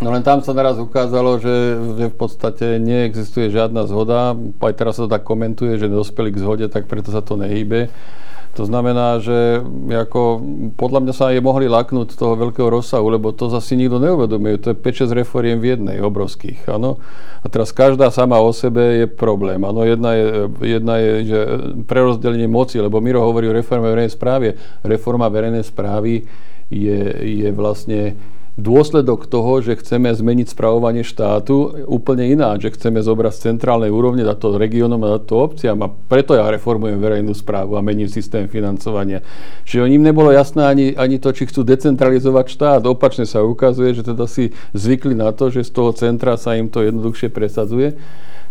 No 0.00 0.08
len 0.08 0.24
tam 0.24 0.40
sa 0.40 0.56
naraz 0.56 0.80
ukázalo, 0.80 1.36
že, 1.36 1.76
v 2.08 2.16
podstate 2.16 2.80
neexistuje 2.80 3.52
žiadna 3.52 3.84
zhoda. 3.84 4.32
Aj 4.64 4.72
teraz 4.72 4.96
sa 4.96 5.04
to 5.04 5.12
tak 5.12 5.28
komentuje, 5.28 5.76
že 5.76 5.92
dospeli 5.92 6.32
k 6.32 6.40
zhode, 6.40 6.66
tak 6.72 6.88
preto 6.88 7.12
sa 7.12 7.20
to 7.20 7.36
nehýbe. 7.36 7.92
To 8.58 8.66
znamená, 8.66 9.22
že 9.22 9.62
ako, 9.92 10.42
podľa 10.74 11.00
mňa 11.06 11.14
sa 11.14 11.30
aj 11.30 11.38
mohli 11.38 11.70
laknúť 11.70 12.12
z 12.12 12.18
toho 12.18 12.34
veľkého 12.34 12.66
rozsahu, 12.66 13.06
lebo 13.12 13.30
to 13.30 13.46
zase 13.46 13.78
nikto 13.78 14.02
neuvedomuje. 14.02 14.58
To 14.66 14.74
je 14.74 14.76
5-6 14.80 15.20
reforiem 15.20 15.62
v 15.62 15.78
jednej, 15.78 16.02
obrovských. 16.02 16.66
Ano? 16.66 16.98
A 17.44 17.46
teraz 17.46 17.70
každá 17.70 18.10
sama 18.10 18.42
o 18.42 18.50
sebe 18.50 19.04
je 19.04 19.06
problém. 19.06 19.62
Ano? 19.62 19.86
Jedna, 19.86 20.18
je, 20.18 20.26
jedna 20.66 20.94
je 20.98 21.10
že 21.30 21.40
prerozdelenie 21.86 22.50
moci, 22.50 22.82
lebo 22.82 22.98
Miro 22.98 23.22
hovorí 23.22 23.46
o 23.46 23.54
reforme 23.54 23.86
verejnej 23.86 24.16
správy. 24.16 24.56
Reforma 24.82 25.30
verejnej 25.30 25.62
správy 25.62 26.26
je, 26.72 27.00
je 27.22 27.48
vlastne 27.54 28.18
dôsledok 28.58 29.30
toho, 29.30 29.62
že 29.62 29.78
chceme 29.78 30.10
zmeniť 30.10 30.52
spravovanie 30.52 31.06
štátu 31.06 31.86
úplne 31.86 32.26
iná, 32.30 32.58
že 32.58 32.74
chceme 32.74 32.98
zobrať 32.98 33.32
z 33.36 33.40
centrálnej 33.52 33.92
úrovne, 33.92 34.26
dať 34.26 34.38
to 34.38 34.48
regiónom 34.58 35.00
a 35.06 35.18
dať 35.18 35.22
to 35.28 35.34
obciam 35.38 35.78
a 35.84 35.88
preto 35.90 36.34
ja 36.34 36.48
reformujem 36.50 36.98
verejnú 36.98 37.30
správu 37.36 37.78
a 37.78 37.84
mením 37.84 38.10
systém 38.10 38.50
financovania. 38.50 39.22
Čiže 39.68 39.86
ním 39.86 40.02
nebolo 40.02 40.30
jasné 40.34 40.66
ani, 40.66 40.86
ani 40.94 41.18
to, 41.18 41.34
či 41.34 41.46
chcú 41.50 41.66
decentralizovať 41.66 42.46
štát. 42.50 42.80
Opačne 42.86 43.26
sa 43.26 43.42
ukazuje, 43.42 43.94
že 43.94 44.06
teda 44.06 44.24
si 44.30 44.54
zvykli 44.72 45.18
na 45.18 45.34
to, 45.34 45.50
že 45.50 45.66
z 45.66 45.70
toho 45.70 45.90
centra 45.92 46.38
sa 46.38 46.54
im 46.54 46.70
to 46.70 46.86
jednoduchšie 46.86 47.28
presadzuje. 47.34 47.98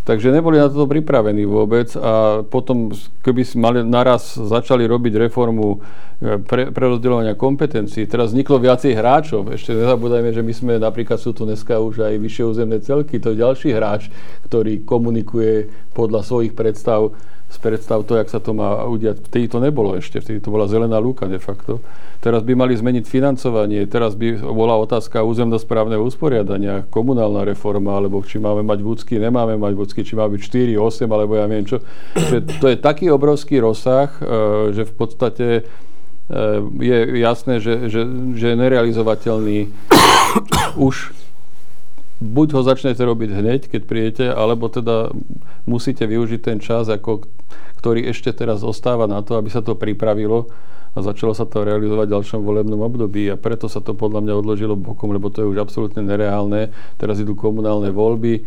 Takže 0.08 0.34
neboli 0.34 0.58
na 0.58 0.72
to 0.72 0.90
pripravení 0.90 1.46
vôbec 1.46 1.94
a 1.94 2.42
potom, 2.42 2.90
keby 3.22 3.42
si 3.46 3.62
mali 3.62 3.86
naraz 3.86 4.40
začali 4.40 4.90
robiť 4.90 5.30
reformu 5.30 5.78
e, 5.78 6.40
pre, 6.42 6.72
rozdeľovania 6.74 7.38
kompetencií, 7.38 8.10
teraz 8.10 8.34
vzniklo 8.34 8.58
viacej 8.58 8.98
hráčov. 8.98 9.54
Ešte 9.54 9.76
nezabúdajme, 9.78 10.34
že 10.34 10.42
my 10.42 10.54
sme 10.56 10.74
napríklad 10.82 11.22
sú 11.22 11.36
tu 11.36 11.46
dneska 11.46 11.78
už 11.78 12.10
aj 12.10 12.16
vyššie 12.16 12.44
územné 12.48 12.82
celky, 12.82 13.22
to 13.22 13.36
je 13.36 13.44
ďalší 13.44 13.70
hráč, 13.76 14.10
ktorý 14.50 14.82
komunikuje 14.82 15.70
podľa 15.94 16.26
svojich 16.26 16.58
predstav 16.58 17.14
z 17.50 17.58
predstav 17.58 18.06
to, 18.06 18.14
jak 18.14 18.30
sa 18.30 18.38
to 18.38 18.54
má 18.54 18.86
udiať. 18.86 19.26
Vtedy 19.26 19.50
to 19.50 19.58
nebolo 19.58 19.98
ešte, 19.98 20.22
vtedy 20.22 20.38
to 20.38 20.54
bola 20.54 20.70
zelená 20.70 21.02
lúka 21.02 21.26
de 21.26 21.42
facto. 21.42 21.82
Teraz 22.22 22.46
by 22.46 22.54
mali 22.54 22.78
zmeniť 22.78 23.10
financovanie, 23.10 23.90
teraz 23.90 24.14
by 24.14 24.38
bola 24.44 24.78
otázka 24.78 25.26
územnosprávneho 25.26 26.04
usporiadania, 26.04 26.86
komunálna 26.94 27.48
reforma, 27.48 27.98
alebo 27.98 28.22
či 28.22 28.38
máme 28.38 28.62
mať 28.62 28.80
vúcky, 28.86 29.18
nemáme 29.18 29.58
mať 29.58 29.74
vúcky, 29.74 30.06
či 30.06 30.14
má 30.14 30.30
byť 30.30 30.42
4, 30.78 30.78
8, 30.78 31.10
alebo 31.10 31.40
ja 31.40 31.50
neviem 31.50 31.66
čo. 31.66 31.82
To 32.62 32.66
je 32.70 32.78
taký 32.78 33.10
obrovský 33.10 33.64
rozsah, 33.64 34.14
e, 34.20 34.22
že 34.76 34.84
v 34.86 34.94
podstate 34.94 35.48
e, 35.58 35.62
je 36.86 36.98
jasné, 37.18 37.64
že, 37.64 37.90
že, 37.90 38.04
že 38.36 38.46
je 38.52 38.56
nerealizovateľný 38.62 39.72
už 40.78 41.16
buď 42.20 42.48
ho 42.52 42.62
začnete 42.68 43.00
robiť 43.00 43.30
hneď, 43.32 43.62
keď 43.72 43.82
príjete, 43.88 44.26
alebo 44.28 44.68
teda 44.68 45.16
musíte 45.66 46.08
využiť 46.08 46.40
ten 46.40 46.58
čas, 46.62 46.88
ako, 46.88 47.28
ktorý 47.80 48.08
ešte 48.12 48.32
teraz 48.36 48.64
ostáva 48.64 49.08
na 49.08 49.24
to, 49.24 49.36
aby 49.36 49.50
sa 49.52 49.64
to 49.64 49.76
pripravilo 49.76 50.52
a 50.96 51.06
začalo 51.06 51.38
sa 51.38 51.46
to 51.46 51.62
realizovať 51.62 52.06
v 52.10 52.14
ďalšom 52.18 52.42
volebnom 52.42 52.82
období 52.82 53.30
a 53.30 53.38
preto 53.38 53.70
sa 53.70 53.80
to 53.80 53.94
podľa 53.94 54.26
mňa 54.26 54.34
odložilo 54.34 54.74
bokom, 54.74 55.14
lebo 55.14 55.30
to 55.30 55.46
je 55.46 55.52
už 55.54 55.62
absolútne 55.62 56.02
nereálne. 56.02 56.74
Teraz 56.98 57.22
idú 57.22 57.38
komunálne 57.38 57.94
voľby. 57.94 58.42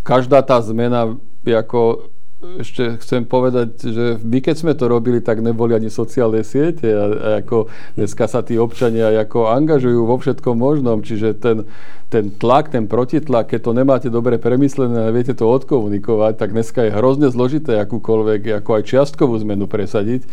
Každá 0.00 0.40
tá 0.42 0.58
zmena 0.64 1.14
ako 1.44 2.10
ešte 2.42 2.98
chcem 2.98 3.22
povedať, 3.22 3.68
že 3.86 4.06
my 4.18 4.38
keď 4.42 4.56
sme 4.58 4.72
to 4.74 4.90
robili, 4.90 5.22
tak 5.22 5.38
neboli 5.38 5.78
ani 5.78 5.86
sociálne 5.86 6.42
siete 6.42 6.90
a, 6.90 7.04
a 7.06 7.28
ako 7.38 7.70
dneska 7.94 8.26
sa 8.26 8.42
tí 8.42 8.58
občania 8.58 9.14
ako 9.14 9.46
angažujú 9.54 10.02
vo 10.02 10.18
všetkom 10.18 10.58
možnom, 10.58 11.06
čiže 11.06 11.38
ten, 11.38 11.70
ten 12.10 12.34
tlak, 12.34 12.74
ten 12.74 12.90
protitlak, 12.90 13.54
keď 13.54 13.60
to 13.62 13.72
nemáte 13.72 14.08
dobre 14.10 14.42
premyslené 14.42 15.06
a 15.06 15.14
viete 15.14 15.38
to 15.38 15.46
odkomunikovať, 15.46 16.34
tak 16.34 16.50
dneska 16.50 16.90
je 16.90 16.96
hrozne 16.98 17.30
zložité 17.30 17.78
akúkoľvek, 17.78 18.58
ako 18.58 18.70
aj 18.74 18.82
čiastkovú 18.90 19.38
zmenu 19.46 19.70
presadiť. 19.70 20.26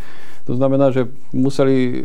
To 0.49 0.57
znamená, 0.57 0.89
že 0.89 1.05
museli 1.29 2.01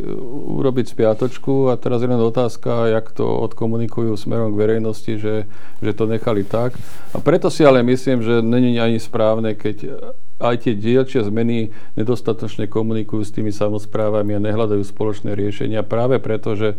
urobiť 0.60 0.92
spiatočku 0.92 1.72
a 1.72 1.80
teraz 1.80 2.04
je 2.04 2.12
len 2.12 2.20
otázka, 2.20 2.92
jak 2.92 3.08
to 3.16 3.24
odkomunikujú 3.24 4.12
smerom 4.20 4.52
k 4.52 4.60
verejnosti, 4.60 5.16
že, 5.16 5.48
že 5.80 5.96
to 5.96 6.04
nechali 6.04 6.44
tak. 6.44 6.76
A 7.16 7.24
preto 7.24 7.48
si 7.48 7.64
ale 7.64 7.80
myslím, 7.80 8.20
že 8.20 8.44
není 8.44 8.76
ani 8.76 9.00
správne, 9.00 9.56
keď 9.56 9.96
aj 10.44 10.60
tie 10.60 10.76
dielčie 10.76 11.24
zmeny 11.24 11.72
nedostatočne 11.96 12.68
komunikujú 12.68 13.24
s 13.24 13.32
tými 13.32 13.48
samozprávami 13.48 14.36
a 14.36 14.44
nehľadajú 14.44 14.84
spoločné 14.84 15.32
riešenia 15.32 15.80
práve 15.80 16.20
preto, 16.20 16.52
že, 16.52 16.76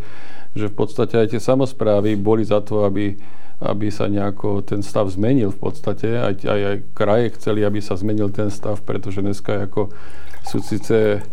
že 0.53 0.69
v 0.69 0.75
podstate 0.77 1.17
aj 1.17 1.33
tie 1.33 1.41
samozprávy 1.41 2.13
boli 2.13 2.45
za 2.45 2.61
to, 2.61 2.85
aby 2.85 3.17
aby 3.55 3.87
sa 3.87 4.11
nejako 4.11 4.67
ten 4.67 4.83
stav 4.83 5.07
zmenil 5.07 5.47
v 5.47 5.59
podstate. 5.63 6.19
Aj, 6.19 6.35
aj, 6.35 6.61
aj 6.75 6.77
kraje 6.91 7.39
chceli, 7.39 7.63
aby 7.63 7.79
sa 7.79 7.95
zmenil 7.95 8.27
ten 8.27 8.51
stav, 8.51 8.83
pretože 8.83 9.23
dneska 9.23 9.63
ako 9.63 9.95
sú 10.43 10.59
síce 10.61 11.23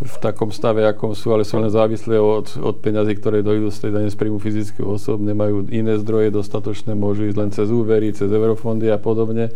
v 0.00 0.16
takom 0.16 0.48
stave, 0.48 0.88
akom 0.88 1.12
sú, 1.12 1.28
ale 1.36 1.44
sú 1.44 1.60
len 1.60 1.68
závislé 1.68 2.16
od, 2.16 2.56
od 2.56 2.76
peňazí, 2.80 3.20
ktoré 3.20 3.44
dojdú 3.44 3.68
z 3.68 3.78
tej 3.84 3.90
dane 3.92 4.08
z 4.08 4.16
príjmu 4.16 4.40
fyzických 4.40 4.86
osôb, 4.88 5.20
nemajú 5.20 5.68
iné 5.68 6.00
zdroje 6.00 6.32
dostatočné, 6.32 6.96
môžu 6.96 7.28
ísť 7.28 7.38
len 7.38 7.50
cez 7.52 7.68
úvery, 7.68 8.16
cez 8.16 8.32
eurofondy 8.32 8.88
a 8.88 8.96
podobne. 8.96 9.52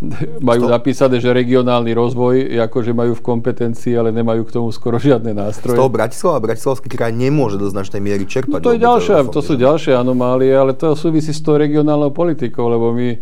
majú 0.40 0.68
napísané, 0.68 1.20
že 1.20 1.28
regionálny 1.32 1.92
rozvoj, 1.92 2.56
akože 2.68 2.96
majú 2.96 3.12
v 3.16 3.22
kompetencii, 3.22 3.92
ale 3.96 4.08
nemajú 4.12 4.48
k 4.48 4.52
tomu 4.56 4.68
skoro 4.72 4.96
žiadne 4.96 5.36
nástroje. 5.36 5.76
Z 5.76 5.80
toho 5.80 5.92
Bratislava, 5.92 6.40
Bratislavský 6.40 6.88
kraj 6.88 7.12
nemôže 7.12 7.60
do 7.60 7.68
značnej 7.68 8.00
miery 8.00 8.24
čerpať. 8.24 8.60
No 8.60 8.64
to, 8.64 8.72
je 8.76 8.80
ďalšia, 8.80 9.16
to 9.28 9.40
sú 9.44 9.54
ďalšie 9.60 9.92
anomálie, 9.92 10.52
ale 10.52 10.72
to 10.72 10.96
súvisí 10.96 11.36
s 11.36 11.44
tou 11.44 11.60
regionálnou 11.60 12.16
politikou, 12.16 12.72
lebo 12.72 12.96
my 12.96 13.20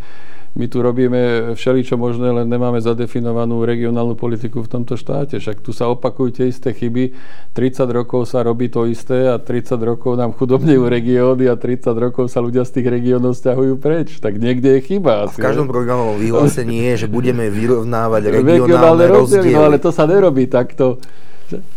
my 0.58 0.66
tu 0.66 0.82
robíme 0.82 1.54
všeličo 1.54 1.94
možné, 1.94 2.34
len 2.34 2.50
nemáme 2.50 2.82
zadefinovanú 2.82 3.62
regionálnu 3.62 4.18
politiku 4.18 4.66
v 4.66 4.68
tomto 4.74 4.98
štáte. 4.98 5.38
Však 5.38 5.62
tu 5.62 5.70
sa 5.70 5.86
opakujú 5.86 6.34
tie 6.34 6.50
isté 6.50 6.74
chyby. 6.74 7.14
30 7.54 7.86
rokov 7.94 8.26
sa 8.26 8.42
robí 8.42 8.66
to 8.66 8.82
isté 8.90 9.30
a 9.30 9.38
30 9.38 9.78
rokov 9.78 10.18
nám 10.18 10.34
chudobnejú 10.34 10.90
regióny 10.90 11.46
a 11.46 11.54
30 11.54 11.94
rokov 11.94 12.26
sa 12.34 12.42
ľudia 12.42 12.66
z 12.66 12.74
tých 12.74 12.90
regiónov 12.90 13.38
stiahujú 13.38 13.78
preč. 13.78 14.18
Tak 14.18 14.34
niekde 14.34 14.76
je 14.76 14.80
chyba. 14.82 15.24
A 15.24 15.30
v 15.30 15.38
každom 15.38 15.70
programovom 15.70 16.18
vyhlásení 16.18 16.90
je, 16.90 17.06
že 17.06 17.06
budeme 17.06 17.46
vyrovnávať 17.54 18.42
regionálne 18.42 19.06
rozdiely. 19.06 19.54
No 19.54 19.62
ale 19.62 19.78
to 19.78 19.94
sa 19.94 20.10
nerobí 20.10 20.50
takto 20.50 20.98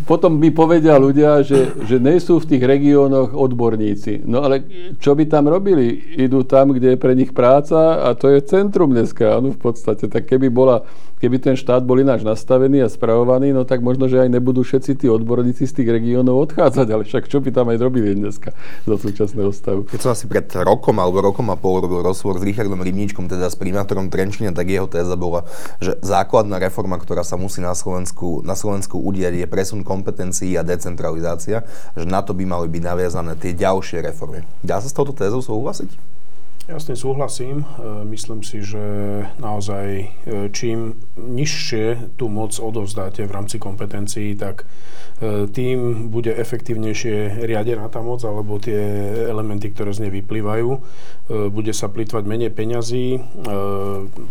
potom 0.04 0.36
mi 0.36 0.52
povedia 0.52 1.00
ľudia, 1.00 1.42
že, 1.48 1.80
že 1.88 1.98
nejsú 2.02 2.44
v 2.44 2.56
tých 2.56 2.64
regiónoch 2.64 3.32
odborníci. 3.32 4.28
No 4.28 4.44
ale 4.44 4.68
čo 5.00 5.16
by 5.16 5.24
tam 5.32 5.48
robili? 5.48 6.16
Idú 6.20 6.44
tam, 6.44 6.76
kde 6.76 6.96
je 6.96 7.02
pre 7.02 7.16
nich 7.16 7.32
práca 7.32 8.04
a 8.04 8.12
to 8.18 8.28
je 8.28 8.44
centrum 8.44 8.92
dneska, 8.92 9.40
áno, 9.40 9.56
v 9.56 9.60
podstate. 9.60 10.12
Tak 10.12 10.28
keby 10.28 10.52
bola 10.52 10.84
keby 11.22 11.38
ten 11.38 11.54
štát 11.54 11.86
bol 11.86 12.02
ináč 12.02 12.26
nastavený 12.26 12.82
a 12.82 12.90
spravovaný, 12.90 13.54
no 13.54 13.62
tak 13.62 13.86
možno, 13.86 14.10
že 14.10 14.18
aj 14.18 14.34
nebudú 14.34 14.66
všetci 14.66 15.06
tí 15.06 15.08
odborníci 15.08 15.70
z 15.70 15.74
tých 15.78 15.90
regiónov 15.94 16.50
odchádzať, 16.50 16.88
ale 16.90 17.06
však 17.06 17.30
čo 17.30 17.38
by 17.38 17.54
tam 17.54 17.70
aj 17.70 17.78
robili 17.78 18.18
dneska 18.18 18.58
za 18.90 18.96
súčasného 18.98 19.54
stavu. 19.54 19.86
Keď 19.86 20.02
som 20.02 20.12
asi 20.18 20.26
pred 20.26 20.50
rokom 20.66 20.98
alebo 20.98 21.22
rokom 21.22 21.46
a 21.54 21.56
pol 21.56 21.86
robil 21.86 22.02
rozhovor 22.02 22.42
s 22.42 22.44
Richardom 22.44 22.82
Rybníčkom, 22.82 23.30
teda 23.30 23.54
s 23.54 23.56
primátorom 23.56 24.10
Trenčína, 24.10 24.50
tak 24.50 24.74
jeho 24.74 24.90
téza 24.90 25.14
bola, 25.14 25.46
že 25.78 25.94
základná 26.02 26.58
reforma, 26.58 26.98
ktorá 26.98 27.22
sa 27.22 27.38
musí 27.38 27.62
na 27.62 27.78
Slovensku, 27.78 28.42
na 28.42 28.58
Slovensku 28.58 28.98
udiať, 28.98 29.46
je 29.46 29.48
presun 29.62 29.86
kompetencií 29.86 30.58
a 30.58 30.66
decentralizácia, 30.66 31.62
že 31.94 32.10
na 32.10 32.26
to 32.26 32.34
by 32.34 32.50
mali 32.50 32.66
byť 32.66 32.82
naviazané 32.82 33.38
tie 33.38 33.54
ďalšie 33.54 34.02
reformy. 34.02 34.42
Dá 34.66 34.82
sa 34.82 34.90
s 34.90 34.98
touto 34.98 35.14
tézou 35.14 35.46
súhlasiť? 35.46 35.94
Ja 36.70 36.78
s 36.78 36.86
tým 36.86 36.94
súhlasím. 36.94 37.66
E, 37.66 38.06
myslím 38.14 38.46
si, 38.46 38.62
že 38.62 38.80
naozaj 39.42 39.86
e, 39.90 40.06
čím 40.54 40.94
nižšie 41.18 42.14
tú 42.22 42.30
moc 42.30 42.54
odovzdáte 42.54 43.26
v 43.26 43.34
rámci 43.34 43.58
kompetencií, 43.58 44.38
tak 44.38 44.70
e, 45.18 45.50
tým 45.50 46.14
bude 46.14 46.30
efektívnejšie 46.30 47.42
riadená 47.50 47.90
tá 47.90 48.06
moc 48.06 48.22
alebo 48.22 48.62
tie 48.62 48.78
elementy, 49.26 49.74
ktoré 49.74 49.90
z 49.90 50.06
nej 50.06 50.14
vyplývajú. 50.22 50.70
Bude 51.32 51.72
sa 51.72 51.88
plýtvať 51.88 52.28
menej 52.28 52.52
peňazí, 52.52 53.16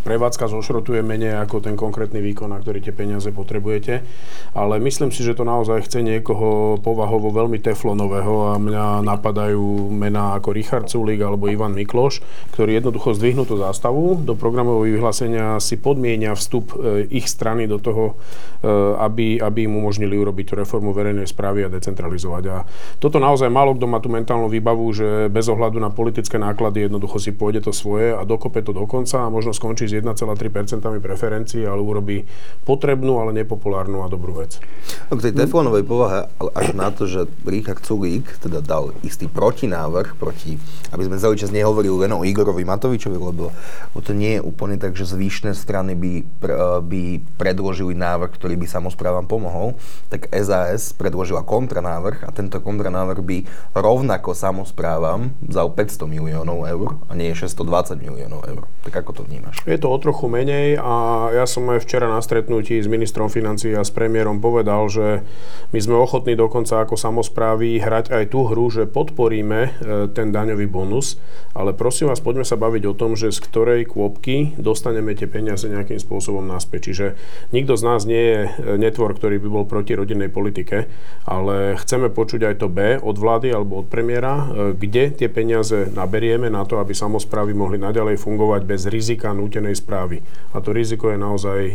prevádzka 0.04 0.52
zošrotuje 0.52 1.00
menej 1.00 1.40
ako 1.40 1.64
ten 1.64 1.72
konkrétny 1.72 2.20
výkon, 2.20 2.52
na 2.52 2.60
ktorý 2.60 2.84
tie 2.84 2.92
peniaze 2.92 3.32
potrebujete. 3.32 4.04
Ale 4.52 4.76
myslím 4.84 5.08
si, 5.08 5.24
že 5.24 5.32
to 5.32 5.48
naozaj 5.48 5.88
chce 5.88 6.04
niekoho 6.04 6.76
povahovo 6.84 7.32
veľmi 7.32 7.56
teflonového 7.56 8.52
a 8.52 8.60
mňa 8.60 9.00
napadajú 9.00 9.88
mená 9.88 10.36
ako 10.36 10.52
Richard 10.52 10.92
Sulik 10.92 11.24
alebo 11.24 11.48
Ivan 11.48 11.72
Mikloš, 11.72 12.20
ktorí 12.56 12.76
jednoducho 12.76 13.16
zdvihnú 13.16 13.46
tú 13.46 13.56
zástavu 13.56 14.20
do 14.20 14.36
programového 14.36 14.98
vyhlásenia, 14.98 15.58
si 15.62 15.80
podmienia 15.80 16.34
vstup 16.34 16.74
e, 16.76 17.06
ich 17.08 17.26
strany 17.26 17.64
do 17.70 17.80
toho, 17.80 18.14
e, 18.60 18.68
aby, 19.00 19.40
aby 19.40 19.66
im 19.66 19.80
umožnili 19.80 20.18
urobiť 20.18 20.44
tú 20.50 20.54
reformu 20.58 20.92
verejnej 20.92 21.28
správy 21.28 21.66
a 21.66 21.72
decentralizovať. 21.72 22.44
A 22.50 22.56
toto 23.00 23.16
naozaj 23.16 23.48
málo 23.48 23.76
kto 23.76 23.86
má 23.86 23.98
tú 24.02 24.12
mentálnu 24.12 24.52
výbavu, 24.52 24.84
že 24.92 25.08
bez 25.32 25.46
ohľadu 25.48 25.80
na 25.80 25.88
politické 25.88 26.36
náklady 26.36 26.90
jednoducho 26.90 27.16
si 27.16 27.32
pôjde 27.32 27.64
to 27.64 27.72
svoje 27.72 28.12
a 28.12 28.22
dokope 28.26 28.60
to 28.60 28.76
dokonca 28.76 29.24
a 29.24 29.32
možno 29.32 29.54
skončí 29.56 29.88
s 29.88 29.96
1,3% 29.96 30.84
preferencií, 31.00 31.64
ale 31.64 31.80
urobí 31.80 32.24
potrebnú, 32.64 33.22
ale 33.22 33.32
nepopulárnu 33.32 34.04
a 34.04 34.10
dobrú 34.12 34.42
vec. 34.42 34.60
No, 35.08 35.16
k 35.16 35.30
tej 35.30 35.34
teflónovej 35.40 35.84
povahe, 35.88 36.28
až 36.52 36.76
na 36.76 36.92
to, 36.92 37.08
že 37.08 37.30
Richard 37.48 37.80
Sulík 37.80 38.28
teda 38.42 38.60
dal 38.60 38.92
istý 39.00 39.30
protinávrh 39.30 40.18
proti, 40.20 40.60
aby 40.92 41.02
sme 41.08 41.16
celý 41.16 41.40
čas 41.40 41.54
nehovorili 41.54 42.04
len 42.04 42.12
o 42.12 42.26
Igorovi 42.26 42.66
Matovičovi, 42.68 43.16
lebo, 43.16 43.54
lebo 43.94 43.98
to 44.04 44.12
nie 44.12 44.36
je 44.36 44.44
úplne 44.44 44.76
tak, 44.76 44.98
že 44.98 45.08
zvyšné 45.08 45.56
strany 45.56 45.96
by, 45.96 46.12
pr, 46.42 46.50
by 46.84 47.02
predložili 47.40 47.96
návrh, 47.96 48.34
ktorý 48.34 48.60
by 48.60 48.66
samozprávam 48.68 49.24
pomohol, 49.24 49.78
tak 50.12 50.28
SAS 50.34 50.92
predložila 50.92 51.46
kontranávrh 51.46 52.26
a 52.26 52.30
tento 52.34 52.58
kontranávrh 52.60 53.22
by 53.22 53.38
rovnako 53.72 54.34
samozprávam 54.34 55.32
vzal 55.40 55.72
500 55.72 56.10
miliónov 56.10 56.66
eur 56.66 56.98
a 57.06 57.14
nie 57.14 57.30
620 57.32 57.96
miliónov 58.02 58.44
eur. 58.50 58.66
Tak 58.82 59.06
ako 59.06 59.22
to 59.22 59.22
vnímaš? 59.24 59.62
Je 59.64 59.78
to 59.78 59.86
o 59.86 59.98
trochu 60.02 60.26
menej 60.26 60.80
a 60.80 61.28
ja 61.30 61.46
som 61.46 61.68
aj 61.70 61.86
včera 61.86 62.10
na 62.10 62.18
stretnutí 62.18 62.80
s 62.80 62.90
ministrom 62.90 63.30
financií 63.30 63.72
a 63.76 63.86
s 63.86 63.92
premiérom 63.94 64.42
povedal, 64.42 64.89
že 64.90 65.22
my 65.70 65.78
sme 65.78 65.96
ochotní 65.96 66.34
dokonca 66.34 66.82
ako 66.82 66.98
samozprávy 66.98 67.78
hrať 67.78 68.10
aj 68.10 68.24
tú 68.34 68.50
hru, 68.50 68.66
že 68.68 68.90
podporíme 68.90 69.60
e, 69.62 69.70
ten 70.10 70.34
daňový 70.34 70.66
bonus, 70.66 71.16
ale 71.54 71.74
prosím 71.74 72.10
vás, 72.10 72.18
poďme 72.18 72.42
sa 72.42 72.58
baviť 72.58 72.82
o 72.90 72.94
tom, 72.94 73.14
že 73.14 73.30
z 73.30 73.38
ktorej 73.42 73.86
kôpky 73.86 74.54
dostaneme 74.58 75.14
tie 75.14 75.30
peniaze 75.30 75.66
nejakým 75.66 75.98
spôsobom 75.98 76.42
naspäť. 76.42 76.90
Čiže 76.90 77.06
nikto 77.54 77.78
z 77.78 77.82
nás 77.86 78.02
nie 78.06 78.22
je 78.22 78.40
e, 78.42 78.48
netvor, 78.78 79.14
ktorý 79.14 79.38
by 79.38 79.48
bol 79.48 79.64
proti 79.66 79.94
rodinnej 79.94 80.30
politike, 80.30 80.90
ale 81.26 81.78
chceme 81.78 82.10
počuť 82.10 82.50
aj 82.50 82.54
to 82.58 82.66
B 82.66 82.98
od 82.98 83.16
vlády 83.18 83.54
alebo 83.54 83.82
od 83.82 83.86
premiéra, 83.86 84.34
e, 84.34 84.44
kde 84.74 85.14
tie 85.14 85.30
peniaze 85.30 85.90
naberieme 85.94 86.50
na 86.50 86.66
to, 86.66 86.82
aby 86.82 86.94
samozprávy 86.94 87.54
mohli 87.54 87.78
naďalej 87.78 88.18
fungovať 88.18 88.62
bez 88.66 88.90
rizika 88.90 89.30
nútenej 89.30 89.78
správy. 89.78 90.22
A 90.54 90.58
to 90.58 90.74
riziko 90.74 91.10
je 91.14 91.18
naozaj 91.18 91.60
e, 91.62 91.74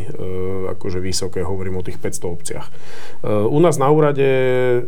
akože 0.76 1.00
vysoké, 1.00 1.44
hovorím 1.44 1.80
o 1.80 1.86
tých 1.86 2.02
500 2.02 2.36
obciach. 2.36 2.68
U 3.26 3.58
nás 3.60 3.78
na 3.82 3.90
úrade 3.90 4.28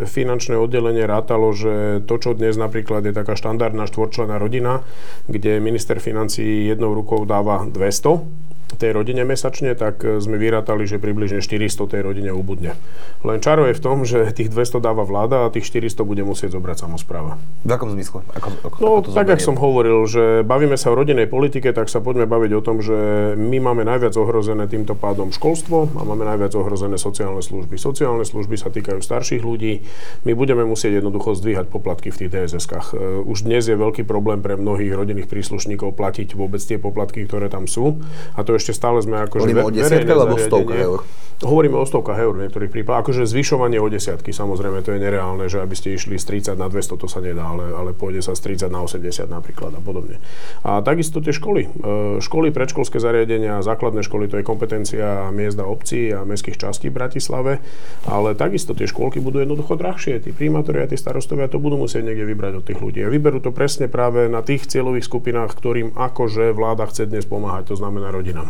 finančné 0.05 0.57
oddelenie 0.57 1.09
rátalo, 1.09 1.53
že 1.53 2.05
to, 2.05 2.15
čo 2.22 2.38
dnes 2.38 2.53
napríklad 2.53 3.01
je 3.05 3.13
taká 3.15 3.34
štandardná 3.34 3.89
štvorčlená 3.89 4.38
rodina, 4.38 4.86
kde 5.26 5.57
minister 5.57 5.97
financí 5.97 6.70
jednou 6.70 6.93
rukou 6.93 7.26
dáva 7.26 7.65
200 7.65 8.47
tej 8.76 8.91
rodine 8.91 9.24
mesačne, 9.24 9.72
tak 9.80 10.03
e, 10.03 10.20
sme 10.20 10.36
vyrátali, 10.36 10.84
že 10.84 10.99
približne 10.99 11.39
400 11.39 11.88
tej 11.88 12.01
rodine 12.03 12.36
ubudne. 12.36 12.76
Len 13.24 13.39
čaro 13.39 13.63
je 13.72 13.74
v 13.74 13.82
tom, 13.82 14.03
že 14.03 14.36
tých 14.36 14.51
200 14.51 14.84
dáva 14.84 15.07
vláda 15.07 15.47
a 15.47 15.53
tých 15.53 15.72
400 15.72 16.03
bude 16.03 16.28
musieť 16.28 16.59
zobrať 16.59 16.84
samozpráva. 16.84 17.39
V 17.63 17.72
akom 17.72 17.88
zmysle? 17.95 18.28
Ako, 18.36 18.47
ako, 18.68 18.76
no, 18.84 18.89
ako 18.99 19.01
to 19.07 19.09
tak, 19.15 19.32
ako 19.32 19.47
som 19.47 19.55
hovoril, 19.55 20.03
že 20.03 20.43
bavíme 20.43 20.76
sa 20.76 20.91
o 20.91 20.99
rodinnej 20.99 21.32
politike, 21.32 21.72
tak 21.72 21.88
sa 21.88 22.03
poďme 22.03 22.28
baviť 22.28 22.51
o 22.59 22.61
tom, 22.61 22.84
že 22.84 23.34
my 23.39 23.57
máme 23.63 23.88
najviac 23.88 24.11
ohrozené 24.20 24.68
týmto 24.68 24.99
pádom 24.99 25.32
školstvo 25.32 25.95
a 25.95 26.01
máme 26.03 26.28
najviac 26.28 26.51
ohrozené 26.59 26.99
sociálne 26.99 27.39
služby. 27.39 27.80
Sociálne 27.80 28.28
služby 28.28 28.59
sa 28.59 28.68
týkajú 28.68 28.99
starších 28.99 29.47
ľudí. 29.47 29.88
My 30.28 30.36
budeme 30.36 30.68
musieť 30.68 30.99
jednoducho 30.99 31.39
zdvíhať 31.39 31.72
poplatky 31.72 32.11
v 32.11 32.20
tých 32.26 32.32
DSS-kách. 32.36 32.88
E, 32.91 33.24
už 33.24 33.47
dnes 33.47 33.63
je 33.63 33.78
veľký 33.78 34.03
problém 34.03 34.43
pre 34.43 34.59
mnohých 34.59 34.91
rodinných 34.91 35.30
príslušníkov 35.32 35.95
platiť 35.95 36.36
vôbec 36.36 36.59
tie 36.59 36.82
poplatky, 36.82 37.24
ktoré 37.30 37.47
tam 37.47 37.70
sú. 37.70 38.01
A 38.34 38.41
to 38.41 38.57
ešte 38.58 38.74
stále 38.76 38.99
sme 38.99 39.24
ako 39.24 39.45
Hovoríme 39.45 39.64
o 39.64 39.72
desiatke 39.72 40.12
alebo 40.12 40.36
stovkách 40.36 40.82
eur? 40.82 40.99
Hovoríme 41.38 41.78
o 41.78 41.86
stovkách 41.86 42.18
eur 42.18 42.34
v 42.34 42.49
niektorých 42.49 42.74
prípadoch. 42.74 43.05
Akože 43.05 43.30
zvyšovanie 43.30 43.78
o 43.78 43.86
desiatky, 43.86 44.34
samozrejme, 44.34 44.82
to 44.82 44.97
je 44.97 44.99
nereálne, 45.05 45.45
že 45.45 45.62
aby 45.62 45.78
ste 45.78 45.93
išli 45.93 46.18
z 46.18 46.49
30 46.49 46.58
na 46.58 46.66
200, 46.66 46.97
to 46.97 47.05
sa 47.05 47.22
nedá, 47.22 47.53
ale, 47.53 47.78
ale 47.78 47.93
pôjde 47.93 48.26
sa 48.26 48.34
z 48.34 48.58
30 48.58 48.74
na 48.74 48.82
80 48.82 49.30
napríklad 49.30 49.70
a 49.78 49.78
podobne. 49.78 50.18
A 50.66 50.82
takisto 50.82 51.22
tie 51.22 51.30
školy. 51.30 51.70
E, 51.70 52.18
školy, 52.26 52.49
predškolské 52.49 52.97
zariadenia, 52.97 53.62
základné 53.62 54.01
školy, 54.01 54.26
to 54.26 54.41
je 54.41 54.49
kompetencia 54.49 55.30
miesta 55.30 55.62
obcí 55.62 56.10
a 56.10 56.26
mestských 56.26 56.58
častí 56.58 56.89
v 56.89 56.97
Bratislave, 56.97 57.62
ale 58.10 58.34
takisto 58.34 58.74
tie 58.74 58.89
škôlky 58.89 59.22
budú 59.22 59.38
jednoducho 59.38 59.78
drahšie. 59.78 60.18
Tí 60.18 60.34
primátori 60.34 60.82
a 60.82 60.89
tí 60.89 60.97
starostovia 60.97 61.45
to 61.45 61.62
budú 61.62 61.78
musieť 61.78 62.01
niekde 62.01 62.26
vybrať 62.34 62.53
od 62.58 62.66
tých 62.66 62.82
ľudí. 62.82 63.05
A 63.05 63.14
vyberú 63.14 63.45
to 63.45 63.53
presne 63.53 63.86
práve 63.86 64.26
na 64.26 64.41
tých 64.41 64.66
cieľových 64.66 65.05
skupinách, 65.05 65.53
ktorým 65.53 65.93
akože 65.93 66.49
vláda 66.49 66.89
chce 66.89 67.05
dnes 67.05 67.30
pomáhať, 67.30 67.70
to 67.70 67.76
znamená 67.78 68.10
rodinám. 68.10 68.47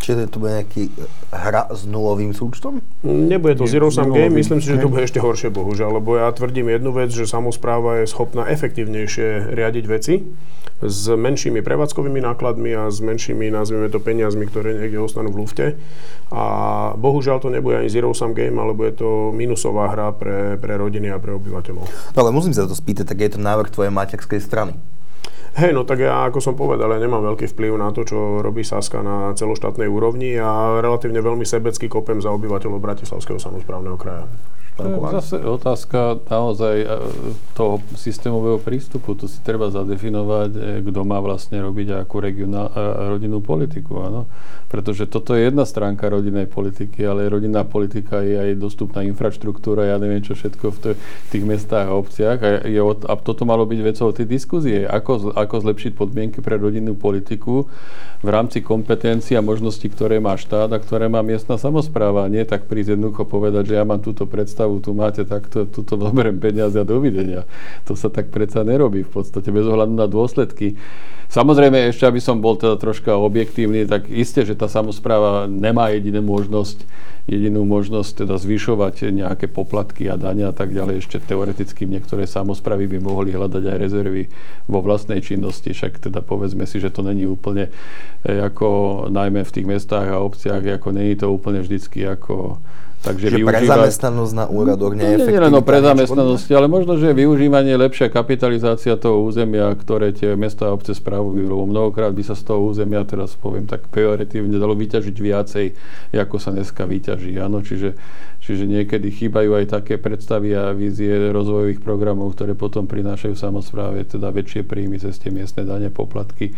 Čiže 0.00 0.32
to 0.32 0.40
bude 0.40 0.56
nejaký 0.56 0.88
e, 0.88 0.92
hra 1.28 1.68
s 1.68 1.84
nulovým 1.84 2.32
súčtom? 2.32 2.80
Nebude 3.04 3.60
to 3.60 3.68
zero 3.68 3.92
sum 3.92 4.08
game, 4.08 4.32
myslím 4.32 4.64
si, 4.64 4.72
že 4.72 4.80
to 4.80 4.88
bude 4.88 5.04
ešte 5.04 5.20
horšie, 5.20 5.52
bohužiaľ, 5.52 6.00
lebo 6.00 6.16
ja 6.16 6.32
tvrdím 6.32 6.72
jednu 6.72 6.90
vec, 6.96 7.12
že 7.12 7.28
samozpráva 7.28 8.00
je 8.00 8.08
schopná 8.08 8.48
efektívnejšie 8.48 9.52
riadiť 9.52 9.84
veci 9.84 10.24
s 10.80 11.12
menšími 11.12 11.60
prevádzkovými 11.60 12.24
nákladmi 12.24 12.72
a 12.72 12.88
s 12.88 13.04
menšími, 13.04 13.52
nazvime 13.52 13.92
to, 13.92 14.00
peniazmi, 14.00 14.48
ktoré 14.48 14.80
niekde 14.80 14.96
ostanú 14.96 15.28
v 15.28 15.44
lufte. 15.44 15.66
A 16.32 16.44
bohužiaľ 16.96 17.44
to 17.44 17.52
nebude 17.52 17.84
ani 17.84 17.92
zero 17.92 18.16
sum 18.16 18.32
game, 18.32 18.56
alebo 18.56 18.88
je 18.88 18.96
to 18.96 19.08
minusová 19.36 19.92
hra 19.92 20.16
pre, 20.16 20.56
pre 20.56 20.80
rodiny 20.80 21.12
a 21.12 21.20
pre 21.20 21.36
obyvateľov. 21.36 21.84
No 22.16 22.18
ale 22.24 22.32
musím 22.32 22.56
sa 22.56 22.64
to 22.64 22.72
spýtať, 22.72 23.12
tak 23.12 23.20
je 23.20 23.36
to 23.36 23.40
návrh 23.44 23.68
tvojej 23.68 23.92
materskej 23.92 24.40
strany? 24.40 24.72
Hej, 25.50 25.74
no 25.74 25.82
tak 25.82 25.98
ja, 25.98 26.30
ako 26.30 26.38
som 26.38 26.54
povedal, 26.54 26.94
ja 26.94 27.02
nemám 27.02 27.26
veľký 27.34 27.50
vplyv 27.50 27.74
na 27.74 27.90
to, 27.90 28.06
čo 28.06 28.38
robí 28.38 28.62
Saska 28.62 29.02
na 29.02 29.34
celoštátnej 29.34 29.90
úrovni 29.90 30.38
a 30.38 30.78
relatívne 30.78 31.18
veľmi 31.18 31.42
sebecky 31.42 31.90
kopem 31.90 32.22
za 32.22 32.30
obyvateľov 32.30 32.78
Bratislavského 32.78 33.42
samozprávneho 33.42 33.98
kraja. 33.98 34.30
Zase 35.20 35.36
otázka 35.42 36.20
naozaj 36.28 36.76
e, 36.82 36.86
toho 37.52 37.82
systémového 37.98 38.60
prístupu. 38.62 39.16
Tu 39.18 39.26
si 39.26 39.40
treba 39.44 39.68
zadefinovať, 39.68 40.50
e, 40.54 40.60
kto 40.86 41.00
má 41.02 41.18
vlastne 41.18 41.60
robiť 41.60 42.00
akú 42.00 42.22
regionál, 42.22 42.70
rodinnú 43.12 43.42
politiku. 43.42 44.00
Áno? 44.00 44.30
Pretože 44.70 45.10
toto 45.10 45.34
je 45.34 45.50
jedna 45.50 45.66
stránka 45.66 46.06
rodinnej 46.06 46.46
politiky, 46.46 47.02
ale 47.02 47.26
rodinná 47.26 47.66
politika 47.66 48.22
je 48.22 48.38
aj 48.38 48.60
dostupná 48.62 49.02
infraštruktúra, 49.02 49.90
ja 49.90 49.98
neviem 49.98 50.22
čo 50.22 50.38
všetko 50.38 50.66
v 50.70 50.78
tých 51.34 51.44
mestách 51.44 51.90
a 51.90 51.98
obciach. 51.98 52.38
A, 52.38 52.50
je, 52.70 52.78
a 52.84 53.14
toto 53.18 53.42
malo 53.42 53.66
byť 53.66 53.80
vecou 53.82 54.08
tej 54.14 54.30
diskuzie. 54.30 54.86
Ako, 54.86 55.34
ako 55.34 55.54
zlepšiť 55.66 55.98
podmienky 55.98 56.38
pre 56.38 56.54
rodinnú 56.54 56.94
politiku 56.94 57.66
v 58.20 58.28
rámci 58.28 58.60
kompetencií 58.60 59.34
a 59.34 59.42
možností, 59.42 59.88
ktoré 59.88 60.20
má 60.20 60.36
štát 60.36 60.68
a 60.70 60.78
ktoré 60.78 61.08
má 61.08 61.24
miestna 61.24 61.56
samozpráva. 61.56 62.28
Nie 62.28 62.44
tak 62.44 62.68
prísť 62.68 62.94
jednoducho 62.94 63.24
povedať, 63.24 63.72
že 63.72 63.74
ja 63.80 63.84
mám 63.88 64.04
túto 64.04 64.28
predstavu, 64.28 64.69
tu 64.78 64.94
máte 64.94 65.26
takto, 65.26 65.66
tuto 65.66 65.98
zoberiem 65.98 66.38
peniaze 66.38 66.78
a 66.78 66.86
dovidenia. 66.86 67.48
To 67.90 67.98
sa 67.98 68.06
tak 68.06 68.30
predsa 68.30 68.62
nerobí 68.62 69.02
v 69.02 69.10
podstate 69.10 69.50
bez 69.50 69.66
ohľadu 69.66 69.94
na 69.98 70.06
dôsledky. 70.06 70.78
Samozrejme, 71.30 71.94
ešte 71.94 72.10
aby 72.10 72.18
som 72.18 72.42
bol 72.42 72.58
teda 72.58 72.74
troška 72.74 73.14
objektívny, 73.14 73.86
tak 73.86 74.10
isté, 74.10 74.42
že 74.42 74.58
tá 74.58 74.66
samozpráva 74.66 75.46
nemá 75.46 75.94
jedinú 75.94 76.26
možnosť, 76.26 76.82
jedinú 77.30 77.62
možnosť 77.62 78.26
teda 78.26 78.34
zvyšovať 78.34 79.14
nejaké 79.14 79.46
poplatky 79.46 80.10
a 80.10 80.18
dania 80.18 80.50
a 80.50 80.54
tak 80.54 80.74
ďalej. 80.74 81.06
Ešte 81.06 81.22
teoreticky 81.22 81.86
niektoré 81.86 82.26
samozprávy 82.26 82.90
by 82.90 82.98
mohli 82.98 83.30
hľadať 83.30 83.62
aj 83.62 83.76
rezervy 83.78 84.26
vo 84.66 84.82
vlastnej 84.82 85.22
činnosti, 85.22 85.70
však 85.70 86.02
teda 86.02 86.18
povedzme 86.18 86.66
si, 86.66 86.82
že 86.82 86.90
to 86.90 87.06
není 87.06 87.30
úplne 87.30 87.70
eh, 88.26 88.42
ako 88.42 89.06
najmä 89.14 89.46
v 89.46 89.54
tých 89.54 89.70
mestách 89.70 90.10
a 90.10 90.18
obciach, 90.18 90.66
ako 90.66 90.90
není 90.90 91.14
to 91.14 91.30
úplne 91.30 91.62
vždycky 91.62 92.10
ako 92.10 92.58
Takže 93.00 93.32
že 93.32 93.36
využíva... 93.40 93.48
pre 93.48 93.60
zamestnanosť 93.64 94.32
na 94.36 94.46
úradoch 94.52 94.92
nie 94.92 95.08
je 95.08 95.24
Nie 95.24 95.40
len 95.40 95.56
o 95.56 95.64
pre 95.64 95.80
zamestnanosti, 95.80 96.52
ale 96.52 96.68
možno, 96.68 97.00
že 97.00 97.16
využívanie, 97.16 97.72
lepšia 97.80 98.12
kapitalizácia 98.12 98.92
toho 99.00 99.24
územia, 99.24 99.72
ktoré 99.72 100.12
tie 100.12 100.36
mesta 100.36 100.68
a 100.68 100.76
obce 100.76 100.92
správujú, 100.92 101.48
lebo 101.48 101.64
mnohokrát 101.64 102.12
by 102.12 102.20
sa 102.20 102.36
z 102.36 102.52
toho 102.52 102.60
územia, 102.68 103.00
teraz 103.08 103.40
poviem 103.40 103.64
tak 103.64 103.88
pejoritívne, 103.88 104.52
dalo 104.60 104.76
vyťažiť 104.76 105.16
viacej, 105.16 105.66
ako 106.12 106.36
sa 106.36 106.52
dneska 106.52 106.84
vyťaží. 106.84 107.40
Áno, 107.40 107.64
čiže, 107.64 107.96
čiže 108.44 108.68
niekedy 108.68 109.08
chýbajú 109.08 109.56
aj 109.56 109.80
také 109.80 109.96
predstavy 109.96 110.52
a 110.52 110.76
vízie 110.76 111.32
rozvojových 111.32 111.80
programov, 111.80 112.36
ktoré 112.36 112.52
potom 112.52 112.84
prinášajú 112.84 113.32
samozpráve 113.32 114.04
teda 114.04 114.28
väčšie 114.28 114.68
príjmy 114.68 115.00
cez 115.00 115.16
tie 115.16 115.32
miestne 115.32 115.64
dane, 115.64 115.88
poplatky 115.88 116.52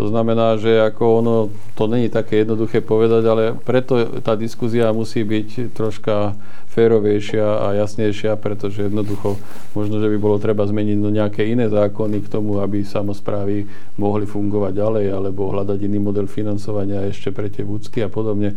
to 0.00 0.08
znamená, 0.08 0.56
že 0.56 0.80
ako 0.80 1.04
ono, 1.20 1.36
to 1.76 1.84
není 1.84 2.08
také 2.08 2.40
jednoduché 2.40 2.80
povedať, 2.80 3.22
ale 3.28 3.52
preto 3.52 4.00
tá 4.24 4.32
diskuzia 4.32 4.88
musí 4.96 5.20
byť 5.20 5.76
troška 5.76 6.40
férovejšia 6.72 7.44
a 7.44 7.76
jasnejšia, 7.84 8.40
pretože 8.40 8.88
jednoducho 8.88 9.36
možno, 9.76 10.00
že 10.00 10.08
by 10.08 10.16
bolo 10.16 10.40
treba 10.40 10.64
zmeniť 10.64 10.96
no 10.96 11.12
nejaké 11.12 11.44
iné 11.44 11.68
zákony 11.68 12.24
k 12.24 12.32
tomu, 12.32 12.64
aby 12.64 12.80
samozprávy 12.80 13.68
mohli 14.00 14.24
fungovať 14.24 14.72
ďalej, 14.72 15.06
alebo 15.12 15.52
hľadať 15.52 15.84
iný 15.84 16.00
model 16.00 16.24
financovania 16.24 17.04
ešte 17.04 17.28
pre 17.28 17.52
tie 17.52 17.60
vúcky 17.60 18.00
a 18.00 18.08
podobne. 18.08 18.56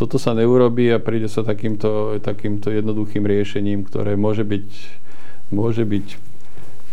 Toto 0.00 0.16
sa 0.16 0.32
neurobí 0.32 0.88
a 0.88 0.96
príde 0.96 1.28
sa 1.28 1.44
takýmto, 1.44 2.16
takýmto 2.24 2.72
jednoduchým 2.72 3.20
riešením, 3.28 3.84
ktoré 3.84 4.16
môže 4.16 4.48
byť, 4.48 4.68
môže 5.52 5.84
byť 5.84 6.06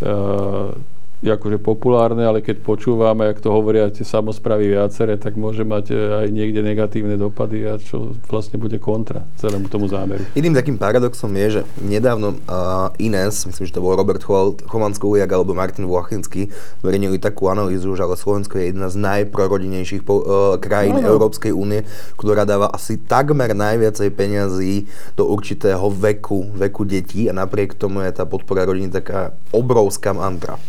uh, 0.03 0.75
je 1.17 1.33
akože 1.33 1.57
populárne, 1.57 2.21
ale 2.21 2.45
keď 2.45 2.61
počúvame, 2.61 3.25
ak 3.25 3.41
to 3.41 3.49
hovoria 3.49 3.89
tie 3.89 4.05
samozpravy 4.05 4.77
viaceré, 4.77 5.17
tak 5.17 5.33
môže 5.33 5.65
mať 5.65 5.85
e, 5.89 5.95
aj 5.97 6.27
niekde 6.29 6.61
negatívne 6.61 7.17
dopady 7.17 7.65
a 7.65 7.81
čo 7.81 8.13
vlastne 8.29 8.61
bude 8.61 8.77
kontra 8.77 9.25
celému 9.41 9.65
tomu 9.65 9.89
zámeru. 9.89 10.21
Iným 10.37 10.53
takým 10.53 10.77
paradoxom 10.77 11.33
je, 11.33 11.47
že 11.57 11.61
nedávno 11.81 12.37
uh, 12.45 12.93
Ines, 13.01 13.49
myslím, 13.49 13.65
že 13.65 13.73
to 13.73 13.81
bol 13.81 13.97
Robert 13.97 14.21
chovansko 14.69 15.09
ujak 15.09 15.29
alebo 15.33 15.57
Martin 15.57 15.89
Vlachinský, 15.89 16.53
zverejnili 16.85 17.17
takú 17.17 17.49
analýzu, 17.49 17.97
že 17.97 18.05
ale 18.05 18.13
Slovensko 18.13 18.61
je 18.61 18.69
jedna 18.69 18.93
z 18.93 19.01
najprorodinejších 19.01 20.05
po, 20.05 20.21
uh, 20.21 20.25
krajín 20.61 21.01
no, 21.01 21.01
no. 21.01 21.17
Európskej 21.17 21.49
únie, 21.49 21.81
ktorá 22.13 22.45
dáva 22.45 22.69
asi 22.69 23.01
takmer 23.01 23.57
najviacej 23.57 24.13
peňazí 24.13 24.85
do 25.17 25.25
určitého 25.33 25.89
veku, 25.89 26.53
veku 26.53 26.85
detí 26.85 27.25
a 27.25 27.33
napriek 27.33 27.73
tomu 27.73 28.05
je 28.05 28.13
tá 28.13 28.29
podpora 28.29 28.69
rodiny 28.69 28.93
taká 28.93 29.33
obrovská 29.49 30.13
mantra. 30.13 30.61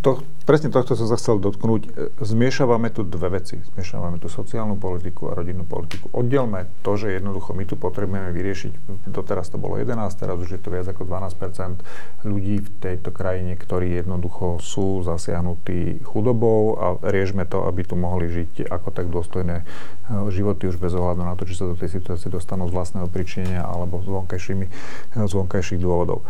To, 0.00 0.10
presne 0.44 0.68
tohto 0.74 0.98
som 0.98 1.06
sa 1.06 1.16
chcel 1.16 1.38
dotknúť. 1.38 1.82
E, 1.86 1.90
zmiešavame 2.20 2.90
tu 2.90 3.06
dve 3.06 3.40
veci. 3.40 3.62
Zmiešavame 3.74 4.18
tu 4.18 4.26
sociálnu 4.26 4.76
politiku 4.76 5.30
a 5.30 5.36
rodinnú 5.38 5.62
politiku. 5.62 6.10
Oddelme 6.10 6.66
to, 6.82 6.98
že 6.98 7.16
jednoducho 7.16 7.54
my 7.54 7.64
tu 7.64 7.78
potrebujeme 7.78 8.34
vyriešiť, 8.34 8.72
doteraz 9.08 9.48
to 9.52 9.56
bolo 9.56 9.78
11, 9.78 9.96
teraz 10.18 10.36
už 10.36 10.58
je 10.58 10.60
to 10.60 10.68
viac 10.74 10.86
ako 10.90 11.06
12% 11.06 12.26
ľudí 12.26 12.60
v 12.60 12.68
tejto 12.82 13.14
krajine, 13.14 13.54
ktorí 13.54 14.02
jednoducho 14.02 14.58
sú 14.58 15.06
zasiahnutí 15.06 16.02
chudobou 16.04 16.76
a 16.76 16.86
riešme 17.00 17.46
to, 17.46 17.64
aby 17.64 17.86
tu 17.86 17.94
mohli 17.94 18.28
žiť 18.28 18.68
ako 18.68 18.88
tak 18.90 19.06
dôstojné 19.08 19.62
e, 19.62 19.64
životy 20.34 20.66
už 20.68 20.82
bez 20.82 20.92
ohľadu 20.92 21.22
na 21.22 21.38
to, 21.38 21.46
či 21.46 21.54
sa 21.54 21.70
do 21.70 21.78
tej 21.78 22.00
situácie 22.00 22.28
dostanú 22.28 22.66
z 22.66 22.74
vlastného 22.74 23.06
príčinenia 23.06 23.62
alebo 23.62 24.02
z 24.02 24.10
z 25.20 25.32
vonkajších 25.32 25.80
dôvodov. 25.80 26.26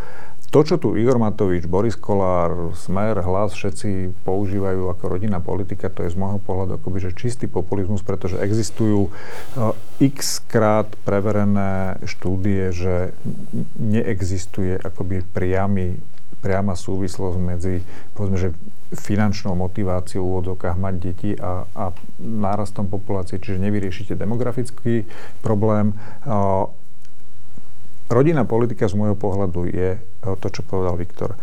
To, 0.50 0.66
čo 0.66 0.82
tu 0.82 0.98
Igor 0.98 1.14
Matovič, 1.14 1.70
Boris 1.70 1.94
Kolár, 1.94 2.74
Smer, 2.74 3.22
Hlas, 3.22 3.54
všetci 3.54 4.18
používajú 4.26 4.90
ako 4.90 5.04
rodinná 5.06 5.38
politika, 5.38 5.86
to 5.86 6.02
je 6.02 6.10
z 6.10 6.18
môjho 6.18 6.42
pohľadu 6.42 6.74
akoby, 6.74 7.06
že 7.06 7.14
čistý 7.14 7.46
populizmus, 7.46 8.02
pretože 8.02 8.34
existujú 8.34 9.14
uh, 9.14 9.70
x 10.02 10.42
krát 10.50 10.90
preverené 11.06 12.02
štúdie, 12.02 12.74
že 12.74 13.14
neexistuje 13.78 14.74
akoby 14.82 15.22
priamy, 15.22 16.02
priama 16.42 16.74
súvislosť 16.74 17.38
medzi, 17.38 17.86
povedzme, 18.18 18.50
že 18.50 18.50
finančnou 18.90 19.54
motiváciou 19.54 20.26
v 20.26 20.30
úvodzovkách 20.34 20.76
mať 20.82 20.94
deti 20.98 21.30
a, 21.38 21.62
a 21.78 21.94
nárastom 22.18 22.90
populácie, 22.90 23.38
čiže 23.38 23.62
nevyriešite 23.62 24.18
demografický 24.18 25.06
problém. 25.46 25.94
Uh, 26.26 26.66
rodinná 28.10 28.42
politika 28.42 28.90
z 28.90 28.98
môjho 28.98 29.14
pohľadu 29.14 29.70
je 29.70 29.90
eh, 29.94 30.09
to, 30.20 30.46
čo 30.52 30.62
povedal 30.64 31.00
Viktor. 31.00 31.36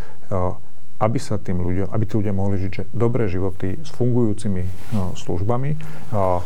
Aby 0.97 1.21
sa 1.21 1.37
tým 1.37 1.61
ľuďom, 1.61 1.93
aby 1.93 2.03
tí 2.09 2.13
ľudia 2.17 2.33
mohli 2.33 2.57
žiť 2.57 2.71
že 2.73 2.83
dobré 2.89 3.29
životy 3.29 3.77
s 3.81 3.89
fungujúcimi 3.93 4.93
no, 4.97 5.13
službami 5.13 5.77
a 6.13 6.41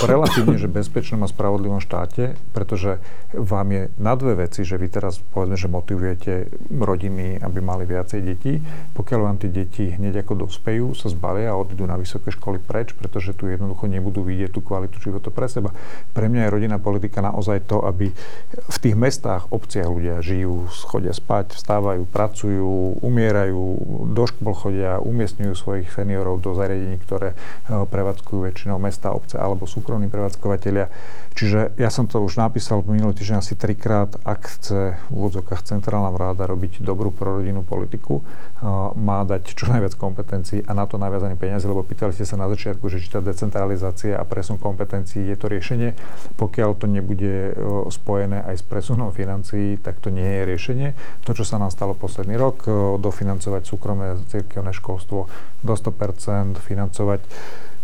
v 0.00 0.02
relatívne 0.06 0.56
že 0.56 0.70
bezpečnom 0.70 1.26
a 1.26 1.28
spravodlivom 1.28 1.82
štáte, 1.82 2.38
pretože 2.54 3.02
vám 3.34 3.68
je 3.70 3.82
na 3.98 4.14
dve 4.14 4.46
veci, 4.46 4.62
že 4.62 4.78
vy 4.78 4.88
teraz 4.88 5.18
povedzme, 5.34 5.58
že 5.58 5.68
motivujete 5.68 6.32
rodiny, 6.70 7.42
aby 7.42 7.58
mali 7.58 7.84
viacej 7.84 8.20
detí. 8.22 8.62
Pokiaľ 8.94 9.20
vám 9.20 9.36
tie 9.42 9.50
deti 9.50 9.90
hneď 9.90 10.24
ako 10.24 10.46
dospejú, 10.46 10.94
sa 10.94 11.10
zbalia 11.10 11.52
a 11.52 11.58
odídu 11.58 11.84
na 11.84 11.98
vysoké 11.98 12.30
školy 12.30 12.62
preč, 12.62 12.94
pretože 12.94 13.34
tu 13.34 13.50
jednoducho 13.50 13.90
nebudú 13.90 14.22
vidieť 14.24 14.50
tú 14.54 14.60
kvalitu 14.62 15.02
života 15.02 15.28
pre 15.28 15.50
seba. 15.50 15.74
Pre 16.14 16.26
mňa 16.30 16.48
je 16.48 16.54
rodinná 16.54 16.78
politika 16.78 17.20
naozaj 17.20 17.66
to, 17.66 17.82
aby 17.84 18.10
v 18.54 18.78
tých 18.80 18.96
mestách, 18.96 19.50
obciach 19.50 19.90
ľudia 19.90 20.22
žijú, 20.22 20.70
chodia 20.86 21.12
spať, 21.12 21.58
vstávajú, 21.58 22.02
pracujú, 22.08 23.02
umierajú, 23.02 23.59
do 24.10 24.24
škôl 24.26 24.54
chodia, 24.54 25.02
umiestňujú 25.02 25.54
svojich 25.54 25.88
seniorov 25.92 26.42
do 26.42 26.52
zariadení, 26.56 26.98
ktoré 27.02 27.34
eh, 27.34 27.38
prevádzkujú 27.68 28.50
väčšinou 28.50 28.80
mesta, 28.82 29.14
obce 29.14 29.38
alebo 29.38 29.68
súkromní 29.68 30.10
prevádzkovateľia. 30.10 30.90
Čiže 31.34 31.78
ja 31.78 31.88
som 31.88 32.10
to 32.10 32.20
už 32.20 32.36
napísal 32.36 32.82
minulý 32.84 33.16
týždeň 33.16 33.38
asi 33.38 33.54
trikrát, 33.54 34.12
ak 34.26 34.40
chce 34.58 34.98
v 34.98 35.14
úvodzokách 35.14 35.62
centrálna 35.62 36.10
vláda 36.10 36.44
robiť 36.44 36.82
dobrú 36.82 37.14
prorodinnú 37.14 37.62
politiku, 37.62 38.20
eh, 38.20 38.66
má 38.98 39.22
dať 39.24 39.54
čo 39.54 39.70
najviac 39.70 39.94
kompetencií 39.96 40.66
a 40.66 40.72
na 40.74 40.84
to 40.84 40.98
naviazané 40.98 41.38
peniaze, 41.38 41.64
lebo 41.64 41.86
pýtali 41.86 42.12
ste 42.12 42.26
sa 42.26 42.36
na 42.36 42.50
začiatku, 42.50 42.84
že 42.90 43.00
či 43.00 43.08
tá 43.08 43.22
decentralizácia 43.22 44.18
a 44.18 44.26
presun 44.26 44.58
kompetencií 44.58 45.30
je 45.30 45.36
to 45.38 45.46
riešenie. 45.46 45.94
Pokiaľ 46.36 46.70
to 46.76 46.86
nebude 46.90 47.52
eh, 47.52 47.54
spojené 47.88 48.42
aj 48.44 48.60
s 48.60 48.64
presunom 48.66 49.14
financií, 49.14 49.78
tak 49.78 50.02
to 50.02 50.10
nie 50.10 50.26
je 50.26 50.42
riešenie. 50.44 50.88
To, 51.24 51.32
čo 51.32 51.46
sa 51.46 51.56
nám 51.56 51.70
stalo 51.70 51.94
posledný 51.94 52.36
rok, 52.36 52.66
dofinancovať 53.50 53.62
súkromné 53.66 54.08
cirkevné 54.30 54.70
školstvo 54.70 55.26
do 55.66 55.74
100%, 55.74 56.62
financovať 56.62 57.20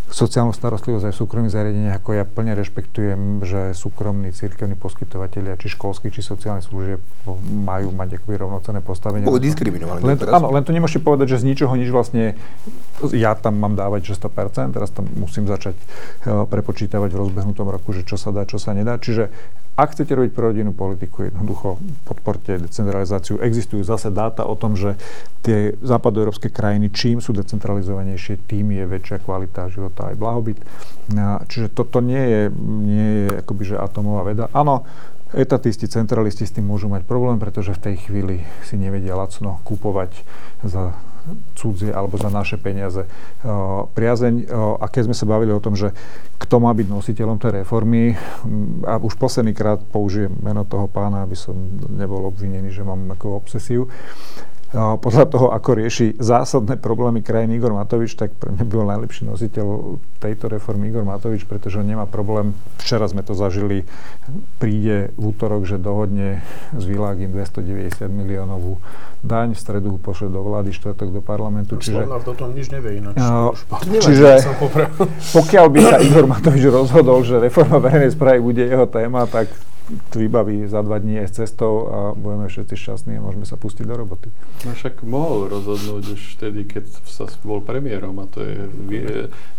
sociálnu 0.07 0.55
starostlivosť 0.55 1.11
aj 1.11 1.15
v 1.19 1.19
súkromných 1.19 1.51
zariadeniach, 1.51 1.99
ako 1.99 2.15
ja 2.15 2.23
plne 2.23 2.55
rešpektujem, 2.55 3.43
že 3.43 3.75
súkromní 3.75 4.31
cirkevní 4.31 4.79
poskytovateľia, 4.79 5.59
či 5.59 5.67
školských, 5.75 6.15
či 6.15 6.23
sociálnych 6.23 6.63
služieb 6.63 7.03
majú 7.67 7.91
mať 7.91 8.23
akoby 8.23 8.39
rovnocenné 8.39 8.87
postavenie. 8.87 9.27
Boli 9.27 9.43
diskriminovaní. 9.43 10.07
Len, 10.07 10.15
áno, 10.31 10.55
len 10.55 10.63
to 10.63 10.71
nemôžete 10.71 11.03
povedať, 11.03 11.35
že 11.35 11.43
z 11.43 11.51
ničoho 11.51 11.75
nič 11.75 11.91
vlastne 11.91 12.39
ja 13.11 13.35
tam 13.35 13.59
mám 13.59 13.75
dávať, 13.75 14.15
že 14.15 14.23
100%, 14.23 14.79
teraz 14.79 14.95
tam 14.95 15.11
musím 15.19 15.51
začať 15.51 15.75
uh, 15.75 16.47
prepočítavať 16.47 17.11
v 17.11 17.19
rozbehnutom 17.27 17.67
roku, 17.67 17.91
že 17.91 18.07
čo 18.07 18.15
sa 18.15 18.31
dá, 18.31 18.47
čo 18.47 18.63
sa 18.63 18.79
nedá. 18.79 19.03
Čiže 19.03 19.35
ak 19.77 19.93
chcete 19.93 20.17
robiť 20.17 20.33
rodinnú 20.41 20.73
politiku, 20.73 21.29
jednoducho 21.29 21.77
podporte 22.09 22.57
decentralizáciu. 22.57 23.37
Existujú 23.45 23.85
zase 23.85 24.09
dáta 24.09 24.49
o 24.49 24.57
tom, 24.57 24.73
že 24.73 24.97
tie 25.45 25.77
západoeurópske 25.85 26.49
krajiny, 26.49 26.89
čím 26.89 27.21
sú 27.21 27.37
decentralizovanejšie, 27.37 28.41
tým 28.49 28.73
je 28.73 28.89
väčšia 28.89 29.21
kvalita 29.21 29.69
života 29.69 30.09
aj 30.09 30.17
blahobyt. 30.17 30.59
Čiže 31.53 31.77
toto 31.77 32.01
nie 32.01 32.25
je, 32.25 32.43
nie 32.65 33.09
je 33.29 33.45
akoby, 33.45 33.63
že 33.69 33.77
atomová 33.77 34.25
veda. 34.25 34.45
Áno, 34.57 34.89
etatisti, 35.37 35.85
centralisti 35.85 36.49
s 36.49 36.57
tým 36.57 36.65
môžu 36.65 36.89
mať 36.89 37.05
problém, 37.05 37.37
pretože 37.37 37.77
v 37.77 37.93
tej 37.93 37.97
chvíli 38.09 38.37
si 38.65 38.81
nevedia 38.81 39.13
lacno 39.13 39.61
kúpovať 39.69 40.25
za 40.65 40.97
cudzie 41.59 41.91
alebo 41.91 42.19
za 42.19 42.31
naše 42.31 42.57
peniaze 42.61 43.05
priazeň. 43.95 44.51
A 44.79 44.87
keď 44.87 45.11
sme 45.11 45.17
sa 45.17 45.27
bavili 45.27 45.51
o 45.51 45.63
tom, 45.63 45.75
že 45.75 45.91
kto 46.37 46.63
má 46.63 46.71
byť 46.73 46.87
nositeľom 46.87 47.37
tej 47.41 47.63
reformy, 47.63 48.15
a 48.87 49.01
už 49.01 49.19
posledný 49.19 49.57
krát 49.57 49.83
použijem 49.83 50.33
meno 50.43 50.63
toho 50.69 50.87
pána, 50.87 51.27
aby 51.27 51.35
som 51.35 51.57
nebol 51.91 52.29
obvinený, 52.29 52.71
že 52.71 52.87
mám 52.87 53.11
ako 53.15 53.41
obsesiu, 53.41 53.89
podľa 54.77 55.25
toho, 55.33 55.47
ako 55.57 55.71
rieši 55.73 56.21
zásadné 56.21 56.77
problémy 56.77 57.25
krajiny 57.25 57.57
Igor 57.57 57.73
Matovič, 57.73 58.13
tak 58.13 58.37
pre 58.37 58.53
mňa 58.53 58.65
bol 58.69 58.85
najlepší 58.85 59.25
nositeľ 59.25 59.97
tejto 60.21 60.53
reformy 60.53 60.93
Igor 60.93 61.09
Matovič, 61.09 61.49
pretože 61.49 61.81
on 61.81 61.89
nemá 61.89 62.05
problém. 62.05 62.53
Včera 62.77 63.09
sme 63.09 63.25
to 63.25 63.33
zažili, 63.33 63.89
príde 64.61 65.17
v 65.17 65.33
útorok, 65.33 65.65
že 65.65 65.81
dohodne 65.81 66.45
z 66.77 66.85
Világin 66.85 67.33
290 67.33 68.05
miliónovú 68.13 68.77
daň, 69.25 69.57
v 69.57 69.59
stredu 69.59 69.97
pošle 69.97 70.29
do 70.29 70.45
vlády, 70.45 70.77
štvrtok 70.77 71.09
do 71.09 71.23
parlamentu. 71.25 71.81
Čiže, 71.81 72.05
Slovnár 72.05 72.23
tom 72.23 72.51
nič 72.53 72.69
nevie 72.69 73.01
ináč. 73.01 73.17
Uh, 73.17 73.57
čiže 74.05 74.45
pokiaľ 75.33 75.67
by 75.73 75.79
sa 75.81 75.97
Igor 76.05 76.27
Matovič 76.29 76.65
rozhodol, 76.69 77.25
že 77.25 77.41
reforma 77.41 77.81
verejnej 77.81 78.13
správy 78.13 78.39
bude 78.45 78.63
jeho 78.67 78.85
téma, 78.85 79.25
tak 79.25 79.49
vybaví 80.15 80.67
za 80.67 80.83
dva 80.83 80.99
dní 80.99 81.23
aj 81.23 81.29
s 81.31 81.37
cestou 81.47 81.87
a 81.87 81.99
budeme 82.11 82.51
všetci 82.51 82.75
šťastní 82.75 83.13
a 83.19 83.23
môžeme 83.23 83.47
sa 83.47 83.55
pustiť 83.55 83.87
do 83.87 83.95
roboty. 83.95 84.29
No 84.67 84.75
však 84.75 85.07
mohol 85.07 85.47
rozhodnúť 85.47 86.19
už 86.19 86.21
vtedy, 86.39 86.67
keď 86.67 86.91
sa 87.07 87.31
bol 87.47 87.63
premiérom 87.63 88.19
a 88.19 88.27
to 88.27 88.43
je, 88.43 88.67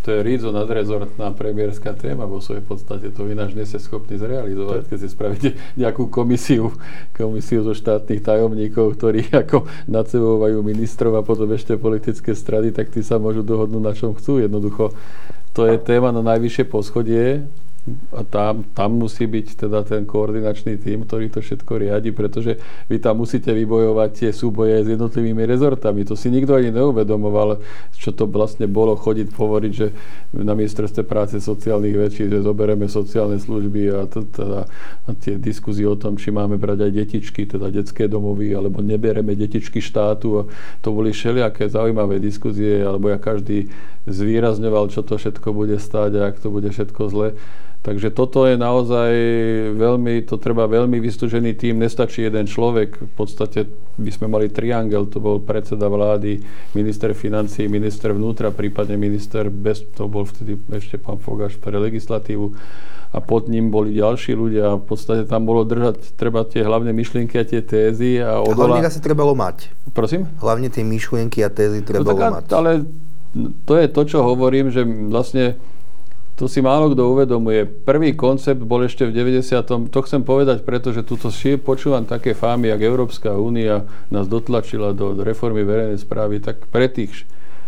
to 0.04 0.08
je 0.12 0.20
rídzo 0.20 0.52
nadrezortná 0.52 1.32
premiérska 1.32 1.96
téma 1.96 2.28
vo 2.28 2.44
svojej 2.44 2.60
podstate. 2.60 3.08
To 3.16 3.24
ináč 3.24 3.56
nie 3.56 3.64
ste 3.64 3.80
schopní 3.80 4.20
zrealizovať, 4.20 4.92
keď 4.92 4.98
si 5.00 5.08
spravíte 5.08 5.50
nejakú 5.80 6.12
komisiu, 6.12 6.76
komisiu 7.16 7.64
zo 7.64 7.72
štátnych 7.72 8.20
tajomníkov, 8.20 9.00
ktorí 9.00 9.32
ako 9.32 9.64
nacebovajú 9.88 10.60
ministrov 10.60 11.16
a 11.16 11.24
potom 11.24 11.48
ešte 11.56 11.80
politické 11.80 12.36
strany, 12.36 12.76
tak 12.76 12.92
tí 12.92 13.00
sa 13.00 13.16
môžu 13.16 13.48
dohodnúť 13.48 13.84
na 13.84 13.94
čom 13.96 14.12
chcú. 14.12 14.44
Jednoducho 14.44 14.92
to 15.56 15.66
je 15.66 15.80
téma 15.80 16.12
na 16.12 16.20
najvyššie 16.20 16.68
poschodie 16.68 17.48
a 18.12 18.22
tam, 18.28 18.68
tam 18.76 19.00
musí 19.00 19.24
byť 19.24 19.68
teda 19.68 19.84
ten 19.88 20.04
koordinačný 20.04 20.76
tým, 20.76 21.08
ktorý 21.08 21.32
to 21.32 21.40
všetko 21.40 21.80
riadi, 21.80 22.12
pretože 22.12 22.60
vy 22.92 23.00
tam 23.00 23.24
musíte 23.24 23.56
vybojovať 23.56 24.10
tie 24.12 24.32
súboje 24.36 24.84
s 24.84 24.88
jednotlivými 24.92 25.48
rezortami. 25.48 26.04
To 26.04 26.20
si 26.20 26.28
nikto 26.28 26.56
ani 26.56 26.76
neuvedomoval, 26.76 27.64
čo 27.96 28.12
to 28.12 28.28
vlastne 28.28 28.68
bolo 28.68 29.00
chodiť 29.00 29.28
hovoriť, 29.32 29.72
že 29.72 29.88
na 30.36 30.52
ministerstve 30.52 31.08
práce 31.08 31.40
sociálnych 31.40 31.96
vecí, 31.96 32.28
že 32.28 32.44
zoberieme 32.44 32.92
sociálne 32.92 33.40
služby 33.40 33.82
a, 33.96 34.04
teda, 34.12 34.68
a 35.08 35.10
tie 35.16 35.40
diskuzie 35.40 35.88
o 35.88 35.96
tom, 35.96 36.20
či 36.20 36.36
máme 36.36 36.60
brať 36.60 36.88
aj 36.88 36.92
detičky, 36.92 37.48
teda 37.48 37.72
detské 37.72 38.12
domovy, 38.12 38.52
alebo 38.52 38.84
nebereme 38.84 39.32
detičky 39.32 39.80
štátu. 39.80 40.44
A 40.44 40.50
to 40.84 40.92
boli 40.92 41.16
všelijaké 41.16 41.72
zaujímavé 41.72 42.20
diskuzie, 42.20 42.84
alebo 42.84 43.08
ja 43.08 43.16
každý 43.16 43.72
zvýrazňoval, 44.08 44.92
čo 44.92 45.04
to 45.04 45.20
všetko 45.20 45.52
bude 45.52 45.80
stáť 45.80 46.12
a 46.20 46.32
ak 46.32 46.40
to 46.40 46.48
bude 46.52 46.68
všetko 46.72 47.02
zle. 47.12 47.30
Takže 47.88 48.12
toto 48.12 48.44
je 48.44 48.60
naozaj 48.60 49.12
veľmi, 49.80 50.28
to 50.28 50.36
treba 50.36 50.68
veľmi 50.68 51.00
vystúžený 51.00 51.56
tým, 51.56 51.80
nestačí 51.80 52.28
jeden 52.28 52.44
človek, 52.44 53.00
v 53.00 53.14
podstate 53.16 53.64
by 53.96 54.12
sme 54.12 54.28
mali 54.28 54.52
triangel, 54.52 55.08
to 55.08 55.24
bol 55.24 55.40
predseda 55.40 55.88
vlády, 55.88 56.44
minister 56.76 57.16
financí, 57.16 57.64
minister 57.72 58.12
vnútra, 58.12 58.52
prípadne 58.52 59.00
minister, 59.00 59.48
bez, 59.48 59.88
to 59.96 60.12
bol 60.12 60.28
vtedy 60.28 60.60
ešte 60.68 61.00
pán 61.00 61.16
Fogaš 61.24 61.56
pre 61.56 61.80
legislatívu 61.80 62.52
a 63.16 63.24
pod 63.24 63.48
ním 63.48 63.72
boli 63.72 63.96
ďalší 63.96 64.36
ľudia 64.36 64.76
a 64.76 64.76
v 64.76 64.84
podstate 64.84 65.24
tam 65.24 65.48
bolo 65.48 65.64
držať 65.64 66.20
treba 66.20 66.44
tie 66.44 66.68
hlavné 66.68 66.92
myšlienky 66.92 67.40
a 67.40 67.48
tie 67.48 67.64
tézy 67.64 68.20
a 68.20 68.44
odolá... 68.44 68.84
Hlavne 68.84 68.92
asi 68.92 69.00
trebalo 69.00 69.32
mať. 69.32 69.72
Prosím? 69.96 70.28
Hlavne 70.44 70.68
tie 70.68 70.84
myšlienky 70.84 71.40
a 71.40 71.48
tézy 71.48 71.80
trebalo 71.88 72.20
no, 72.20 72.20
tak, 72.20 72.32
mať. 72.36 72.46
Ale 72.52 72.72
to 73.64 73.80
je 73.80 73.88
to, 73.88 74.02
čo 74.04 74.28
hovorím, 74.28 74.76
že 74.76 74.84
vlastne 74.84 75.56
to 76.38 76.46
si 76.46 76.62
málo 76.62 76.94
kto 76.94 77.18
uvedomuje. 77.18 77.66
Prvý 77.66 78.14
koncept 78.14 78.62
bol 78.62 78.86
ešte 78.86 79.10
v 79.10 79.26
90. 79.26 79.90
To 79.90 80.00
chcem 80.06 80.22
povedať, 80.22 80.62
pretože 80.62 81.02
tuto 81.02 81.34
si 81.34 81.58
počúvam 81.58 82.06
také 82.06 82.38
fámy, 82.38 82.70
jak 82.70 82.86
Európska 82.86 83.34
únia 83.34 83.90
nás 84.14 84.30
dotlačila 84.30 84.94
do 84.94 85.18
reformy 85.18 85.66
verejnej 85.66 85.98
správy, 85.98 86.38
tak 86.38 86.70
pre 86.70 86.94
tých 86.94 87.26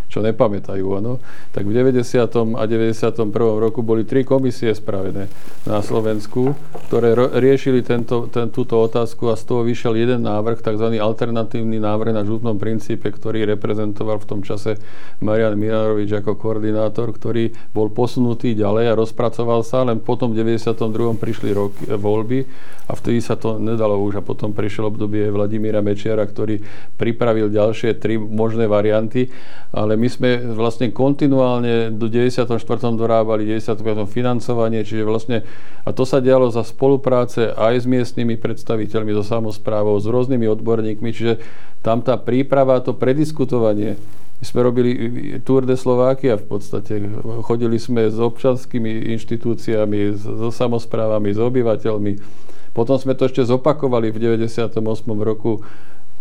čo 0.09 0.25
nepamätajú, 0.25 0.85
ano, 0.97 1.21
tak 1.53 1.69
v 1.69 1.77
90. 1.77 2.57
a 2.57 2.63
91. 2.65 3.29
roku 3.61 3.85
boli 3.85 4.09
tri 4.09 4.25
komisie 4.25 4.73
spravené 4.73 5.29
na 5.69 5.85
Slovensku, 5.85 6.57
ktoré 6.89 7.13
riešili 7.37 7.85
tento, 7.85 8.25
ten, 8.33 8.49
túto 8.49 8.81
otázku 8.81 9.29
a 9.29 9.37
z 9.37 9.45
toho 9.45 9.61
vyšiel 9.61 9.93
jeden 9.93 10.25
návrh, 10.25 10.65
tzv. 10.65 10.97
alternatívny 10.97 11.77
návrh 11.77 12.17
na 12.17 12.25
žútnom 12.25 12.57
princípe, 12.57 13.05
ktorý 13.13 13.45
reprezentoval 13.45 14.17
v 14.17 14.27
tom 14.27 14.41
čase 14.41 14.81
Marian 15.21 15.53
Mirarovič 15.53 16.09
ako 16.25 16.41
koordinátor, 16.41 17.13
ktorý 17.13 17.53
bol 17.69 17.93
posunutý 17.93 18.57
ďalej 18.57 18.89
a 18.89 18.97
rozpracoval 18.97 19.61
sa, 19.61 19.85
len 19.85 20.01
potom 20.01 20.33
v 20.33 20.41
92. 20.41 21.21
prišli 21.21 21.49
roky, 21.53 21.85
voľby 21.85 22.39
a 22.89 22.97
vtedy 22.97 23.21
sa 23.21 23.37
to 23.37 23.61
nedalo 23.61 24.01
už 24.01 24.17
a 24.17 24.25
potom 24.25 24.49
prišiel 24.49 24.89
obdobie 24.89 25.29
Vladimíra 25.29 25.85
Mečiara, 25.85 26.25
ktorý 26.25 26.57
pripravil 26.97 27.53
ďalšie 27.53 28.01
tri 28.01 28.17
možné 28.17 28.65
varianty, 28.65 29.29
ale 29.69 29.98
my 29.99 30.07
sme 30.07 30.29
vlastne 30.55 30.95
kontinuálne 30.95 31.91
do 31.91 32.07
94. 32.07 32.47
dorábali 32.95 33.43
95. 33.43 34.07
financovanie, 34.07 34.87
čiže 34.87 35.03
vlastne, 35.03 35.43
a 35.83 35.91
to 35.91 36.07
sa 36.07 36.23
dialo 36.23 36.47
za 36.47 36.63
spolupráce 36.63 37.51
aj 37.51 37.83
s 37.83 37.85
miestnymi 37.85 38.39
predstaviteľmi, 38.39 39.11
so 39.11 39.27
samozprávou, 39.27 39.99
s 39.99 40.07
rôznymi 40.07 40.47
odborníkmi, 40.47 41.09
čiže 41.11 41.43
tam 41.83 41.99
tá 41.99 42.15
príprava, 42.15 42.79
to 42.79 42.95
prediskutovanie, 42.95 43.99
my 44.39 44.43
sme 44.47 44.63
robili 44.63 44.91
Tour 45.43 45.67
de 45.67 45.75
Slovakia 45.75 46.39
v 46.39 46.47
podstate. 46.47 47.03
Chodili 47.43 47.75
sme 47.75 48.07
s 48.07 48.15
občanskými 48.15 49.11
inštitúciami, 49.19 50.15
so 50.15 50.47
samozprávami, 50.47 51.35
s 51.35 51.39
obyvateľmi 51.43 52.13
potom 52.73 52.95
sme 53.01 53.17
to 53.17 53.25
ešte 53.25 53.41
zopakovali 53.43 54.13
v 54.13 54.39
98. 54.39 54.79
roku 55.19 55.65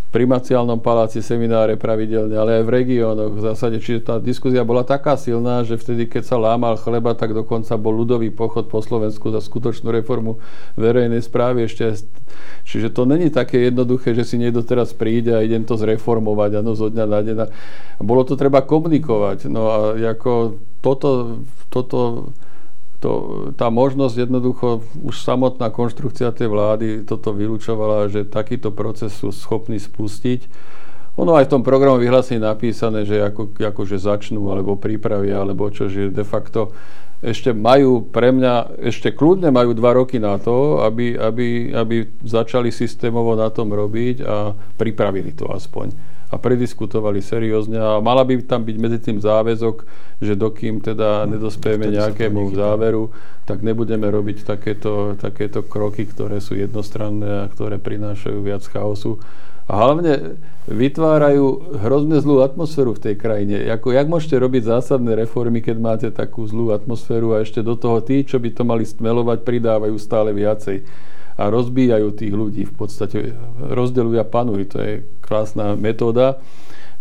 pri 0.09 0.24
Maciálnom 0.24 0.80
paláci 0.80 1.20
semináre 1.20 1.76
pravidelne, 1.76 2.32
ale 2.32 2.61
aj 2.61 2.64
v 2.64 2.74
regiónoch 2.80 3.32
v 3.36 3.44
zásade. 3.44 3.76
Čiže 3.76 4.00
tá 4.09 4.14
diskusia 4.16 4.64
bola 4.64 4.80
taká 4.80 5.20
silná, 5.20 5.61
že 5.68 5.76
vtedy, 5.76 6.09
keď 6.09 6.24
sa 6.24 6.40
lámal 6.40 6.80
chleba, 6.80 7.12
tak 7.12 7.36
dokonca 7.36 7.76
bol 7.76 7.92
ľudový 7.92 8.32
pochod 8.32 8.72
po 8.72 8.80
Slovensku 8.80 9.28
za 9.28 9.44
skutočnú 9.44 9.92
reformu 9.92 10.40
verejnej 10.80 11.20
správy 11.20 11.68
ešte. 11.68 12.09
Čiže 12.64 12.88
to 12.96 13.04
není 13.04 13.28
také 13.28 13.68
jednoduché, 13.68 14.16
že 14.16 14.24
si 14.24 14.40
niekto 14.40 14.64
teraz 14.64 14.96
príde 14.96 15.36
a 15.36 15.44
idem 15.44 15.68
to 15.68 15.76
zreformovať, 15.76 16.64
ano, 16.64 16.72
zo 16.72 16.88
dňa 16.88 17.04
na 17.04 17.20
deň. 17.20 17.36
Bolo 18.00 18.24
to 18.24 18.32
treba 18.32 18.64
komunikovať. 18.64 19.52
No 19.52 19.68
a 19.68 19.76
ako 19.92 20.56
toto, 20.80 21.44
toto 21.68 22.32
to, 22.99 23.11
tá 23.55 23.70
možnosť 23.70 24.26
jednoducho, 24.26 24.82
už 25.07 25.22
samotná 25.22 25.70
konštrukcia 25.70 26.34
tej 26.34 26.51
vlády 26.51 26.86
toto 27.07 27.30
vylúčovala, 27.30 28.11
že 28.11 28.26
takýto 28.26 28.74
proces 28.74 29.14
sú 29.14 29.30
schopní 29.30 29.78
spustiť. 29.78 30.51
Ono 31.18 31.34
aj 31.34 31.51
v 31.51 31.53
tom 31.59 31.62
programu 31.66 31.99
vyhlásení 31.99 32.42
napísané, 32.42 33.07
že 33.07 33.22
ako, 33.22 33.55
akože 33.55 33.99
začnú, 33.99 34.51
alebo 34.51 34.78
prípravia, 34.78 35.42
alebo 35.42 35.70
čo, 35.70 35.90
že 35.90 36.11
de 36.11 36.22
facto 36.26 36.74
ešte 37.18 37.51
majú 37.51 38.07
pre 38.07 38.30
mňa, 38.30 38.78
ešte 38.78 39.11
kľudne 39.11 39.51
majú 39.51 39.74
dva 39.74 39.99
roky 39.99 40.22
na 40.22 40.38
to, 40.38 40.78
aby, 40.86 41.18
aby, 41.18 41.74
aby 41.74 42.07
začali 42.22 42.70
systémovo 42.70 43.34
na 43.34 43.51
tom 43.51 43.74
robiť 43.74 44.16
a 44.22 44.55
pripravili 44.78 45.34
to 45.34 45.51
aspoň 45.51 46.07
a 46.28 46.36
prediskutovali 46.36 47.24
seriózne 47.24 47.80
a 47.80 47.90
mala 48.04 48.20
by 48.20 48.44
tam 48.44 48.60
byť 48.60 48.76
medzi 48.76 48.98
tým 49.00 49.18
záväzok, 49.18 49.76
že 50.20 50.36
dokým 50.36 50.84
teda 50.84 51.24
hm, 51.24 51.36
nedospieme 51.36 51.88
nejakému 51.88 52.52
záveru, 52.52 53.08
tak 53.48 53.64
nebudeme 53.64 54.04
robiť 54.12 54.44
takéto, 54.44 55.16
takéto 55.16 55.64
kroky, 55.64 56.04
ktoré 56.04 56.44
sú 56.44 56.52
jednostranné 56.52 57.48
a 57.48 57.50
ktoré 57.50 57.80
prinášajú 57.80 58.38
viac 58.44 58.60
chaosu. 58.68 59.16
A 59.68 59.84
hlavne 59.84 60.40
vytvárajú 60.64 61.76
hrozne 61.84 62.24
zlú 62.24 62.40
atmosféru 62.40 62.96
v 62.96 63.04
tej 63.04 63.14
krajine. 63.20 63.68
Ako, 63.68 63.92
jak 63.92 64.08
môžete 64.08 64.40
robiť 64.40 64.64
zásadné 64.64 65.12
reformy, 65.12 65.60
keď 65.60 65.76
máte 65.76 66.08
takú 66.08 66.48
zlú 66.48 66.72
atmosféru 66.72 67.36
a 67.36 67.44
ešte 67.44 67.60
do 67.60 67.76
toho 67.76 68.00
tí, 68.00 68.24
čo 68.24 68.40
by 68.40 68.48
to 68.52 68.64
mali 68.64 68.88
stmelovať, 68.88 69.44
pridávajú 69.44 69.96
stále 70.00 70.32
viacej 70.32 70.88
a 71.39 71.47
rozbíjajú 71.47 72.09
tých 72.18 72.34
ľudí. 72.34 72.62
V 72.66 72.74
podstate 72.74 73.32
rozdeľujú 73.62 74.18
a 74.18 74.26
panujú. 74.26 74.62
To 74.74 74.78
je 74.82 74.93
krásna 75.22 75.78
metóda, 75.78 76.43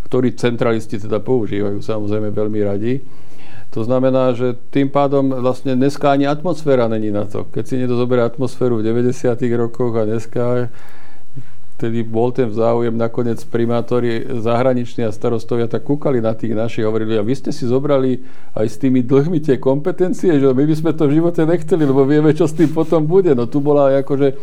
ktorý 0.05 0.37
centralisti 0.37 1.01
teda 1.01 1.17
používajú 1.19 1.81
samozrejme 1.81 2.29
veľmi 2.29 2.59
radi. 2.61 3.01
To 3.75 3.83
znamená, 3.83 4.31
že 4.31 4.55
tým 4.71 4.87
pádom 4.87 5.43
vlastne 5.43 5.75
dneska 5.75 6.07
ani 6.13 6.23
atmosféra 6.23 6.87
není 6.87 7.11
na 7.11 7.27
to. 7.27 7.49
Keď 7.51 7.63
si 7.67 7.75
niekto 7.75 7.99
zoberie 7.99 8.23
atmosféru 8.23 8.79
v 8.79 8.87
90. 8.87 9.35
rokoch 9.59 9.91
a 9.99 10.07
dneska 10.07 10.71
vtedy 11.77 12.01
bol 12.01 12.33
ten 12.33 12.49
záujem, 12.49 12.97
nakoniec 12.97 13.37
primátori 13.45 14.25
zahraniční 14.41 15.05
a 15.05 15.13
starostovia 15.13 15.69
tak 15.69 15.85
kúkali 15.85 16.17
na 16.17 16.33
tých 16.33 16.57
našich, 16.57 16.81
hovorili, 16.81 17.13
a 17.13 17.21
vy 17.21 17.37
ste 17.37 17.53
si 17.53 17.69
zobrali 17.69 18.25
aj 18.57 18.65
s 18.65 18.81
tými 18.81 19.05
dlhmi 19.05 19.37
tie 19.45 19.61
kompetencie, 19.61 20.41
že 20.41 20.49
my 20.49 20.65
by 20.65 20.75
sme 20.75 20.91
to 20.97 21.05
v 21.05 21.21
živote 21.21 21.45
nechceli, 21.45 21.85
lebo 21.85 22.01
vieme, 22.09 22.33
čo 22.33 22.49
s 22.49 22.57
tým 22.57 22.73
potom 22.73 23.05
bude. 23.05 23.37
No 23.37 23.45
tu 23.45 23.61
bola 23.61 23.93
akože 24.01 24.33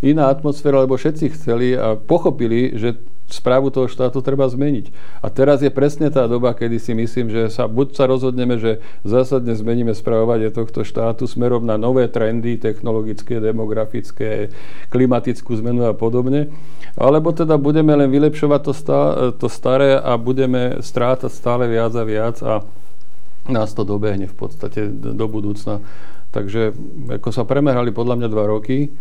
iná 0.00 0.32
atmosféra, 0.32 0.80
lebo 0.80 0.96
všetci 0.96 1.36
chceli 1.36 1.76
a 1.76 1.92
pochopili, 2.00 2.72
že 2.72 2.96
správu 3.28 3.68
toho 3.68 3.86
štátu 3.86 4.24
treba 4.24 4.48
zmeniť. 4.48 4.88
A 5.20 5.28
teraz 5.28 5.60
je 5.60 5.68
presne 5.68 6.08
tá 6.08 6.24
doba, 6.24 6.56
kedy 6.56 6.80
si 6.80 6.92
myslím, 6.96 7.28
že 7.28 7.52
sa 7.52 7.68
buď 7.68 7.86
sa 7.92 8.04
rozhodneme, 8.08 8.56
že 8.56 8.80
zásadne 9.04 9.52
zmeníme 9.52 9.92
správovanie 9.92 10.48
tohto 10.48 10.80
štátu 10.82 11.28
smerom 11.28 11.62
na 11.62 11.76
nové 11.76 12.08
trendy 12.08 12.56
technologické, 12.56 13.36
demografické, 13.38 14.48
klimatickú 14.88 15.52
zmenu 15.60 15.84
a 15.84 15.92
podobne, 15.92 16.48
alebo 16.96 17.30
teda 17.36 17.60
budeme 17.60 17.92
len 17.92 18.08
vylepšovať 18.08 18.60
to, 18.64 18.72
stá, 18.72 19.00
to 19.36 19.46
staré 19.52 20.00
a 20.00 20.16
budeme 20.16 20.80
strátať 20.80 21.30
stále 21.30 21.68
viac 21.68 21.92
a 21.92 22.04
viac 22.08 22.36
a 22.40 22.64
nás 23.48 23.72
to 23.76 23.84
dobehne 23.84 24.28
v 24.28 24.36
podstate 24.36 24.88
do 24.92 25.26
budúcna. 25.28 25.80
Takže 26.28 26.76
ako 27.08 27.32
sa 27.32 27.48
premerali 27.48 27.88
podľa 27.88 28.20
mňa 28.20 28.28
dva 28.28 28.44
roky, 28.44 28.92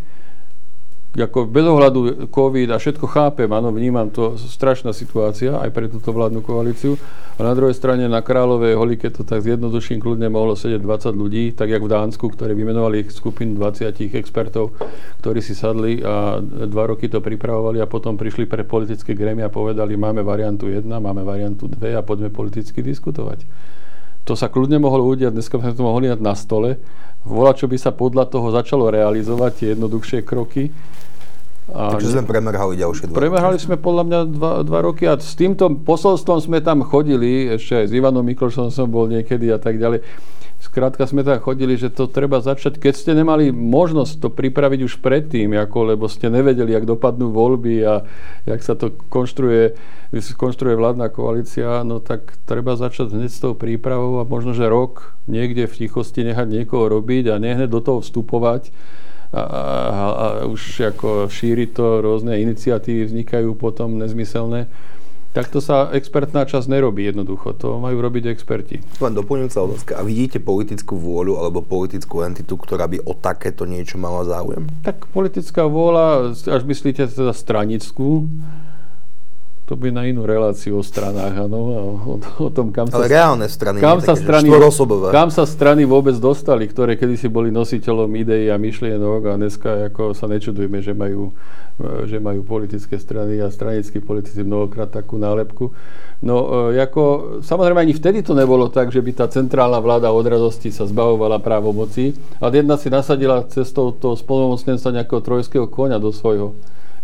ako 1.18 1.50
bez 1.50 1.66
ohľadu 1.66 2.30
COVID 2.30 2.70
a 2.70 2.78
všetko 2.78 3.06
chápem, 3.10 3.50
áno, 3.50 3.74
vnímam 3.74 4.06
to, 4.14 4.38
strašná 4.38 4.94
situácia 4.94 5.58
aj 5.58 5.74
pre 5.74 5.90
túto 5.90 6.14
vládnu 6.14 6.46
koalíciu. 6.46 6.94
A 7.38 7.46
na 7.46 7.54
druhej 7.54 7.74
strane 7.74 8.10
na 8.10 8.22
Kráľovej 8.22 8.74
holi, 8.78 8.98
keď 8.98 9.22
to 9.22 9.24
tak 9.26 9.42
zjednoduším, 9.46 10.02
kľudne 10.02 10.30
mohlo 10.30 10.54
sedieť 10.58 10.82
20 10.82 11.14
ľudí, 11.14 11.44
tak 11.54 11.74
jak 11.74 11.82
v 11.82 11.90
Dánsku, 11.90 12.34
ktorí 12.34 12.54
vymenovali 12.54 13.10
skupinu 13.10 13.58
20 13.58 14.14
expertov, 14.18 14.78
ktorí 15.22 15.42
si 15.42 15.54
sadli 15.54 16.02
a 16.02 16.42
dva 16.42 16.86
roky 16.90 17.10
to 17.10 17.22
pripravovali 17.22 17.82
a 17.82 17.90
potom 17.90 18.18
prišli 18.18 18.50
pre 18.50 18.66
politické 18.66 19.14
grémy 19.14 19.46
a 19.46 19.54
povedali, 19.54 19.94
máme 19.98 20.22
variantu 20.22 20.70
1, 20.70 20.86
máme 20.86 21.22
variantu 21.22 21.70
2 21.70 21.98
a 21.98 22.02
poďme 22.02 22.34
politicky 22.34 22.82
diskutovať. 22.82 23.46
To 24.28 24.36
sa 24.36 24.52
kľudne 24.52 24.84
mohlo 24.84 25.08
udiať, 25.08 25.32
dneska 25.32 25.56
sme 25.56 25.72
to 25.72 25.88
mohli 25.88 26.12
na 26.12 26.36
stole, 26.36 26.76
volať, 27.24 27.64
čo 27.64 27.68
by 27.72 27.78
sa 27.80 27.96
podľa 27.96 28.28
toho 28.28 28.52
začalo 28.52 28.92
realizovať, 28.92 29.52
tie 29.56 29.68
jednoduchšie 29.72 30.20
kroky. 30.28 30.68
A 31.68 31.96
Takže 31.96 32.16
sme 32.16 32.24
premerhali 32.24 32.80
ďalšie 32.80 33.12
dva? 33.12 33.16
Premerhali 33.16 33.60
sme 33.60 33.76
podľa 33.76 34.04
mňa 34.08 34.20
dva, 34.32 34.52
dva 34.64 34.80
roky 34.84 35.04
a 35.04 35.20
s 35.20 35.36
týmto 35.36 35.68
posolstvom 35.84 36.40
sme 36.40 36.60
tam 36.64 36.84
chodili, 36.84 37.56
ešte 37.56 37.84
aj 37.84 37.86
s 37.88 37.92
Ivanom 37.92 38.24
Miklošom 38.24 38.72
som 38.72 38.88
bol 38.88 39.08
niekedy 39.12 39.52
a 39.52 39.60
tak 39.60 39.76
ďalej. 39.80 40.04
Skrátka 40.68 41.08
sme 41.08 41.24
tam 41.24 41.40
chodili, 41.40 41.80
že 41.80 41.88
to 41.88 42.12
treba 42.12 42.44
začať, 42.44 42.76
keď 42.76 42.94
ste 42.94 43.12
nemali 43.16 43.56
možnosť 43.56 44.20
to 44.20 44.28
pripraviť 44.28 44.84
už 44.84 45.00
predtým, 45.00 45.56
ako, 45.56 45.96
lebo 45.96 46.12
ste 46.12 46.28
nevedeli, 46.28 46.76
jak 46.76 46.84
dopadnú 46.84 47.32
voľby 47.32 47.88
a 47.88 48.04
jak 48.44 48.60
sa 48.60 48.76
to 48.76 48.92
konštruuje, 49.08 49.80
konštruuje 50.36 50.76
vládna 50.76 51.08
koalícia, 51.08 51.88
no 51.88 52.04
tak 52.04 52.36
treba 52.44 52.76
začať 52.76 53.16
hneď 53.16 53.32
s 53.32 53.40
tou 53.40 53.56
prípravou 53.56 54.20
a 54.20 54.28
možno, 54.28 54.52
že 54.52 54.68
rok 54.68 55.16
niekde 55.32 55.72
v 55.72 55.88
tichosti 55.88 56.28
nechať 56.28 56.52
niekoho 56.52 56.92
robiť 57.00 57.32
a 57.32 57.40
nehneď 57.40 57.72
do 57.72 57.80
toho 57.80 58.04
vstupovať 58.04 58.68
a, 59.32 59.40
a, 59.40 60.04
a 60.12 60.26
už 60.52 60.92
ako 60.92 61.32
šíri 61.32 61.72
to, 61.72 62.04
rôzne 62.04 62.44
iniciatívy 62.44 63.08
vznikajú 63.08 63.56
potom 63.56 63.96
nezmyselné. 64.04 64.68
Takto 65.38 65.62
sa 65.62 65.94
expertná 65.94 66.50
časť 66.50 66.66
nerobí 66.66 67.06
jednoducho. 67.06 67.54
To 67.62 67.78
majú 67.78 68.02
robiť 68.02 68.34
experti. 68.34 68.82
Len 68.98 69.14
doplňujúca 69.14 69.60
otázka. 69.70 69.92
A 69.94 70.02
vidíte 70.02 70.42
politickú 70.42 70.98
vôľu 70.98 71.38
alebo 71.38 71.62
politickú 71.62 72.26
entitu, 72.26 72.58
ktorá 72.58 72.90
by 72.90 73.06
o 73.06 73.14
takéto 73.14 73.70
niečo 73.70 74.02
mala 74.02 74.26
záujem? 74.26 74.66
Tak 74.82 75.06
politická 75.14 75.70
vôľa, 75.70 76.34
až 76.34 76.62
myslíte 76.66 77.06
teda 77.06 77.38
stranickú, 77.38 78.26
to 79.68 79.76
by 79.76 79.92
na 79.92 80.08
inú 80.08 80.24
reláciu 80.24 80.80
o 80.80 80.84
stranách, 80.84 81.44
áno, 81.44 81.60
o, 81.60 82.16
o 82.40 82.48
tom, 82.48 82.72
kam 82.72 82.88
sa... 82.88 83.04
Ale 83.04 83.12
reálne 83.12 83.52
strany, 83.52 83.84
kam 83.84 84.00
sa 84.00 84.16
strany, 84.16 84.48
kam 85.12 85.28
sa 85.28 85.44
strany 85.44 85.84
vôbec 85.84 86.16
dostali, 86.16 86.72
ktoré 86.72 86.96
kedysi 86.96 87.28
boli 87.28 87.52
nositeľom 87.52 88.08
ideí 88.16 88.48
a 88.48 88.56
myšlienok 88.56 89.22
a 89.28 89.34
dneska 89.36 89.92
ako 89.92 90.16
sa 90.16 90.32
nečudujme, 90.32 90.80
že 90.80 90.96
majú, 90.96 91.36
že 92.08 92.16
majú 92.24 92.48
politické 92.48 92.96
strany 92.96 93.44
a 93.44 93.52
stranickí 93.52 94.00
politici 94.00 94.40
mnohokrát 94.40 94.88
takú 94.88 95.20
nálepku. 95.20 95.76
No, 96.24 96.72
e, 96.72 96.80
ako, 96.80 97.04
samozrejme 97.44 97.84
ani 97.84 97.92
vtedy 97.92 98.24
to 98.24 98.32
nebolo 98.32 98.72
tak, 98.72 98.96
že 98.96 99.04
by 99.04 99.20
tá 99.20 99.28
centrálna 99.28 99.84
vláda 99.84 100.16
od 100.16 100.24
radosti 100.24 100.72
sa 100.72 100.88
zbavovala 100.88 101.44
právomocí, 101.44 102.16
ale 102.40 102.64
jedna 102.64 102.80
si 102.80 102.88
nasadila 102.88 103.44
cestou 103.52 103.92
toho 103.92 104.16
spolnomocnenstva 104.16 104.96
nejakého 104.96 105.20
trojského 105.20 105.68
konia 105.68 106.00
do 106.00 106.16
svojho 106.16 106.56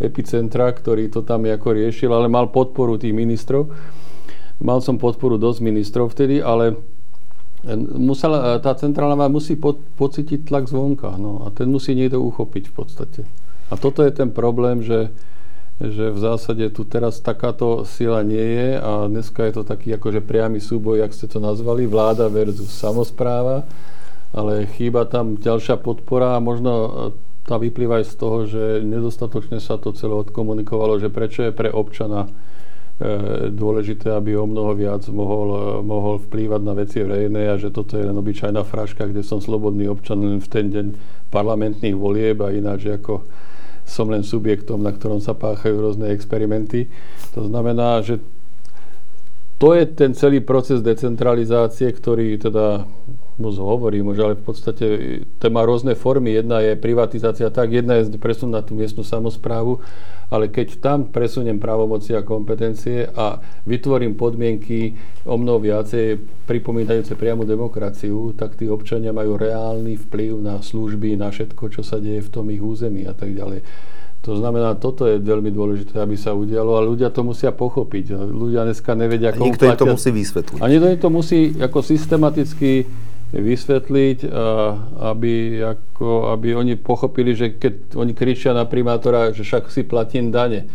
epicentra, 0.03 0.69
ktorý 0.69 1.07
to 1.07 1.23
tam 1.23 1.47
ako 1.47 1.73
riešil, 1.73 2.11
ale 2.11 2.27
mal 2.27 2.51
podporu 2.51 2.99
tých 2.99 3.15
ministrov. 3.15 3.71
Mal 4.59 4.79
som 4.83 4.99
podporu 4.99 5.39
dosť 5.39 5.59
ministrov 5.63 6.11
vtedy, 6.13 6.43
ale 6.43 6.77
musela, 7.95 8.59
tá 8.59 8.75
centrálna 8.75 9.31
musí 9.31 9.55
po, 9.55 9.79
pocítiť 9.95 10.43
tlak 10.47 10.67
zvonka. 10.67 11.15
No, 11.15 11.47
a 11.47 11.51
ten 11.55 11.71
musí 11.71 11.95
niekto 11.95 12.19
uchopiť 12.19 12.69
v 12.69 12.73
podstate. 12.75 13.21
A 13.71 13.79
toto 13.79 14.03
je 14.03 14.11
ten 14.11 14.29
problém, 14.29 14.83
že, 14.83 15.09
že 15.79 16.11
v 16.11 16.19
zásade 16.19 16.67
tu 16.75 16.83
teraz 16.83 17.23
takáto 17.23 17.87
sila 17.87 18.21
nie 18.21 18.43
je 18.43 18.69
a 18.77 19.07
dneska 19.07 19.47
je 19.47 19.53
to 19.57 19.63
taký 19.63 19.95
akože 19.95 20.21
priamy 20.21 20.59
súboj, 20.59 21.01
jak 21.01 21.15
ste 21.15 21.31
to 21.31 21.39
nazvali, 21.39 21.87
vláda 21.87 22.27
versus 22.27 22.69
samozpráva, 22.69 23.63
ale 24.35 24.67
chýba 24.77 25.07
tam 25.07 25.39
ďalšia 25.39 25.79
podpora 25.79 26.37
a 26.37 26.43
možno 26.43 26.71
tá 27.43 27.59
vyplýva 27.59 27.99
aj 27.99 28.05
z 28.07 28.15
toho, 28.15 28.37
že 28.47 28.63
nedostatočne 28.83 29.59
sa 29.59 29.75
to 29.75 29.91
celé 29.91 30.15
odkomunikovalo, 30.15 30.95
že 30.99 31.11
prečo 31.11 31.43
je 31.43 31.51
pre 31.51 31.67
občana 31.67 32.27
e, 32.27 32.29
dôležité, 33.51 34.15
aby 34.15 34.39
o 34.39 34.47
mnoho 34.47 34.71
viac 34.71 35.03
mohol, 35.11 35.47
e, 35.51 35.61
mohol 35.83 36.23
vplývať 36.23 36.61
na 36.63 36.73
veci 36.73 37.03
verejné 37.03 37.51
a 37.51 37.59
že 37.59 37.75
toto 37.75 37.99
je 37.99 38.07
len 38.07 38.15
obyčajná 38.15 38.63
fraška, 38.63 39.11
kde 39.11 39.27
som 39.27 39.43
slobodný 39.43 39.91
občan 39.91 40.23
len 40.23 40.39
v 40.39 40.47
ten 40.47 40.71
deň 40.71 40.85
parlamentných 41.35 41.99
volieb 41.99 42.39
a 42.39 42.55
ináč 42.55 42.87
ako 42.87 43.27
som 43.83 44.07
len 44.07 44.23
subjektom, 44.23 44.79
na 44.79 44.95
ktorom 44.95 45.19
sa 45.19 45.35
páchajú 45.35 45.75
rôzne 45.75 46.15
experimenty. 46.15 46.87
To 47.35 47.43
znamená, 47.43 47.99
že 47.99 48.23
to 49.59 49.75
je 49.75 49.83
ten 49.83 50.15
celý 50.15 50.39
proces 50.39 50.79
decentralizácie, 50.79 51.91
ktorý 51.91 52.39
teda 52.39 52.87
moc 53.37 53.55
hovorím, 53.57 54.13
ale 54.13 54.37
v 54.37 54.43
podstate 54.45 54.85
to 55.41 55.45
má 55.49 55.65
rôzne 55.65 55.97
formy. 55.97 56.37
Jedna 56.37 56.61
je 56.61 56.77
privatizácia 56.77 57.49
tak, 57.49 57.73
jedna 57.73 57.97
je 58.01 58.13
presun 58.21 58.53
na 58.53 58.61
tú 58.61 58.77
miestnu 58.77 59.01
samozprávu, 59.01 59.81
ale 60.29 60.53
keď 60.53 60.77
tam 60.81 61.09
presuniem 61.09 61.57
právomoci 61.57 62.13
a 62.13 62.25
kompetencie 62.25 63.09
a 63.09 63.41
vytvorím 63.65 64.13
podmienky 64.13 64.93
o 65.25 65.37
mnoho 65.37 65.61
viacej 65.61 66.21
pripomínajúce 66.45 67.17
priamu 67.17 67.45
demokraciu, 67.45 68.37
tak 68.37 68.57
tí 68.57 68.69
občania 68.69 69.09
majú 69.09 69.37
reálny 69.37 69.97
vplyv 70.09 70.37
na 70.37 70.61
služby, 70.61 71.17
na 71.17 71.33
všetko, 71.33 71.69
čo 71.73 71.81
sa 71.81 71.97
deje 71.97 72.21
v 72.21 72.29
tom 72.29 72.49
ich 72.53 72.61
území 72.61 73.05
a 73.09 73.13
tak 73.17 73.33
ďalej. 73.33 73.65
To 74.23 74.39
znamená, 74.39 74.79
toto 74.79 75.03
je 75.03 75.19
veľmi 75.19 75.51
dôležité, 75.51 75.99
aby 75.99 76.15
sa 76.15 76.31
udialo 76.31 76.79
a 76.79 76.81
ľudia 76.87 77.11
to 77.11 77.27
musia 77.27 77.51
pochopiť. 77.51 78.15
Ľudia 78.15 78.63
dneska 78.63 78.95
nevedia, 78.95 79.35
ako... 79.35 79.43
A 79.43 79.47
niekto 79.51 79.67
im 79.67 79.75
to 79.75 79.91
musí 79.91 80.09
vysvetliť. 80.15 80.59
A 80.63 80.65
niekto 80.71 80.87
im 80.95 80.99
to 81.03 81.09
musí 81.11 81.39
ako 81.59 81.83
systematicky 81.83 82.87
vysvetliť, 83.33 84.29
aby, 85.01 85.33
ako, 85.65 86.29
aby 86.37 86.53
oni 86.53 86.77
pochopili, 86.77 87.33
že 87.33 87.57
keď 87.57 87.97
oni 87.97 88.13
kričia 88.13 88.53
na 88.53 88.69
primátora, 88.69 89.33
že 89.33 89.41
však 89.41 89.73
si 89.73 89.81
platím 89.81 90.29
dane, 90.29 90.69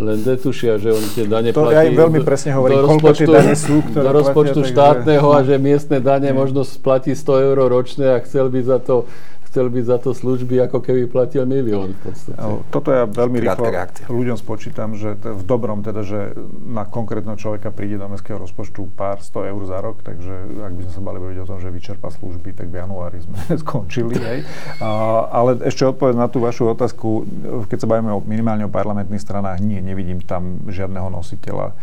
len 0.00 0.24
netušia, 0.24 0.80
že 0.80 0.96
oni 0.96 1.08
tie 1.12 1.28
dane 1.28 1.52
to 1.52 1.60
platí. 1.60 1.76
To 1.76 1.80
aj 1.84 1.88
veľmi 1.92 2.20
presne 2.24 2.56
hovorí, 2.56 2.72
koľko 2.80 3.08
tie 3.12 3.28
dane 3.28 3.52
sú, 3.52 3.84
ktoré 3.84 4.04
Do 4.08 4.12
rozpočtu 4.16 4.60
platia, 4.64 4.72
štátneho 4.72 5.28
takže... 5.28 5.44
a 5.44 5.48
že 5.48 5.56
miestne 5.60 5.98
dane 6.00 6.32
možno 6.32 6.64
splatí 6.64 7.12
100 7.12 7.46
eur 7.52 7.58
ročne 7.68 8.16
a 8.16 8.18
chcel 8.24 8.48
by 8.48 8.60
za 8.64 8.80
to 8.80 9.04
chcel 9.50 9.66
byť 9.66 9.84
za 9.84 9.98
to 9.98 10.14
služby, 10.14 10.62
ako 10.62 10.78
keby 10.78 11.10
platil 11.10 11.42
milión 11.42 11.90
v 11.98 12.00
podstate. 12.06 12.38
No, 12.38 12.62
toto 12.70 12.94
ja 12.94 13.02
veľmi 13.10 13.42
rýchlo 13.42 13.66
ľuďom 14.06 14.38
spočítam, 14.38 14.94
že 14.94 15.18
v 15.18 15.42
dobrom 15.42 15.82
teda, 15.82 16.06
že 16.06 16.38
na 16.62 16.86
konkrétneho 16.86 17.34
človeka 17.34 17.74
príde 17.74 17.98
do 17.98 18.06
mestského 18.06 18.38
rozpočtu 18.38 18.86
pár 18.94 19.18
100 19.18 19.50
eur 19.50 19.62
za 19.66 19.78
rok, 19.82 20.06
takže 20.06 20.32
ak 20.62 20.72
by 20.78 20.80
sme 20.86 20.92
sa 20.94 21.02
bali 21.02 21.18
baviť 21.18 21.38
o 21.42 21.48
tom, 21.50 21.58
že 21.58 21.74
vyčerpa 21.74 22.14
služby, 22.14 22.54
tak 22.54 22.70
v 22.70 22.78
januári 22.78 23.18
sme 23.26 23.36
skončili. 23.66 24.14
Hej. 24.14 24.46
A, 24.78 24.88
ale 25.34 25.58
ešte 25.66 25.82
odpoveď 25.82 26.14
na 26.14 26.30
tú 26.30 26.38
vašu 26.38 26.70
otázku, 26.70 27.26
keď 27.66 27.78
sa 27.82 27.90
bavíme 27.90 28.14
o, 28.14 28.22
minimálne 28.22 28.62
o 28.64 28.70
parlamentných 28.70 29.18
stranách, 29.18 29.58
nie, 29.58 29.82
nevidím 29.82 30.22
tam 30.22 30.62
žiadneho 30.70 31.10
nositeľa 31.10 31.74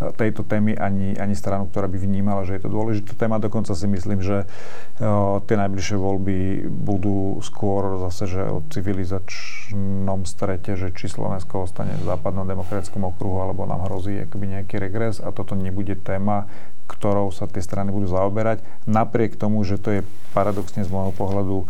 tejto 0.00 0.48
témy 0.48 0.80
ani, 0.80 1.12
ani 1.20 1.36
stranu, 1.36 1.68
ktorá 1.68 1.84
by 1.84 2.00
vnímala, 2.00 2.48
že 2.48 2.56
je 2.56 2.64
to 2.64 2.72
dôležitá 2.72 3.12
téma. 3.20 3.36
Dokonca 3.36 3.76
si 3.76 3.84
myslím, 3.84 4.24
že 4.24 4.48
o, 4.96 5.44
tie 5.44 5.60
najbližšie 5.60 5.96
voľby 6.00 6.64
budú 6.72 7.36
skôr 7.44 8.00
zase, 8.08 8.24
že 8.24 8.40
o 8.48 8.64
civilizačnom 8.72 10.24
strete, 10.24 10.80
že 10.80 10.96
či 10.96 11.12
Slovensko 11.12 11.68
ostane 11.68 12.00
v 12.00 12.08
západnom 12.08 12.48
demokratickom 12.48 13.04
okruhu, 13.12 13.44
alebo 13.44 13.68
nám 13.68 13.84
hrozí 13.92 14.24
akoby 14.24 14.56
nejaký 14.56 14.80
regres 14.80 15.20
a 15.20 15.36
toto 15.36 15.52
nebude 15.52 16.00
téma, 16.00 16.48
ktorou 16.88 17.28
sa 17.30 17.44
tie 17.46 17.60
strany 17.60 17.92
budú 17.92 18.08
zaoberať. 18.08 18.64
Napriek 18.88 19.36
tomu, 19.36 19.62
že 19.68 19.76
to 19.76 20.00
je 20.00 20.06
paradoxne 20.32 20.82
z 20.82 20.90
môjho 20.90 21.12
pohľadu 21.14 21.68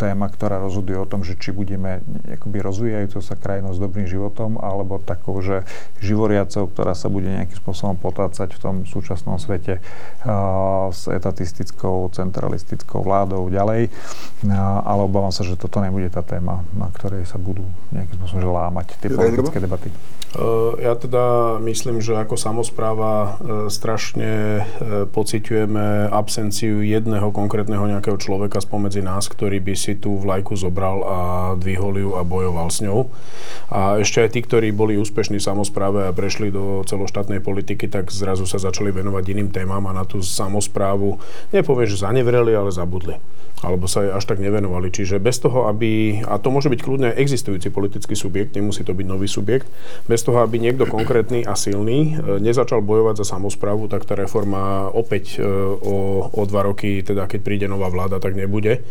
téma, 0.00 0.32
ktorá 0.32 0.56
rozhoduje 0.64 0.96
o 0.96 1.04
tom, 1.04 1.20
že 1.20 1.36
či 1.36 1.52
budeme 1.52 2.00
akoby 2.24 2.58
rozvíjajúcou 2.64 3.20
sa 3.20 3.36
krajinou 3.36 3.76
s 3.76 3.78
dobrým 3.78 4.08
životom, 4.08 4.56
alebo 4.56 4.96
takou, 4.96 5.36
že 5.44 5.68
živoriacou, 6.00 6.72
ktorá 6.72 6.96
sa 6.96 7.12
bude 7.12 7.28
nejakým 7.28 7.60
spôsobom 7.60 8.00
potácať 8.00 8.56
v 8.56 8.60
tom 8.64 8.74
súčasnom 8.88 9.36
svete 9.36 9.84
s 10.88 11.02
etatistickou, 11.04 12.08
centralistickou 12.16 13.04
vládou 13.04 13.52
ďalej. 13.52 13.92
Ale 14.84 15.00
obávam 15.04 15.32
sa, 15.32 15.44
že 15.44 15.60
toto 15.60 15.84
nebude 15.84 16.08
tá 16.08 16.24
téma, 16.24 16.64
na 16.72 16.88
ktorej 16.88 17.28
sa 17.28 17.36
budú 17.36 17.68
nejakým 17.92 18.16
spôsobom 18.24 18.56
lámať 18.56 18.96
tie 19.04 19.12
politické 19.12 19.60
debaty. 19.60 19.92
Ja 20.82 20.98
teda 20.98 21.56
myslím, 21.62 22.02
že 22.02 22.18
ako 22.18 22.34
samozpráva 22.34 23.38
strašne 23.70 24.66
pociťujeme 25.14 26.10
absenciu 26.10 26.82
jedného 26.82 27.30
konkrétneho 27.30 27.86
nejakého 27.86 28.18
človeka 28.18 28.58
spomedzi 28.58 28.93
nás, 29.00 29.26
ktorý 29.26 29.58
by 29.58 29.74
si 29.74 29.96
tú 29.96 30.20
vlajku 30.20 30.54
zobral 30.54 31.02
a 31.02 31.18
dvihol 31.56 31.94
ju 31.98 32.10
a 32.14 32.22
bojoval 32.22 32.68
s 32.68 32.84
ňou. 32.84 33.08
A 33.72 33.98
ešte 33.98 34.20
aj 34.20 34.30
tí, 34.36 34.40
ktorí 34.44 34.70
boli 34.70 35.00
úspešní 35.00 35.40
v 35.40 35.46
samozpráve 35.46 36.06
a 36.06 36.14
prešli 36.14 36.52
do 36.52 36.84
celoštátnej 36.84 37.40
politiky, 37.40 37.88
tak 37.88 38.12
zrazu 38.12 38.44
sa 38.44 38.60
začali 38.60 38.92
venovať 38.92 39.24
iným 39.34 39.50
témam 39.50 39.82
a 39.88 39.96
na 39.96 40.04
tú 40.04 40.20
samozprávu, 40.20 41.18
nepoviem, 41.50 41.88
že 41.88 42.04
zanevreli, 42.04 42.52
ale 42.52 42.70
zabudli 42.70 43.16
alebo 43.64 43.88
sa 43.88 44.20
až 44.20 44.24
tak 44.28 44.38
nevenovali. 44.38 44.92
Čiže 44.92 45.16
bez 45.18 45.40
toho, 45.40 45.66
aby, 45.72 46.20
a 46.28 46.36
to 46.36 46.52
môže 46.52 46.68
byť 46.68 46.80
kľudne 46.84 47.10
existujúci 47.16 47.72
politický 47.72 48.12
subjekt, 48.12 48.52
nemusí 48.52 48.84
to 48.84 48.92
byť 48.92 49.06
nový 49.08 49.24
subjekt, 49.24 49.66
bez 50.04 50.20
toho, 50.20 50.44
aby 50.44 50.60
niekto 50.60 50.84
konkrétny 50.84 51.48
a 51.48 51.56
silný 51.56 52.14
e, 52.14 52.38
nezačal 52.44 52.84
bojovať 52.84 53.24
za 53.24 53.26
samozprávu, 53.40 53.88
tak 53.88 54.04
tá 54.04 54.12
reforma 54.12 54.92
opäť 54.92 55.40
e, 55.40 55.44
o, 55.80 56.28
o 56.28 56.42
dva 56.44 56.68
roky, 56.68 57.00
teda 57.00 57.24
keď 57.24 57.40
príde 57.40 57.66
nová 57.66 57.88
vláda, 57.88 58.20
tak 58.20 58.36
nebude. 58.36 58.83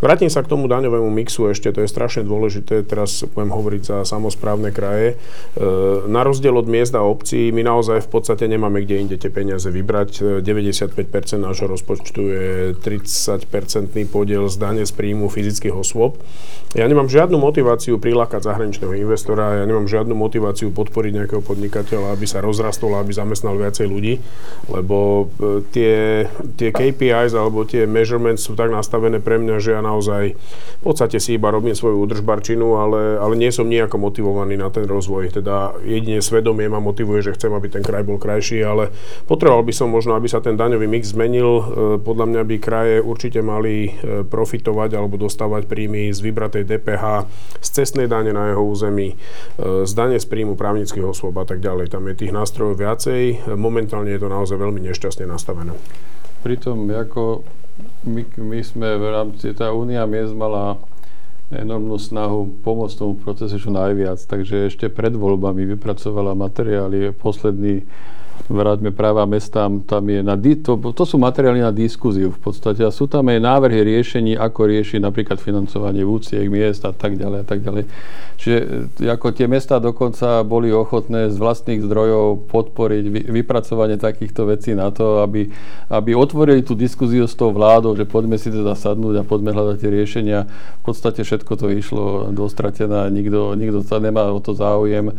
Vrátim 0.00 0.28
sa 0.28 0.44
k 0.44 0.50
tomu 0.52 0.68
daňovému 0.68 1.08
mixu 1.08 1.48
ešte, 1.48 1.72
to 1.72 1.84
je 1.84 1.88
strašne 1.88 2.26
dôležité, 2.26 2.84
teraz 2.84 3.24
budem 3.32 3.52
hovoriť 3.52 3.82
za 3.82 3.96
samozprávne 4.04 4.74
kraje. 4.74 5.16
E, 5.16 5.64
na 6.10 6.20
rozdiel 6.26 6.52
od 6.52 6.68
miest 6.68 6.92
a 6.92 7.02
obcí, 7.04 7.48
my 7.54 7.64
naozaj 7.64 8.04
v 8.04 8.10
podstate 8.12 8.44
nemáme 8.44 8.84
kde 8.84 9.02
inde 9.02 9.16
tie 9.16 9.32
peniaze 9.32 9.68
vybrať. 9.72 10.42
95% 10.44 11.00
nášho 11.40 11.66
rozpočtu 11.70 12.20
je 12.28 12.46
30-percentný 12.76 14.04
podiel 14.08 14.48
z 14.52 14.56
dane 14.60 14.82
z 14.84 14.92
príjmu 14.92 15.32
fyzických 15.32 15.74
osôb. 15.74 16.20
Ja 16.76 16.84
nemám 16.84 17.08
žiadnu 17.08 17.40
motiváciu 17.40 17.96
prilákať 17.96 18.52
zahraničného 18.52 18.92
investora, 19.00 19.62
ja 19.62 19.64
nemám 19.64 19.88
žiadnu 19.88 20.12
motiváciu 20.12 20.68
podporiť 20.76 21.24
nejakého 21.24 21.40
podnikateľa, 21.40 22.12
aby 22.12 22.26
sa 22.28 22.44
rozrastol, 22.44 22.92
aby 23.00 23.16
zamestnal 23.16 23.56
viacej 23.56 23.86
ľudí, 23.88 24.20
lebo 24.68 25.30
e, 25.40 25.64
tie, 25.72 25.94
tie 26.60 26.68
KPIs 26.74 27.32
alebo 27.32 27.64
tie 27.64 27.88
measurements 27.88 28.44
sú 28.44 28.52
tak 28.52 28.68
nastavené 28.68 29.24
pre 29.24 29.35
mňa, 29.36 29.56
že 29.60 29.70
ja 29.76 29.80
naozaj 29.84 30.36
v 30.80 30.82
podstate 30.82 31.20
si 31.20 31.36
iba 31.36 31.52
robím 31.52 31.76
svoju 31.76 32.00
údržbarčinu, 32.08 32.80
ale, 32.80 33.20
ale 33.20 33.34
nie 33.36 33.52
som 33.52 33.68
nejako 33.68 34.00
motivovaný 34.00 34.56
na 34.56 34.72
ten 34.72 34.88
rozvoj. 34.88 35.36
Teda 35.36 35.76
jedine 35.84 36.24
svedomie 36.24 36.70
ma 36.70 36.80
motivuje, 36.80 37.20
že 37.20 37.34
chcem, 37.36 37.52
aby 37.52 37.68
ten 37.68 37.84
kraj 37.84 38.06
bol 38.06 38.16
krajší, 38.16 38.64
ale 38.64 38.94
potreboval 39.28 39.66
by 39.66 39.74
som 39.74 39.92
možno, 39.92 40.16
aby 40.16 40.30
sa 40.30 40.40
ten 40.40 40.56
daňový 40.56 40.88
mix 40.88 41.12
zmenil. 41.12 41.50
E, 41.60 41.64
podľa 42.00 42.26
mňa 42.32 42.42
by 42.46 42.56
kraje 42.62 42.96
určite 43.02 43.44
mali 43.44 43.96
E, 44.06 44.22
profitovať 44.22 44.94
alebo 44.94 45.18
dostávať 45.18 45.66
príjmy 45.66 46.14
z 46.14 46.20
vybratej 46.22 46.62
DPH, 46.62 47.26
z 47.58 47.68
cestnej 47.82 48.06
dane 48.06 48.30
na 48.30 48.54
jeho 48.54 48.62
území, 48.62 49.14
e, 49.58 49.82
z 49.82 49.92
dane 49.92 50.16
z 50.20 50.26
príjmu 50.30 50.54
právnických 50.54 51.02
osôb 51.04 51.34
a 51.42 51.44
tak 51.48 51.58
ďalej. 51.58 51.90
Tam 51.90 52.06
je 52.06 52.14
tých 52.14 52.32
nástrojov 52.32 52.78
viacej. 52.78 53.50
Momentálne 53.58 54.14
je 54.14 54.20
to 54.22 54.28
naozaj 54.30 54.56
veľmi 54.56 54.80
nešťastne 54.86 55.26
nastavené. 55.26 55.74
Pritom 56.46 56.86
ako 56.86 57.42
my, 58.06 58.22
my 58.40 58.60
sme 58.64 58.88
v 58.96 59.04
rámci, 59.12 59.52
tá 59.52 59.72
Únia 59.72 60.08
miest 60.08 60.32
mala 60.32 60.80
enormnú 61.52 61.94
snahu 61.94 62.58
pomôcť 62.66 62.98
tomu 62.98 63.14
procesu 63.22 63.62
čo 63.62 63.70
najviac, 63.70 64.18
takže 64.26 64.66
ešte 64.66 64.90
pred 64.90 65.14
voľbami 65.14 65.62
vypracovala 65.76 66.34
materiály, 66.34 67.14
posledný 67.14 67.86
vráťme 68.46 68.94
práva 68.94 69.26
mestám, 69.26 69.82
tam 69.82 70.06
je 70.06 70.22
na, 70.22 70.38
to, 70.38 70.78
to 70.94 71.04
sú 71.04 71.18
materiály 71.18 71.62
na 71.62 71.74
diskuziu 71.74 72.30
v 72.30 72.40
podstate 72.40 72.86
a 72.86 72.94
sú 72.94 73.10
tam 73.10 73.26
aj 73.26 73.42
návrhy 73.42 73.82
riešení, 73.82 74.38
ako 74.38 74.70
riešiť 74.70 75.00
napríklad 75.02 75.42
financovanie 75.42 76.06
vúciek, 76.06 76.46
miest 76.46 76.86
a 76.86 76.94
tak 76.94 77.18
ďalej 77.18 77.38
a 77.42 77.46
tak 77.46 77.60
ďalej. 77.66 77.84
Čiže 78.36 78.58
e, 79.02 79.08
ako 79.08 79.32
tie 79.32 79.48
mestá 79.48 79.80
dokonca 79.80 80.44
boli 80.44 80.70
ochotné 80.70 81.32
z 81.32 81.36
vlastných 81.40 81.82
zdrojov 81.82 82.46
podporiť 82.52 83.04
vy, 83.08 83.20
vypracovanie 83.42 83.96
takýchto 83.96 84.46
vecí 84.46 84.76
na 84.76 84.92
to, 84.92 85.24
aby, 85.24 85.48
aby 85.88 86.10
otvorili 86.12 86.60
tú 86.60 86.76
diskuziu 86.76 87.24
s 87.24 87.34
tou 87.34 87.50
vládou, 87.50 87.96
že 87.96 88.04
poďme 88.04 88.36
si 88.36 88.52
teda 88.52 88.76
sadnúť 88.76 89.24
a 89.24 89.28
poďme 89.28 89.56
hľadať 89.56 89.76
tie 89.80 89.90
riešenia. 89.90 90.40
V 90.46 90.82
podstate 90.84 91.24
všetko 91.24 91.52
to 91.56 91.66
išlo 91.72 92.04
dostratené, 92.30 93.08
nikto, 93.10 93.56
nikto 93.56 93.82
sa 93.82 93.98
nemá 93.98 94.28
o 94.30 94.38
to 94.38 94.52
záujem. 94.52 95.16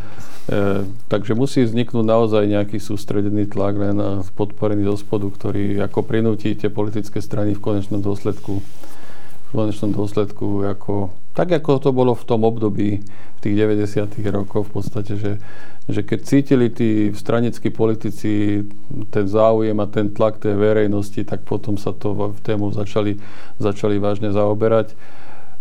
E, 0.48 0.88
takže 1.12 1.36
musí 1.36 1.66
vzniknúť 1.66 2.06
naozaj 2.08 2.44
nejaký 2.48 2.80
sústredený 3.18 3.50
tlak 3.50 3.74
len 3.82 3.98
podporený 4.38 4.86
zo 4.94 5.02
spodu, 5.02 5.26
ktorý 5.26 5.82
ako 5.90 6.06
prinúti 6.06 6.54
tie 6.54 6.70
politické 6.70 7.18
strany 7.18 7.58
v 7.58 7.64
konečnom 7.66 7.98
dôsledku 7.98 8.62
v 8.62 9.50
konečnom 9.50 9.90
dôsledku 9.90 10.70
ako, 10.70 11.10
tak 11.34 11.50
ako 11.50 11.82
to 11.82 11.90
bolo 11.90 12.14
v 12.14 12.28
tom 12.30 12.46
období 12.46 13.02
v 13.02 13.40
tých 13.42 13.56
90. 13.58 14.22
rokoch 14.30 14.70
v 14.70 14.72
podstate, 14.78 15.18
že, 15.18 15.42
že 15.90 16.06
keď 16.06 16.20
cítili 16.22 16.70
tí 16.70 17.10
stranickí 17.18 17.74
politici 17.74 18.62
ten 19.10 19.26
záujem 19.26 19.82
a 19.82 19.90
ten 19.90 20.14
tlak 20.14 20.38
tej 20.38 20.54
verejnosti, 20.54 21.26
tak 21.26 21.42
potom 21.42 21.74
sa 21.82 21.90
to 21.90 22.38
v 22.38 22.40
tému 22.46 22.70
začali, 22.70 23.18
začali 23.58 23.98
vážne 23.98 24.30
zaoberať. 24.30 24.94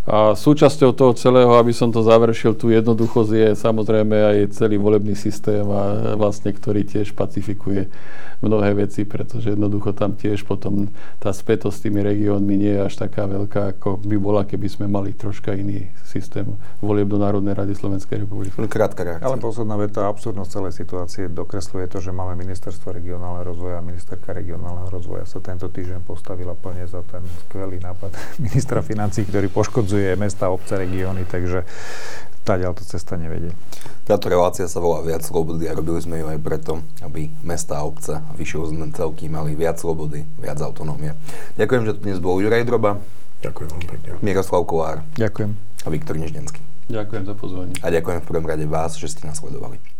A 0.07 0.39
súčasťou 0.39 0.95
toho 0.95 1.11
celého, 1.19 1.51
aby 1.59 1.75
som 1.75 1.91
to 1.91 1.99
završil, 1.99 2.55
tu 2.55 2.71
jednoduchosť 2.71 3.31
je 3.35 3.49
samozrejme 3.59 4.15
aj 4.15 4.37
celý 4.55 4.79
volebný 4.79 5.19
systém, 5.19 5.67
a 5.67 6.15
vlastne, 6.15 6.55
ktorý 6.55 6.87
tiež 6.87 7.11
pacifikuje 7.11 7.91
mnohé 8.39 8.87
veci, 8.87 9.03
pretože 9.03 9.51
jednoducho 9.51 9.91
tam 9.91 10.15
tiež 10.15 10.47
potom 10.47 10.87
tá 11.19 11.35
spätosť 11.35 11.75
s 11.75 11.83
tými 11.83 11.99
regiónmi 11.99 12.55
nie 12.55 12.71
je 12.79 12.87
až 12.87 12.93
taká 13.03 13.27
veľká, 13.27 13.75
ako 13.75 13.99
by 13.99 14.15
bola, 14.15 14.47
keby 14.47 14.67
sme 14.71 14.85
mali 14.87 15.11
troška 15.11 15.51
iný 15.57 15.91
systém 16.07 16.45
volieb 16.79 17.11
do 17.11 17.19
Národnej 17.19 17.57
rady 17.57 17.75
Slovenskej 17.75 18.23
republiky. 18.23 18.55
Krátka 18.55 19.03
reakcia. 19.03 19.27
Ale 19.27 19.41
posledná 19.43 19.75
veta, 19.75 20.07
absurdnosť 20.07 20.49
celej 20.53 20.73
situácie 20.77 21.23
dokresluje 21.27 21.89
to, 21.91 21.99
že 21.99 22.15
máme 22.15 22.37
ministerstvo 22.39 22.93
regionálneho 22.93 23.43
rozvoja 23.43 23.81
a 23.81 23.83
ministerka 23.83 24.31
regionálneho 24.31 24.87
rozvoja 24.87 25.27
sa 25.27 25.43
tento 25.43 25.67
týždeň 25.67 26.05
postavila 26.05 26.53
plne 26.55 26.85
za 26.85 27.01
ten 27.09 27.25
skvelý 27.43 27.81
nápad 27.81 28.13
ministra 28.45 28.79
financí, 28.85 29.25
ktorý 29.25 29.49
poškodzuje 29.49 29.96
mesta, 30.19 30.51
obce, 30.51 30.77
regióny, 30.77 31.25
takže 31.25 31.65
tá 32.47 32.55
ďalto 32.55 32.87
cesta 32.87 33.19
nevedie. 33.19 33.51
Táto 34.07 34.31
relácia 34.31 34.63
sa 34.71 34.79
volá 34.79 35.03
Viac 35.03 35.19
slobody 35.19 35.67
a 35.67 35.75
robili 35.75 35.99
sme 35.99 36.23
ju 36.23 36.31
aj 36.31 36.39
preto, 36.39 36.79
aby 37.03 37.27
mesta 37.43 37.75
a 37.75 37.83
obce 37.83 38.23
a 38.23 38.31
vyššie 38.39 38.57
územné 38.63 38.87
celky 38.95 39.27
mali 39.27 39.51
viac 39.51 39.75
slobody, 39.75 40.23
viac 40.39 40.63
autonómie. 40.63 41.11
Ďakujem, 41.59 41.83
že 41.83 41.91
tu 41.99 41.99
dnes 42.07 42.23
bol 42.23 42.39
Juraj 42.39 42.63
Droba. 42.63 43.03
Ďakujem 43.43 43.67
veľmi 43.67 43.87
pekne. 43.91 44.09
Miroslav 44.23 44.63
Kolár. 44.63 45.03
Ďakujem. 45.19 45.51
A 45.83 45.87
Viktor 45.91 46.15
Neždenský. 46.15 46.63
Ďakujem 46.87 47.23
za 47.27 47.35
pozvanie. 47.35 47.75
A 47.83 47.91
ďakujem 47.91 48.23
v 48.23 48.27
prvom 48.31 48.47
rade 48.47 48.63
vás, 48.63 48.95
že 48.95 49.11
ste 49.11 49.27
nás 49.27 49.43
sledovali. 49.43 49.96